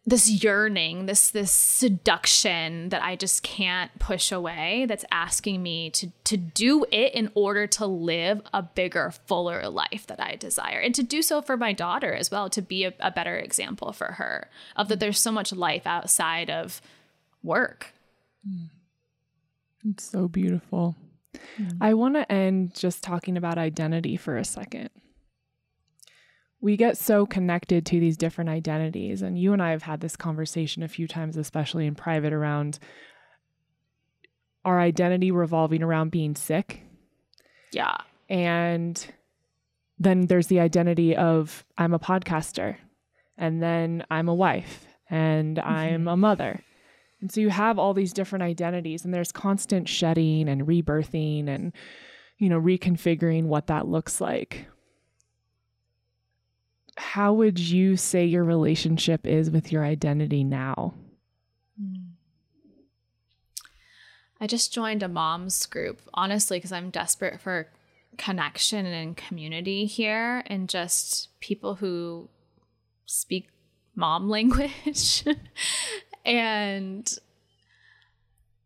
this 0.06 0.30
yearning, 0.42 1.06
this 1.06 1.30
this 1.30 1.52
seduction 1.52 2.88
that 2.88 3.02
I 3.02 3.16
just 3.16 3.42
can't 3.42 3.96
push 3.98 4.32
away 4.32 4.86
that's 4.88 5.04
asking 5.10 5.62
me 5.62 5.90
to 5.90 6.10
to 6.24 6.36
do 6.36 6.86
it 6.90 7.14
in 7.14 7.30
order 7.34 7.66
to 7.66 7.86
live 7.86 8.40
a 8.54 8.62
bigger, 8.62 9.12
fuller 9.26 9.68
life 9.68 10.06
that 10.06 10.20
I 10.20 10.36
desire. 10.36 10.78
And 10.78 10.94
to 10.94 11.02
do 11.02 11.20
so 11.20 11.42
for 11.42 11.56
my 11.56 11.72
daughter 11.72 12.14
as 12.14 12.30
well, 12.30 12.48
to 12.50 12.62
be 12.62 12.84
a, 12.84 12.94
a 13.00 13.10
better 13.10 13.36
example 13.36 13.92
for 13.92 14.12
her 14.12 14.48
of 14.76 14.88
that 14.88 15.00
there's 15.00 15.20
so 15.20 15.32
much 15.32 15.52
life 15.52 15.86
outside 15.86 16.48
of 16.48 16.80
work. 17.42 17.92
Mm. 18.48 18.68
It's 19.84 20.04
so 20.04 20.28
beautiful. 20.28 20.96
Mm. 21.58 21.78
I 21.80 21.94
want 21.94 22.14
to 22.14 22.30
end 22.30 22.74
just 22.74 23.02
talking 23.02 23.36
about 23.36 23.58
identity 23.58 24.16
for 24.16 24.36
a 24.36 24.44
second. 24.44 24.90
We 26.60 26.76
get 26.76 26.98
so 26.98 27.24
connected 27.24 27.86
to 27.86 28.00
these 28.00 28.18
different 28.18 28.50
identities. 28.50 29.22
And 29.22 29.38
you 29.38 29.52
and 29.52 29.62
I 29.62 29.70
have 29.70 29.82
had 29.82 30.00
this 30.00 30.16
conversation 30.16 30.82
a 30.82 30.88
few 30.88 31.08
times, 31.08 31.36
especially 31.36 31.86
in 31.86 31.94
private, 31.94 32.32
around 32.32 32.78
our 34.64 34.78
identity 34.78 35.30
revolving 35.30 35.82
around 35.82 36.10
being 36.10 36.34
sick. 36.34 36.82
Yeah. 37.72 37.96
And 38.28 39.04
then 39.98 40.26
there's 40.26 40.48
the 40.48 40.60
identity 40.60 41.16
of 41.16 41.64
I'm 41.78 41.94
a 41.94 41.98
podcaster, 41.98 42.76
and 43.38 43.62
then 43.62 44.04
I'm 44.10 44.28
a 44.28 44.34
wife, 44.34 44.86
and 45.08 45.56
mm-hmm. 45.56 45.68
I'm 45.68 46.08
a 46.08 46.16
mother. 46.16 46.62
And 47.20 47.30
so 47.30 47.40
you 47.40 47.50
have 47.50 47.78
all 47.78 47.92
these 47.92 48.12
different 48.12 48.42
identities, 48.42 49.04
and 49.04 49.12
there's 49.12 49.32
constant 49.32 49.88
shedding 49.88 50.48
and 50.48 50.66
rebirthing 50.66 51.48
and, 51.48 51.72
you 52.38 52.48
know, 52.48 52.60
reconfiguring 52.60 53.44
what 53.44 53.66
that 53.66 53.88
looks 53.88 54.20
like. 54.20 54.66
How 56.96 57.32
would 57.34 57.58
you 57.58 57.96
say 57.96 58.24
your 58.24 58.44
relationship 58.44 59.26
is 59.26 59.50
with 59.50 59.70
your 59.70 59.84
identity 59.84 60.44
now? 60.44 60.94
I 64.40 64.46
just 64.46 64.72
joined 64.72 65.02
a 65.02 65.08
mom's 65.08 65.66
group, 65.66 66.00
honestly, 66.14 66.56
because 66.56 66.72
I'm 66.72 66.88
desperate 66.90 67.40
for 67.40 67.68
connection 68.16 68.86
and 68.86 69.16
community 69.16 69.84
here 69.84 70.42
and 70.46 70.68
just 70.68 71.28
people 71.40 71.76
who 71.76 72.28
speak 73.04 73.48
mom 73.94 74.28
language 74.30 75.24
and 76.24 77.12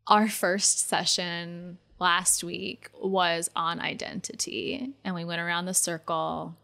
our 0.06 0.28
first 0.28 0.88
session 0.88 1.78
last 1.98 2.44
week 2.44 2.90
was 3.00 3.50
on 3.56 3.80
identity. 3.80 4.92
And 5.04 5.14
we 5.14 5.24
went 5.24 5.40
around 5.40 5.66
the 5.66 5.74
circle 5.74 6.54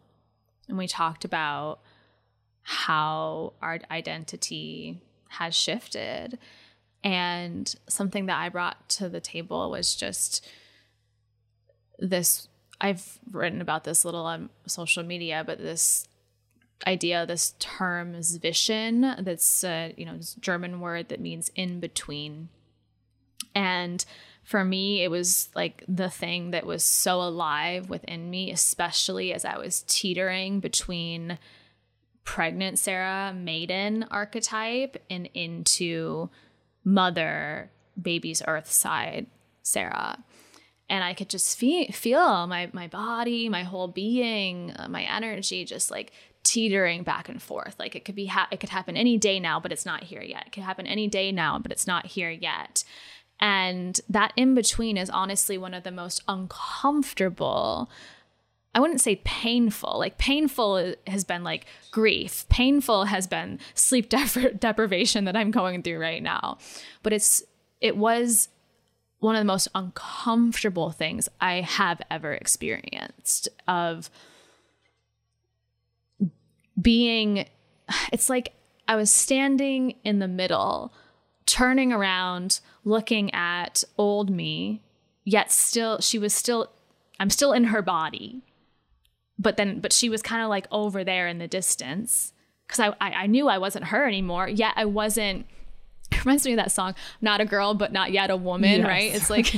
and 0.69 0.77
we 0.77 0.87
talked 0.87 1.25
about 1.25 1.81
how 2.63 3.55
our 3.63 3.81
identity 3.91 5.01
has 5.29 5.55
shifted. 5.55 6.39
And 7.03 7.75
something 7.89 8.27
that 8.27 8.39
I 8.39 8.51
brought 8.51 8.89
to 8.91 9.09
the 9.09 9.21
table 9.21 9.71
was 9.71 9.95
just 9.95 10.47
this 11.99 12.49
I've 12.83 13.19
written 13.31 13.61
about 13.61 13.85
this 13.85 14.07
little 14.07 14.25
on 14.25 14.49
social 14.67 15.03
media, 15.03 15.45
but 15.47 15.59
this 15.59 16.09
idea, 16.87 17.27
this 17.27 17.55
term 17.59 18.15
Zwischen, 18.15 19.25
that's 19.25 19.65
a, 19.65 19.95
you 19.97 20.07
know, 20.07 20.17
this 20.17 20.35
German 20.35 20.81
word 20.81 21.09
that 21.09 21.21
means 21.21 21.51
in 21.55 21.81
between. 21.81 22.49
And 23.55 24.05
for 24.43 24.65
me, 24.65 25.03
it 25.03 25.11
was 25.11 25.49
like 25.55 25.85
the 25.87 26.11
thing 26.11 26.51
that 26.51 26.67
was 26.67 26.83
so 26.83 27.21
alive 27.21 27.89
within 27.89 28.31
me, 28.31 28.51
especially 28.51 29.33
as 29.33 29.45
I 29.45 29.59
was 29.59 29.85
teetering 29.87 30.61
between 30.61 31.39
pregnant 32.25 32.79
Sarah, 32.79 33.35
maiden 33.35 34.05
archetype, 34.11 35.03
and 35.11 35.29
into 35.35 36.31
mother, 36.85 37.71
baby's 38.01 38.43
earth 38.47 38.71
side, 38.71 39.27
Sarah. 39.63 40.19
And 40.89 41.05
I 41.05 41.15
could 41.15 41.29
just 41.29 41.57
feel, 41.57 41.87
feel 41.93 42.47
my, 42.47 42.71
my 42.73 42.89
body, 42.89 43.49
my 43.49 43.63
whole 43.63 43.89
being, 43.89 44.73
uh, 44.77 44.89
my 44.89 45.03
energy 45.03 45.65
just 45.65 45.91
like 45.91 46.13
teetering 46.43 47.03
back 47.03 47.29
and 47.29 47.41
forth. 47.43 47.77
Like 47.79 47.95
it 47.95 48.05
could 48.05 48.15
be 48.15 48.27
ha- 48.27 48.49
it 48.51 48.61
could 48.61 48.71
happen 48.71 48.97
any 48.97 49.19
day 49.19 49.41
now, 49.41 49.61
but 49.61 49.73
it's 49.73 49.87
not 49.87 50.05
here 50.05 50.23
yet. 50.23 50.45
It 50.47 50.53
could 50.53 50.63
happen 50.63 50.87
any 50.87 51.09
day 51.09 51.33
now, 51.33 51.59
but 51.59 51.73
it's 51.73 51.87
not 51.87 52.07
here 52.07 52.31
yet. 52.31 52.85
And 53.39 53.99
that 54.09 54.33
in 54.37 54.55
between 54.55 54.97
is 54.97 55.11
honestly 55.11 55.57
one 55.57 55.75
of 55.75 55.83
the 55.83 55.91
most 55.91 56.23
uncomfortable. 56.29 57.91
I 58.75 58.81
wouldn't 58.81 59.01
say 59.01 59.17
painful. 59.25 59.99
Like 59.99 60.19
painful 60.19 60.95
has 61.07 61.25
been 61.25 61.43
like 61.43 61.67
grief. 61.91 62.47
Painful 62.49 63.07
has 63.07 63.27
been 63.27 63.59
sleep 63.75 64.09
deprivation 64.59 65.25
that 65.25 65.37
I'm 65.37 65.51
going 65.51 65.83
through 65.83 65.99
right 65.99 66.23
now. 66.23 66.59
But 67.03 67.13
it's 67.13 67.43
it 67.81 67.97
was 67.97 68.49
one 69.21 69.37
of 69.37 69.41
the 69.41 69.45
most 69.47 69.69
uncomfortable 69.75 70.91
things 70.91 71.29
I 71.41 71.61
have 71.61 72.01
ever 72.11 72.33
experienced 72.33 73.49
of 73.69 74.11
being 76.81 77.47
it's 78.13 78.29
like 78.29 78.53
I 78.89 78.97
was 78.97 79.11
standing 79.11 79.95
in 80.05 80.19
the 80.19 80.29
middle, 80.29 80.93
turning 81.47 81.93
around, 81.93 82.61
looking 82.85 83.33
at 83.33 83.85
old 83.97 84.31
me, 84.31 84.83
yet 85.25 85.53
still, 85.53 86.01
she 86.01 86.19
was 86.19 86.35
still, 86.35 86.71
I'm 87.19 87.31
still 87.31 87.53
in 87.53 87.65
her 87.65 87.83
body. 87.83 88.43
But 89.39 89.57
then, 89.57 89.81
but 89.81 89.93
she 89.93 90.09
was 90.09 90.23
kind 90.23 90.43
of 90.43 90.49
like 90.49 90.67
over 90.71 91.03
there 91.03 91.27
in 91.27 91.39
the 91.39 91.49
distance 91.49 92.33
because 92.67 92.81
I, 92.81 92.89
I, 93.01 93.13
I 93.13 93.27
knew 93.27 93.49
I 93.49 93.59
wasn't 93.59 93.87
her 93.87 94.07
anymore, 94.07 94.49
yet 94.49 94.75
I 94.77 94.85
wasn't 94.85 95.47
reminds 96.25 96.45
me 96.45 96.53
of 96.53 96.57
that 96.57 96.73
song 96.73 96.95
not 97.21 97.41
a 97.41 97.45
girl 97.45 97.75
but 97.75 97.93
not 97.93 98.13
yet 98.13 98.31
a 98.31 98.37
woman 98.37 98.81
yes. 98.81 98.87
right? 98.87 99.15
It's 99.15 99.31
like 99.31 99.53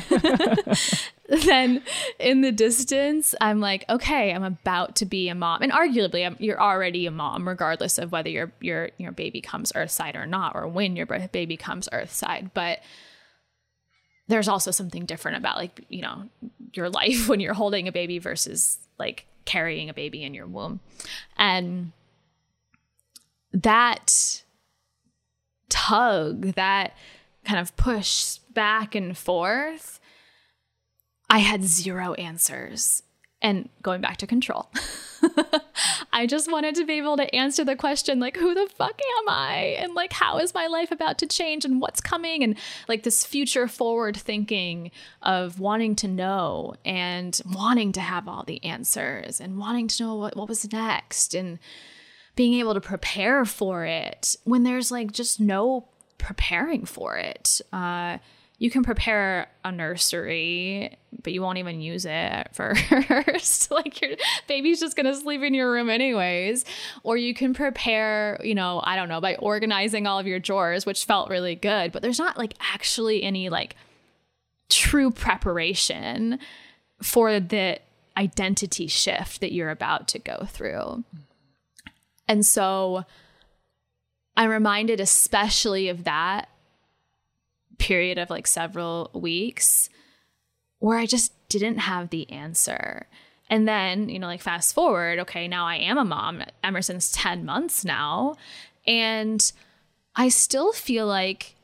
then 1.47 1.83
in 2.19 2.43
the 2.43 2.53
distance 2.53 3.35
i'm 3.41 3.59
like 3.59 3.85
okay 3.89 4.35
i'm 4.35 4.43
about 4.43 4.97
to 4.97 5.07
be 5.07 5.29
a 5.29 5.35
mom. 5.35 5.63
And 5.63 5.73
arguably 5.73 6.27
I'm, 6.27 6.37
you're 6.39 6.61
already 6.61 7.07
a 7.07 7.11
mom 7.11 7.49
regardless 7.49 7.99
of 7.99 8.13
whether 8.13 8.29
your 8.29 8.53
your 8.61 8.91
your 8.99 9.13
baby 9.13 9.41
comes 9.41 9.73
earthside 9.75 10.17
or 10.17 10.27
not 10.27 10.55
or 10.55 10.67
when 10.69 10.97
your 10.97 11.07
baby 11.07 11.57
comes 11.57 11.89
earthside. 11.93 12.51
But 12.55 12.81
there's 14.29 14.49
also 14.49 14.71
something 14.71 15.05
different 15.05 15.39
about 15.39 15.57
like 15.57 15.85
you 15.89 16.03
know 16.03 16.29
your 16.75 16.89
life 16.89 17.29
when 17.29 17.41
you're 17.41 17.55
holding 17.55 17.89
a 17.89 17.93
baby 17.93 18.19
versus 18.19 18.79
like 18.99 19.27
carrying 19.45 19.89
a 19.89 19.95
baby 19.95 20.23
in 20.23 20.35
your 20.35 20.47
womb. 20.47 20.81
And 21.37 21.93
that 23.53 24.42
tug, 25.73 26.53
that 26.53 26.95
kind 27.45 27.59
of 27.59 27.75
push 27.77 28.37
back 28.53 28.95
and 28.95 29.17
forth, 29.17 29.99
I 31.31 31.39
had 31.39 31.65
zero 31.65 32.13
answers. 32.15 33.03
And 33.41 33.71
going 33.83 34.01
back 34.01 34.19
to 34.19 34.27
control, 34.29 34.71
I 36.13 36.27
just 36.29 36.49
wanted 36.53 36.77
to 36.77 36.85
be 36.85 36.99
able 36.99 37.17
to 37.17 37.35
answer 37.35 37.65
the 37.65 37.75
question, 37.75 38.21
like, 38.21 38.37
who 38.37 38.55
the 38.55 38.69
fuck 38.77 39.01
am 39.19 39.29
I? 39.29 39.77
And 39.81 39.95
like, 39.95 40.13
how 40.13 40.39
is 40.39 40.55
my 40.55 40.69
life 40.69 40.93
about 40.93 41.19
to 41.19 41.27
change 41.27 41.65
and 41.65 41.81
what's 41.81 42.01
coming? 42.01 42.45
And 42.45 42.57
like 42.87 43.03
this 43.03 43.27
future 43.27 43.67
forward 43.67 44.17
thinking 44.17 44.93
of 45.23 45.59
wanting 45.59 45.97
to 45.97 46.07
know 46.07 46.75
and 46.85 47.41
wanting 47.53 47.91
to 47.93 48.01
have 48.01 48.29
all 48.29 48.45
the 48.45 48.63
answers 48.63 49.41
and 49.41 49.59
wanting 49.59 49.89
to 49.89 50.05
know 50.05 50.15
what, 50.15 50.37
what 50.37 50.49
was 50.49 50.71
next. 50.71 51.35
And 51.35 51.59
being 52.35 52.55
able 52.55 52.75
to 52.75 52.81
prepare 52.81 53.45
for 53.45 53.85
it 53.85 54.37
when 54.45 54.63
there's 54.63 54.91
like 54.91 55.13
just 55.13 55.41
no 55.41 55.89
preparing 56.19 56.85
for 56.85 57.17
it. 57.17 57.61
Uh, 57.73 58.19
you 58.59 58.71
can 58.71 58.85
prepare 58.85 59.49
a 59.65 59.73
nursery, 59.73 60.97
but 61.23 61.33
you 61.33 61.43
won't 61.43 61.59
even 61.59 61.81
use 61.81 62.05
it 62.05 62.11
at 62.11 62.55
first. 62.55 63.71
like 63.73 64.01
your 64.01 64.13
baby's 64.47 64.79
just 64.79 64.97
gonna 64.97 65.17
sleep 65.17 65.43
in 65.43 65.53
your 65.53 65.71
room 65.73 65.91
anyways. 65.91 66.65
Or 67.03 67.17
you 67.17 67.35
can 67.35 67.55
prepare, 67.55 68.41
you 68.43 68.55
know, 68.55 68.81
I 68.85 68.95
don't 68.95 69.09
know, 69.09 69.21
by 69.21 69.35
organizing 69.35 70.07
all 70.07 70.19
of 70.19 70.29
your 70.29 70.39
drawers, 70.39 70.87
which 70.87 71.05
felt 71.05 71.29
really 71.29 71.57
good, 71.57 71.91
but 71.91 72.03
there's 72.03 72.21
not 72.21 72.39
like 72.39 72.55
actually 72.73 73.25
any 73.25 73.49
like 73.49 73.75
true 74.71 75.11
preparation 75.11 76.39
for 77.03 77.41
the 77.41 77.81
identity 78.17 78.87
shift 78.87 79.41
that 79.41 79.53
you're 79.53 79.71
about 79.71 80.07
to 80.09 80.19
go 80.21 80.47
through. 80.49 81.03
And 82.29 82.47
so 82.47 83.05
I'm 84.37 84.51
reminded 84.51 85.01
especially 85.01 85.89
of 85.89 86.05
that 86.05 86.49
period 87.79 88.19
of 88.19 88.31
like 88.31 88.47
several 88.47 89.11
weeks 89.13 89.89
where 90.79 90.99
I 90.99 91.07
just 91.07 91.33
didn't 91.49 91.79
have 91.79 92.11
the 92.11 92.31
answer. 92.31 93.07
And 93.51 93.69
then, 93.69 94.09
you 94.09 94.19
know, 94.19 94.27
like 94.27 94.41
fast 94.41 94.75
forward, 94.75 95.19
okay, 95.21 95.47
now 95.47 95.67
I 95.67 95.77
am 95.77 95.99
a 95.99 96.05
mom. 96.05 96.43
Emerson's 96.65 97.13
10 97.13 97.45
months 97.45 97.85
now. 97.85 98.37
And 98.87 99.53
I 100.17 100.29
still 100.29 100.73
feel 100.73 101.07
like 101.07 101.55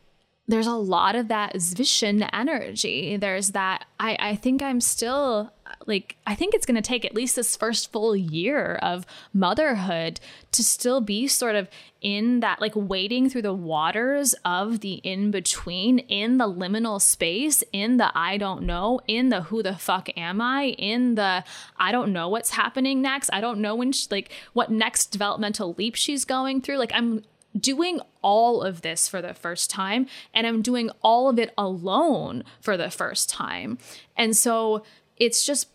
there's 0.46 0.66
a 0.66 0.74
lot 0.74 1.16
of 1.16 1.28
that 1.28 1.54
Zwischen 1.54 2.28
energy. 2.32 3.16
There's 3.16 3.50
that, 3.50 3.86
I, 3.98 4.16
I 4.20 4.36
think 4.36 4.62
I'm 4.62 4.80
still 4.80 5.52
like, 5.86 6.16
I 6.26 6.34
think 6.34 6.54
it's 6.54 6.66
going 6.66 6.76
to 6.76 6.82
take 6.82 7.04
at 7.04 7.14
least 7.14 7.36
this 7.36 7.56
first 7.56 7.92
full 7.92 8.14
year 8.14 8.78
of 8.82 9.06
motherhood 9.32 10.20
to 10.52 10.62
still 10.62 11.00
be 11.00 11.28
sort 11.28 11.54
of 11.54 11.68
in 12.00 12.40
that, 12.40 12.60
like 12.60 12.72
wading 12.74 13.30
through 13.30 13.42
the 13.42 13.54
waters 13.54 14.34
of 14.44 14.80
the 14.80 14.94
in 15.04 15.30
between, 15.30 15.98
in 16.00 16.38
the 16.38 16.44
liminal 16.48 17.00
space, 17.00 17.62
in 17.72 17.96
the 17.96 18.10
I 18.16 18.36
don't 18.36 18.62
know, 18.62 19.00
in 19.06 19.30
the 19.30 19.42
who 19.42 19.62
the 19.62 19.76
fuck 19.76 20.08
am 20.16 20.40
I, 20.40 20.74
in 20.78 21.14
the 21.14 21.44
I 21.76 21.92
don't 21.92 22.12
know 22.12 22.28
what's 22.28 22.50
happening 22.50 23.00
next. 23.00 23.30
I 23.32 23.40
don't 23.40 23.60
know 23.60 23.74
when, 23.74 23.92
she, 23.92 24.06
like, 24.10 24.30
what 24.52 24.70
next 24.70 25.06
developmental 25.06 25.74
leap 25.78 25.94
she's 25.94 26.24
going 26.24 26.60
through. 26.60 26.78
Like, 26.78 26.92
I'm 26.94 27.22
doing 27.58 28.00
all 28.22 28.62
of 28.62 28.82
this 28.82 29.08
for 29.08 29.22
the 29.22 29.34
first 29.34 29.70
time 29.70 30.06
and 30.34 30.46
I'm 30.46 30.62
doing 30.62 30.90
all 31.02 31.28
of 31.28 31.38
it 31.38 31.52
alone 31.56 32.44
for 32.60 32.76
the 32.76 32.90
first 32.90 33.30
time. 33.30 33.78
And 34.16 34.36
so 34.36 34.84
it's 35.18 35.44
just 35.44 35.68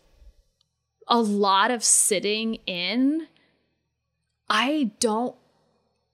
a 1.08 1.22
lot 1.22 1.72
of 1.72 1.84
sitting 1.84 2.56
in. 2.66 3.28
I 4.50 4.92
don't 5.00 5.36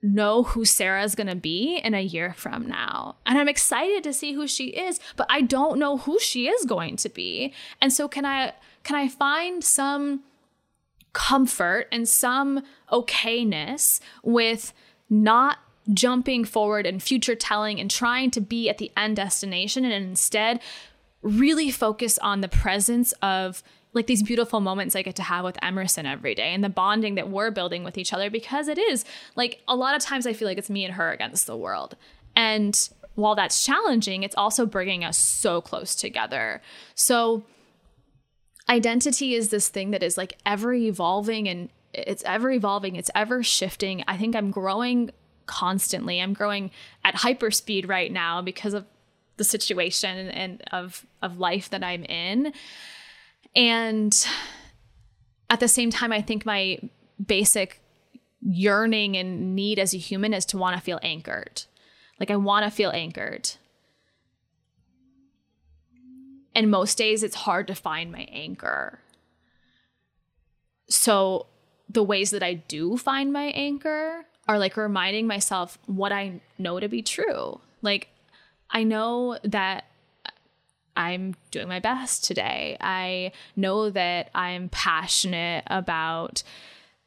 know 0.01 0.43
who 0.43 0.63
Sarah 0.65 1.03
is 1.03 1.15
going 1.15 1.27
to 1.27 1.35
be 1.35 1.77
in 1.77 1.93
a 1.93 2.01
year 2.01 2.33
from 2.33 2.67
now. 2.67 3.17
And 3.25 3.37
I'm 3.37 3.49
excited 3.49 4.03
to 4.03 4.13
see 4.13 4.33
who 4.33 4.47
she 4.47 4.67
is, 4.67 4.99
but 5.17 5.27
I 5.29 5.41
don't 5.41 5.77
know 5.77 5.97
who 5.97 6.19
she 6.19 6.47
is 6.47 6.65
going 6.65 6.95
to 6.97 7.09
be. 7.09 7.53
And 7.81 7.91
so 7.91 8.07
can 8.07 8.25
I 8.25 8.53
can 8.83 8.95
I 8.95 9.07
find 9.07 9.63
some 9.63 10.21
comfort 11.11 11.87
and 11.91 12.07
some 12.07 12.63
okayness 12.91 13.99
with 14.23 14.73
not 15.09 15.57
jumping 15.93 16.45
forward 16.45 16.85
and 16.85 17.01
future 17.01 17.35
telling 17.35 17.79
and 17.79 17.89
trying 17.89 18.31
to 18.31 18.41
be 18.41 18.69
at 18.69 18.77
the 18.77 18.91
end 18.95 19.15
destination 19.15 19.83
and 19.83 19.93
instead 19.93 20.61
really 21.21 21.71
focus 21.71 22.17
on 22.19 22.41
the 22.41 22.47
presence 22.47 23.11
of 23.21 23.63
like 23.93 24.07
these 24.07 24.21
beautiful 24.21 24.59
moments 24.59 24.95
I 24.95 25.01
get 25.01 25.15
to 25.15 25.23
have 25.23 25.43
with 25.43 25.57
Emerson 25.63 26.05
every 26.05 26.35
day 26.35 26.53
and 26.53 26.63
the 26.63 26.69
bonding 26.69 27.15
that 27.15 27.29
we're 27.29 27.51
building 27.51 27.83
with 27.83 27.97
each 27.97 28.13
other 28.13 28.29
because 28.29 28.67
it 28.67 28.77
is 28.77 29.03
like 29.35 29.61
a 29.67 29.75
lot 29.75 29.95
of 29.95 30.01
times 30.01 30.27
I 30.27 30.33
feel 30.33 30.47
like 30.47 30.57
it's 30.57 30.69
me 30.69 30.85
and 30.85 30.93
her 30.93 31.11
against 31.11 31.47
the 31.47 31.57
world. 31.57 31.95
And 32.35 32.89
while 33.15 33.35
that's 33.35 33.65
challenging, 33.65 34.23
it's 34.23 34.35
also 34.35 34.65
bringing 34.65 35.03
us 35.03 35.17
so 35.17 35.59
close 35.59 35.95
together. 35.95 36.61
So 36.93 37.43
identity 38.69 39.33
is 39.33 39.49
this 39.49 39.67
thing 39.69 39.91
that 39.91 40.03
is 40.03 40.17
like 40.17 40.37
ever 40.45 40.73
evolving 40.73 41.49
and 41.49 41.69
it's 41.93 42.23
ever 42.23 42.51
evolving, 42.51 42.95
it's 42.95 43.11
ever 43.15 43.41
shifting. 43.41 44.03
I 44.07 44.15
think 44.17 44.35
I'm 44.35 44.51
growing 44.51 45.09
constantly. 45.47 46.21
I'm 46.21 46.33
growing 46.33 46.69
at 47.03 47.15
hyper 47.15 47.49
speed 47.49 47.89
right 47.89 48.11
now 48.11 48.41
because 48.43 48.75
of 48.75 48.85
the 49.39 49.43
situation 49.43 50.29
and 50.29 50.61
of 50.71 51.07
of 51.23 51.39
life 51.39 51.71
that 51.71 51.83
I'm 51.83 52.03
in. 52.03 52.53
And 53.55 54.13
at 55.49 55.59
the 55.59 55.67
same 55.67 55.89
time, 55.89 56.11
I 56.11 56.21
think 56.21 56.45
my 56.45 56.77
basic 57.25 57.81
yearning 58.41 59.17
and 59.17 59.55
need 59.55 59.79
as 59.79 59.95
a 59.95 59.97
human 59.97 60.33
is 60.33 60.45
to 60.45 60.57
want 60.57 60.75
to 60.75 60.81
feel 60.81 60.99
anchored. 61.01 61.63
Like 62.19 62.29
I 62.29 62.35
want 62.35 62.65
to 62.65 62.71
feel 62.71 62.91
anchored. 62.91 63.49
And 66.53 66.69
most 66.69 66.97
days 66.97 67.23
it's 67.23 67.35
hard 67.35 67.67
to 67.67 67.75
find 67.75 68.11
my 68.11 68.27
anchor. 68.31 68.99
So 70.89 71.47
the 71.87 72.03
ways 72.03 72.31
that 72.31 72.43
I 72.43 72.53
do 72.53 72.97
find 72.97 73.33
my 73.33 73.45
anchor 73.45 74.25
are 74.47 74.59
like 74.59 74.77
reminding 74.77 75.27
myself 75.27 75.77
what 75.85 76.11
I 76.11 76.41
know 76.57 76.79
to 76.79 76.87
be 76.87 77.01
true. 77.01 77.61
Like, 77.81 78.09
I 78.71 78.83
know 78.83 79.37
that 79.43 79.85
I'm 80.95 81.35
doing 81.51 81.67
my 81.67 81.79
best 81.79 82.23
today. 82.25 82.77
I 82.81 83.31
know 83.55 83.89
that 83.89 84.29
I'm 84.35 84.69
passionate 84.69 85.63
about 85.67 86.43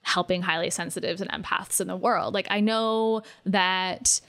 helping 0.02 0.42
highly 0.42 0.70
sensitives 0.70 1.20
and 1.20 1.30
empaths 1.30 1.80
in 1.80 1.86
the 1.86 1.96
world. 1.96 2.34
Like, 2.34 2.46
I 2.50 2.60
know 2.60 3.22
that 3.44 4.20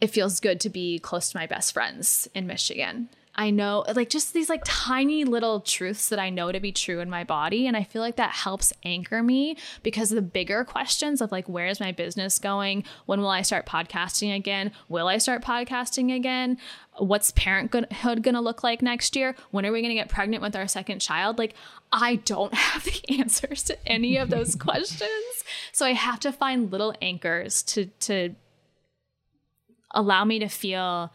it 0.00 0.08
feels 0.08 0.38
good 0.38 0.60
to 0.60 0.70
be 0.70 0.98
close 0.98 1.30
to 1.30 1.36
my 1.36 1.46
best 1.46 1.72
friends 1.72 2.28
in 2.34 2.46
Michigan. 2.46 3.08
I 3.38 3.50
know, 3.50 3.84
like 3.94 4.10
just 4.10 4.34
these 4.34 4.48
like 4.48 4.62
tiny 4.64 5.22
little 5.22 5.60
truths 5.60 6.08
that 6.08 6.18
I 6.18 6.28
know 6.28 6.50
to 6.50 6.58
be 6.58 6.72
true 6.72 6.98
in 6.98 7.08
my 7.08 7.22
body. 7.22 7.68
And 7.68 7.76
I 7.76 7.84
feel 7.84 8.02
like 8.02 8.16
that 8.16 8.32
helps 8.32 8.72
anchor 8.82 9.22
me 9.22 9.56
because 9.84 10.10
the 10.10 10.20
bigger 10.20 10.64
questions 10.64 11.20
of 11.20 11.30
like, 11.30 11.48
where 11.48 11.68
is 11.68 11.78
my 11.78 11.92
business 11.92 12.40
going? 12.40 12.82
When 13.06 13.20
will 13.20 13.28
I 13.28 13.42
start 13.42 13.64
podcasting 13.64 14.34
again? 14.34 14.72
Will 14.88 15.06
I 15.06 15.18
start 15.18 15.40
podcasting 15.40 16.12
again? 16.12 16.58
What's 16.96 17.30
parenthood 17.30 18.24
going 18.24 18.34
to 18.34 18.40
look 18.40 18.64
like 18.64 18.82
next 18.82 19.14
year? 19.14 19.36
When 19.52 19.64
are 19.64 19.70
we 19.70 19.82
going 19.82 19.90
to 19.90 19.94
get 19.94 20.08
pregnant 20.08 20.42
with 20.42 20.56
our 20.56 20.66
second 20.66 20.98
child? 20.98 21.38
Like, 21.38 21.54
I 21.92 22.16
don't 22.16 22.52
have 22.54 22.82
the 22.82 23.20
answers 23.20 23.62
to 23.64 23.78
any 23.86 24.16
of 24.16 24.30
those 24.30 24.54
questions. 24.56 25.44
So 25.70 25.86
I 25.86 25.92
have 25.92 26.18
to 26.20 26.32
find 26.32 26.72
little 26.72 26.92
anchors 27.00 27.62
to, 27.62 27.86
to 28.00 28.34
allow 29.94 30.24
me 30.24 30.40
to 30.40 30.48
feel 30.48 31.12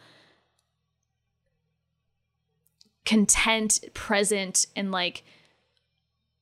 content, 3.05 3.79
present, 3.93 4.65
and 4.75 4.91
like 4.91 5.23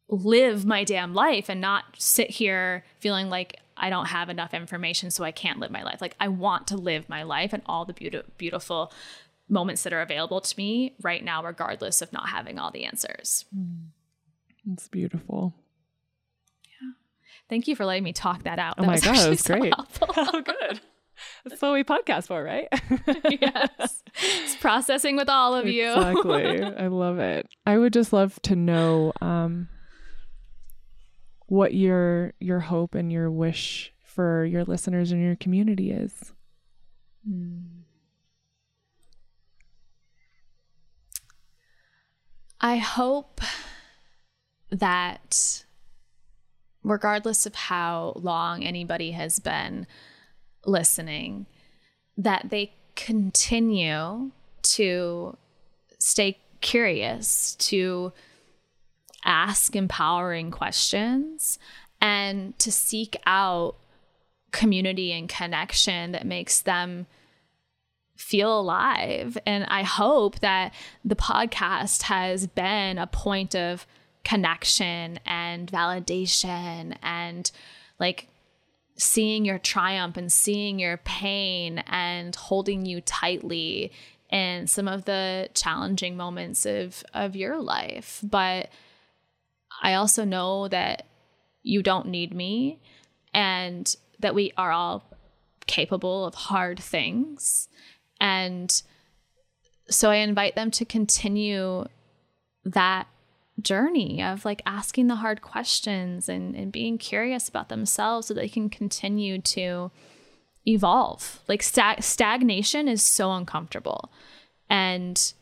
live 0.10 0.66
my 0.66 0.84
damn 0.84 1.14
life 1.14 1.50
and 1.50 1.62
not 1.62 1.86
sit 1.98 2.30
here 2.30 2.84
feeling 3.00 3.30
like 3.30 3.58
I 3.78 3.90
don't 3.90 4.08
have 4.08 4.30
enough 4.30 4.54
information, 4.54 5.10
so 5.10 5.24
I 5.24 5.32
can't 5.32 5.60
live 5.60 5.72
my 5.72 5.84
life. 5.84 6.02
Like 6.02 6.16
I 6.20 6.28
want 6.28 6.68
to 6.68 6.78
live 6.78 7.10
my 7.10 7.24
life 7.24 7.54
and 7.54 7.64
all 7.66 7.86
the 7.86 7.94
beautiful, 7.94 8.32
beautiful 8.38 8.94
moments 9.50 9.84
that 9.84 9.94
are 9.94 10.02
available 10.02 10.42
to 10.42 10.58
me 10.58 10.96
right 11.02 11.24
now, 11.24 11.44
regardless 11.44 12.02
of 12.02 12.14
not 12.14 12.30
having 12.30 12.60
all 12.60 12.72
the 12.72 12.86
answers. 12.86 13.46
Mm. 13.56 13.88
It's 14.74 14.88
beautiful. 14.88 15.56
Yeah. 16.64 16.92
Thank 17.50 17.68
you 17.68 17.76
for 17.76 17.86
letting 17.86 18.04
me 18.04 18.14
talk 18.14 18.44
that 18.44 18.60
out. 18.60 18.76
Oh 18.78 18.84
that 18.84 18.88
my 18.88 19.00
god, 19.00 19.32
that's 19.32 19.44
so 19.44 19.58
great. 19.58 19.74
oh, 20.02 20.42
good. 20.42 20.82
That's 21.46 21.62
what 21.62 21.74
we 21.74 21.84
podcast 21.84 22.28
for, 22.28 22.44
right? 22.44 22.68
yes. 23.42 24.04
It's 24.16 24.56
processing 24.58 25.16
with 25.16 25.30
all 25.30 25.56
of 25.56 25.68
you. 25.68 25.92
exactly. 25.92 26.64
I 26.64 26.88
love 26.88 27.20
it. 27.20 27.48
I 27.66 27.78
would 27.78 27.94
just 27.94 28.14
love 28.14 28.42
to 28.44 28.56
know 28.56 29.14
um, 29.22 29.70
what 31.48 31.74
your 31.74 32.34
your 32.40 32.60
hope 32.60 32.96
and 32.96 33.12
your 33.12 33.30
wish 33.30 33.94
for 34.04 34.46
your 34.46 34.64
listeners 34.64 35.12
and 35.12 35.22
your 35.22 35.36
community 35.36 35.92
is. 35.92 36.34
Mm. 37.30 37.82
I 42.60 42.78
hope 42.78 43.42
that 44.70 45.66
regardless 46.84 47.46
of 47.46 47.56
how 47.56 48.14
long 48.16 48.64
anybody 48.64 49.12
has 49.12 49.40
been 49.40 49.88
listening, 50.66 51.46
that 52.18 52.50
they 52.50 52.74
continue 52.96 54.32
to 54.64 55.38
stay 56.00 56.38
curious, 56.62 57.56
to 57.56 58.12
ask 59.26 59.76
empowering 59.76 60.52
questions, 60.52 61.60
and 62.00 62.58
to 62.60 62.72
seek 62.72 63.16
out 63.26 63.76
community 64.52 65.12
and 65.12 65.30
connection 65.30 66.12
that 66.12 66.26
makes 66.26 66.62
them 66.62 67.08
feel 68.16 68.60
alive. 68.60 69.38
And 69.46 69.66
I 69.66 69.84
hope 69.84 70.40
that 70.40 70.74
the 71.04 71.16
podcast 71.16 72.04
has 72.04 72.48
been 72.48 72.98
a 72.98 73.08
point 73.08 73.56
of 73.56 73.88
connection 74.24 75.20
and 75.26 75.72
validation 75.72 76.96
and 77.02 77.50
like 78.00 78.28
seeing 79.02 79.46
your 79.46 79.58
triumph 79.58 80.16
and 80.16 80.32
seeing 80.32 80.78
your 80.78 80.98
pain 80.98 81.80
and 81.88 82.36
holding 82.36 82.86
you 82.86 83.02
tightly 83.02 83.92
in 84.30 84.68
some 84.68 84.88
of 84.88 85.06
the 85.06 85.50
challenging 85.56 86.16
moments 86.16 86.68
of 86.68 87.04
of 87.14 87.36
your 87.36 87.60
life. 87.60 88.20
But 88.24 88.70
i 89.82 89.96
also 89.96 90.24
know 90.24 90.68
that 90.68 91.08
you 91.64 91.82
don't 91.82 92.08
need 92.08 92.34
me 92.34 92.80
and 93.34 93.96
that 94.20 94.36
we 94.36 94.54
are 94.56 94.72
all 94.72 95.04
capable 95.66 96.26
of 96.26 96.36
hard 96.36 96.80
things. 96.80 97.68
And 98.20 98.70
so 99.90 100.12
i 100.12 100.18
invite 100.18 100.56
them 100.56 100.70
to 100.72 100.86
continue 100.86 101.86
that 102.66 103.08
journey 103.64 104.22
of 104.22 104.46
like 104.46 104.62
asking 104.66 105.08
the 105.08 105.16
hard 105.16 105.42
questions 105.42 106.30
and, 106.30 106.56
and 106.56 106.72
being 106.72 106.98
curious 106.98 107.48
about 107.50 107.70
themselves 107.70 108.28
so 108.28 108.34
they 108.34 108.50
can 108.50 108.70
continue 108.70 109.40
to 109.40 109.92
evolve. 110.68 111.42
Like 111.48 111.64
stag- 111.64 112.04
stagnation 112.04 112.88
is 112.88 113.04
so 113.04 113.32
uncomfortable. 113.32 114.12
And, 114.70 115.34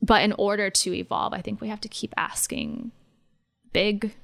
but 0.00 0.22
in 0.22 0.32
order 0.32 0.70
to 0.70 0.94
evolve, 0.94 1.32
I 1.32 1.40
think 1.40 1.60
we 1.60 1.68
have 1.68 1.80
to 1.82 1.88
keep 1.88 2.14
asking 2.16 2.92
big 3.72 4.14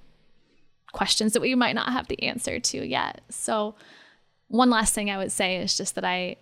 questions 0.93 1.33
that 1.33 1.43
we 1.43 1.55
might 1.55 1.75
not 1.75 1.93
have 1.93 2.09
the 2.09 2.23
answer 2.23 2.59
to 2.59 2.87
yet. 2.87 3.21
So, 3.29 3.75
one 4.49 4.71
last 4.71 4.95
thing 4.95 5.11
I 5.11 5.17
would 5.17 5.33
say 5.33 5.57
is 5.57 5.77
just 5.77 5.97
that 5.97 6.05
I 6.05 6.37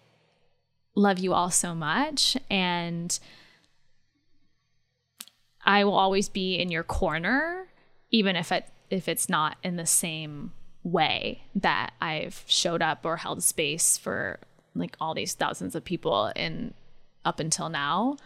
love 0.94 1.18
you 1.18 1.32
all 1.32 1.50
so 1.50 1.74
much. 1.74 2.36
And 2.50 3.18
I 5.64 5.84
will 5.84 5.94
always 5.94 6.28
be 6.28 6.56
in 6.56 6.70
your 6.70 6.82
corner, 6.82 7.68
even 8.10 8.36
if 8.36 8.52
it 8.52 8.66
if 8.90 9.08
it's 9.08 9.28
not 9.28 9.56
in 9.62 9.76
the 9.76 9.86
same 9.86 10.52
way 10.82 11.44
that 11.54 11.92
I've 12.00 12.44
showed 12.46 12.82
up 12.82 13.06
or 13.06 13.16
held 13.16 13.42
space 13.42 13.96
for 13.96 14.38
like 14.74 14.96
all 15.00 15.14
these 15.14 15.34
thousands 15.34 15.74
of 15.74 15.84
people 15.84 16.32
in 16.36 16.74
up 17.24 17.40
until 17.40 17.68
now. 17.68 18.16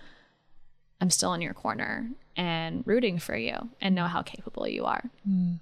I'm 1.00 1.10
still 1.10 1.34
in 1.34 1.42
your 1.42 1.54
corner 1.54 2.10
and 2.36 2.82
rooting 2.86 3.18
for 3.18 3.36
you 3.36 3.54
and 3.80 3.94
know 3.94 4.06
how 4.06 4.22
capable 4.22 4.66
you 4.66 4.86
are. 4.86 5.10
Mm. 5.28 5.60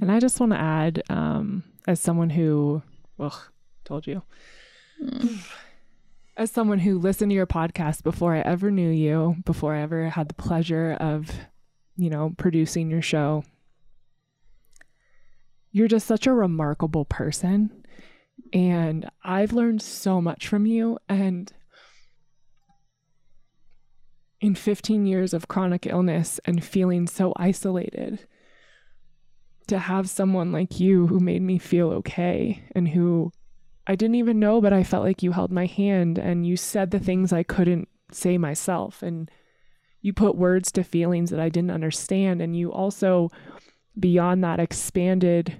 And 0.00 0.10
I 0.10 0.18
just 0.18 0.40
want 0.40 0.52
to 0.52 0.58
add, 0.58 1.02
um, 1.08 1.62
as 1.86 2.00
someone 2.00 2.30
who, 2.30 2.82
well, 3.16 3.40
told 3.84 4.06
you, 4.06 4.22
mm 5.00 5.38
as 6.36 6.50
someone 6.50 6.78
who 6.78 6.98
listened 6.98 7.30
to 7.30 7.34
your 7.34 7.46
podcast 7.46 8.02
before 8.02 8.34
I 8.34 8.40
ever 8.40 8.70
knew 8.70 8.90
you, 8.90 9.36
before 9.44 9.74
I 9.74 9.80
ever 9.80 10.10
had 10.10 10.28
the 10.28 10.34
pleasure 10.34 10.92
of, 11.00 11.30
you 11.96 12.10
know, 12.10 12.34
producing 12.36 12.90
your 12.90 13.02
show, 13.02 13.44
you're 15.70 15.88
just 15.88 16.06
such 16.06 16.26
a 16.26 16.32
remarkable 16.32 17.04
person. 17.04 17.84
And 18.52 19.10
I've 19.24 19.52
learned 19.52 19.80
so 19.82 20.20
much 20.20 20.46
from 20.46 20.66
you. 20.66 20.98
And 21.08 21.50
in 24.40 24.54
15 24.54 25.06
years 25.06 25.32
of 25.32 25.48
chronic 25.48 25.86
illness 25.86 26.38
and 26.44 26.62
feeling 26.62 27.06
so 27.06 27.32
isolated, 27.36 28.26
to 29.68 29.78
have 29.78 30.08
someone 30.08 30.52
like 30.52 30.78
you 30.78 31.06
who 31.08 31.18
made 31.18 31.42
me 31.42 31.58
feel 31.58 31.90
okay 31.90 32.62
and 32.74 32.88
who 32.88 33.32
I 33.86 33.94
didn't 33.94 34.16
even 34.16 34.40
know, 34.40 34.60
but 34.60 34.72
I 34.72 34.82
felt 34.82 35.04
like 35.04 35.22
you 35.22 35.32
held 35.32 35.52
my 35.52 35.66
hand 35.66 36.18
and 36.18 36.46
you 36.46 36.56
said 36.56 36.90
the 36.90 36.98
things 36.98 37.32
I 37.32 37.42
couldn't 37.42 37.88
say 38.10 38.36
myself. 38.36 39.02
And 39.02 39.30
you 40.00 40.12
put 40.12 40.36
words 40.36 40.72
to 40.72 40.84
feelings 40.84 41.30
that 41.30 41.40
I 41.40 41.48
didn't 41.48 41.70
understand. 41.70 42.40
And 42.40 42.56
you 42.56 42.72
also, 42.72 43.30
beyond 43.98 44.42
that, 44.44 44.60
expanded 44.60 45.56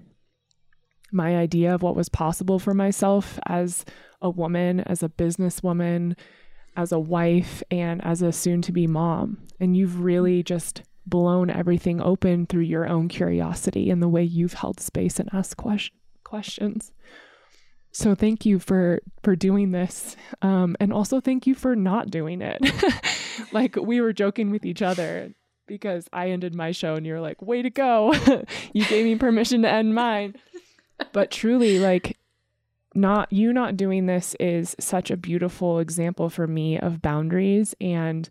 my 1.12 1.37
idea 1.37 1.74
of 1.74 1.83
what 1.83 1.97
was 1.97 2.09
possible 2.09 2.59
for 2.59 2.74
myself 2.74 3.39
as 3.47 3.85
a 4.20 4.31
woman, 4.31 4.81
as 4.81 5.03
a 5.03 5.09
businesswoman, 5.09 6.16
as 6.77 6.93
a 6.93 6.99
wife, 6.99 7.62
and 7.70 8.05
as 8.05 8.22
a 8.22 8.33
soon 8.33 8.61
to 8.62 8.72
be 8.72 8.87
mom. 8.87 9.39
And 9.61 9.77
you've 9.77 10.01
really 10.01 10.43
just 10.43 10.83
blown 11.07 11.49
everything 11.49 12.01
open 12.01 12.47
through 12.47 12.62
your 12.62 12.87
own 12.89 13.09
curiosity 13.09 13.91
and 13.91 14.03
the 14.03 14.09
way 14.09 14.24
you've 14.24 14.55
held 14.55 14.81
space 14.81 15.20
and 15.20 15.29
asked 15.33 15.57
que- 15.57 15.91
questions. 16.24 16.93
So 17.97 18.14
thank 18.14 18.44
you 18.44 18.59
for 18.59 19.01
for 19.22 19.34
doing 19.34 19.70
this, 19.70 20.16
um, 20.42 20.76
and 20.78 20.92
also 20.92 21.18
thank 21.18 21.47
you 21.47 21.55
for 21.55 21.74
not 21.74 22.11
doing 22.11 22.42
it. 22.42 22.61
like 23.53 23.74
we 23.74 24.03
were 24.03 24.12
joking 24.12 24.51
with 24.51 24.66
each 24.66 24.82
other 24.82 25.32
because 25.66 26.07
I 26.12 26.28
ended 26.28 26.55
my 26.55 26.72
show, 26.72 26.97
and 26.97 27.07
you're 27.07 27.22
like, 27.22 27.40
"Way 27.40 27.62
to 27.62 27.70
go! 27.70 28.12
you 28.74 28.84
gave 28.84 29.07
me 29.07 29.16
permission 29.16 29.62
to 29.62 29.70
end 29.70 29.94
mine." 29.94 30.34
But 31.14 31.30
truly, 31.30 31.78
like 31.78 32.18
not 32.94 33.32
you 33.32 33.55
not 33.55 33.78
doing 33.78 34.05
this 34.05 34.36
is 34.38 34.76
such 34.78 35.11
a 35.11 35.16
beautiful 35.16 35.78
example 35.78 36.28
for 36.28 36.47
me 36.47 36.78
of 36.78 37.01
boundaries 37.01 37.74
and 37.80 38.28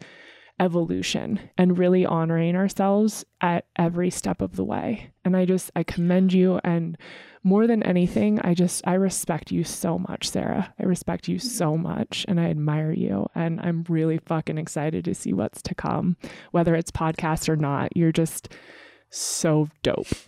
evolution 0.59 1.39
and 1.57 1.79
really 1.79 2.05
honoring 2.05 2.55
ourselves 2.55 3.25
at 3.41 3.65
every 3.77 4.11
step 4.11 4.41
of 4.41 4.57
the 4.57 4.63
way. 4.63 5.09
And 5.25 5.35
I 5.35 5.45
just 5.45 5.71
I 5.75 5.81
commend 5.81 6.33
you 6.33 6.59
and 6.63 6.99
more 7.45 7.67
than 7.67 7.83
anything, 7.83 8.39
I 8.41 8.55
just, 8.55 8.85
I 8.87 8.95
respect 8.95 9.51
you 9.51 9.63
so 9.63 9.99
much, 9.99 10.27
Sarah. 10.27 10.73
I 10.79 10.83
respect 10.83 11.27
you 11.27 11.37
so 11.37 11.73
mm-hmm. 11.73 11.83
much 11.83 12.25
and 12.27 12.39
I 12.39 12.45
admire 12.45 12.91
you. 12.91 13.27
And 13.35 13.61
I'm 13.61 13.85
really 13.87 14.17
fucking 14.17 14.57
excited 14.57 15.05
to 15.05 15.13
see 15.13 15.31
what's 15.31 15.61
to 15.61 15.75
come, 15.75 16.17
whether 16.49 16.73
it's 16.73 16.89
podcast 16.89 17.47
or 17.47 17.55
not. 17.55 17.95
You're 17.95 18.11
just 18.11 18.51
so 19.11 19.69
dope. 19.83 20.07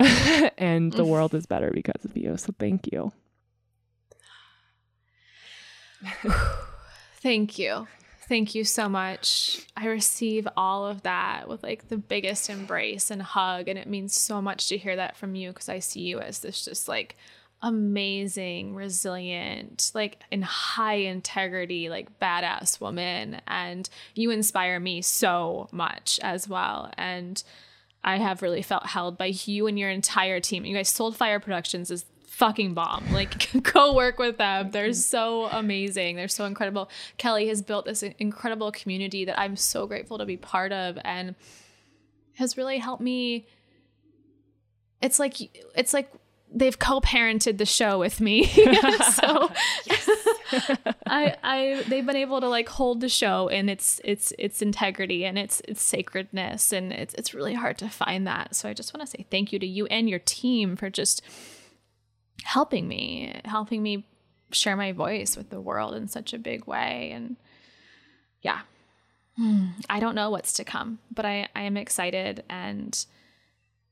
and 0.60 0.94
the 0.94 1.06
world 1.06 1.34
is 1.34 1.48
better 1.48 1.72
because 1.74 2.06
of 2.06 2.16
you. 2.16 2.38
So 2.38 2.54
thank 2.60 2.88
you. 2.92 3.12
thank 7.20 7.58
you. 7.58 7.88
Thank 8.28 8.56
you 8.56 8.66
so 8.66 8.90
much. 8.90 9.66
I 9.78 9.88
receive 9.88 10.50
all 10.58 10.86
of 10.86 11.04
that 11.04 11.48
with 11.48 11.64
like 11.64 11.88
the 11.88 11.98
biggest 11.98 12.50
embrace 12.50 13.10
and 13.10 13.22
hug. 13.22 13.70
And 13.70 13.80
it 13.80 13.88
means 13.88 14.20
so 14.20 14.42
much 14.42 14.68
to 14.68 14.78
hear 14.78 14.98
that 14.98 15.16
from 15.16 15.34
you 15.36 15.50
because 15.50 15.70
I 15.70 15.80
see 15.80 16.02
you 16.02 16.20
as 16.20 16.40
this 16.40 16.66
just 16.66 16.90
like 16.90 17.16
amazing, 17.62 18.76
resilient, 18.76 19.92
like 19.96 20.20
in 20.30 20.42
high 20.42 20.96
integrity, 20.96 21.90
like 21.90 22.20
badass 22.20 22.82
woman. 22.82 23.40
And 23.48 23.90
you 24.14 24.30
inspire 24.32 24.80
me 24.80 25.02
so 25.02 25.70
much 25.72 26.20
as 26.22 26.50
well. 26.50 26.92
And 26.98 27.42
I 28.04 28.18
have 28.18 28.42
really 28.42 28.62
felt 28.62 28.88
held 28.88 29.18
by 29.18 29.28
you 29.46 29.68
and 29.68 29.80
your 29.80 29.90
entire 29.90 30.42
team. 30.42 30.66
You 30.66 30.76
guys, 30.76 30.94
Soulfire 30.94 31.42
Productions 31.42 31.92
is 31.92 32.04
fucking 32.38 32.76
bomb. 32.76 33.04
Like, 33.12 33.50
go 33.74 33.96
work 33.96 34.20
with 34.20 34.38
them. 34.38 34.70
They're 34.70 34.90
mm-hmm. 34.90 34.94
so 34.94 35.46
amazing. 35.46 36.18
They're 36.18 36.28
so 36.28 36.46
incredible. 36.46 36.88
Kelli 37.18 37.48
has 37.48 37.64
built 37.64 37.86
this 37.86 38.04
incredible 38.04 38.72
community 38.72 39.26
that 39.26 39.40
I'm 39.40 39.56
so 39.56 39.88
grateful 39.88 40.20
to 40.20 40.26
be 40.26 40.38
part 40.38 40.72
of 40.72 41.00
and 41.04 41.34
has 42.36 42.56
really 42.56 42.78
helped 42.78 43.02
me. 43.02 43.48
It's 45.02 45.18
like, 45.18 45.36
it's 45.76 45.96
like 45.96 46.12
they've 46.54 46.78
co-parented 46.78 47.58
the 47.58 47.66
show 47.66 47.98
with 47.98 48.22
me. 48.22 48.46
so 49.14 49.52
I 51.08 51.36
I 51.44 51.84
they've 51.88 52.06
been 52.06 52.16
able 52.16 52.40
to 52.40 52.48
like 52.48 52.70
hold 52.70 53.02
the 53.02 53.10
show 53.10 53.50
and 53.50 53.70
its 53.70 54.00
its 54.06 54.32
its 54.40 54.62
integrity 54.62 55.26
and 55.26 55.38
its 55.38 55.62
its 55.68 55.82
sacredness 55.82 56.72
and 56.72 56.94
it's 56.94 57.14
it's 57.16 57.34
really 57.34 57.54
hard 57.54 57.78
to 57.80 57.90
find 57.90 58.26
that. 58.28 58.56
So 58.56 58.70
I 58.70 58.74
just 58.74 58.94
want 58.94 59.06
to 59.06 59.12
say 59.12 59.26
thank 59.30 59.52
you 59.52 59.60
to 59.60 59.68
you 59.68 59.88
and 59.88 60.10
your 60.10 60.20
team 60.20 60.78
for 60.78 60.90
just 60.90 61.22
helping 62.44 62.88
me, 62.88 63.40
helping 63.46 63.84
me 63.84 64.06
share 64.52 64.76
my 64.76 64.92
voice 64.92 65.36
with 65.36 65.50
the 65.50 65.62
world 65.62 65.94
in 65.94 66.08
such 66.08 66.34
a 66.34 66.40
big 66.40 66.66
way 66.66 67.12
and 67.14 67.36
yeah. 68.42 68.62
Hmm. 69.36 69.68
I 69.90 70.00
don't 70.00 70.16
know 70.16 70.30
what's 70.30 70.54
to 70.54 70.64
come, 70.64 71.00
but 71.14 71.26
I 71.26 71.48
I 71.56 71.62
am 71.62 71.78
excited 71.78 72.44
and 72.50 73.06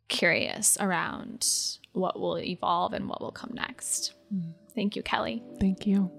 curious 0.07 0.77
around 0.79 1.47
what 1.93 2.19
will 2.19 2.39
evolve 2.39 2.93
and 2.93 3.07
what 3.07 3.21
will 3.21 3.31
come 3.31 3.51
next. 3.53 4.13
Hmm. 4.29 4.51
Thank 4.73 4.95
you, 4.95 5.03
Kelli. 5.03 5.41
Thank 5.59 5.85
you. 5.85 6.11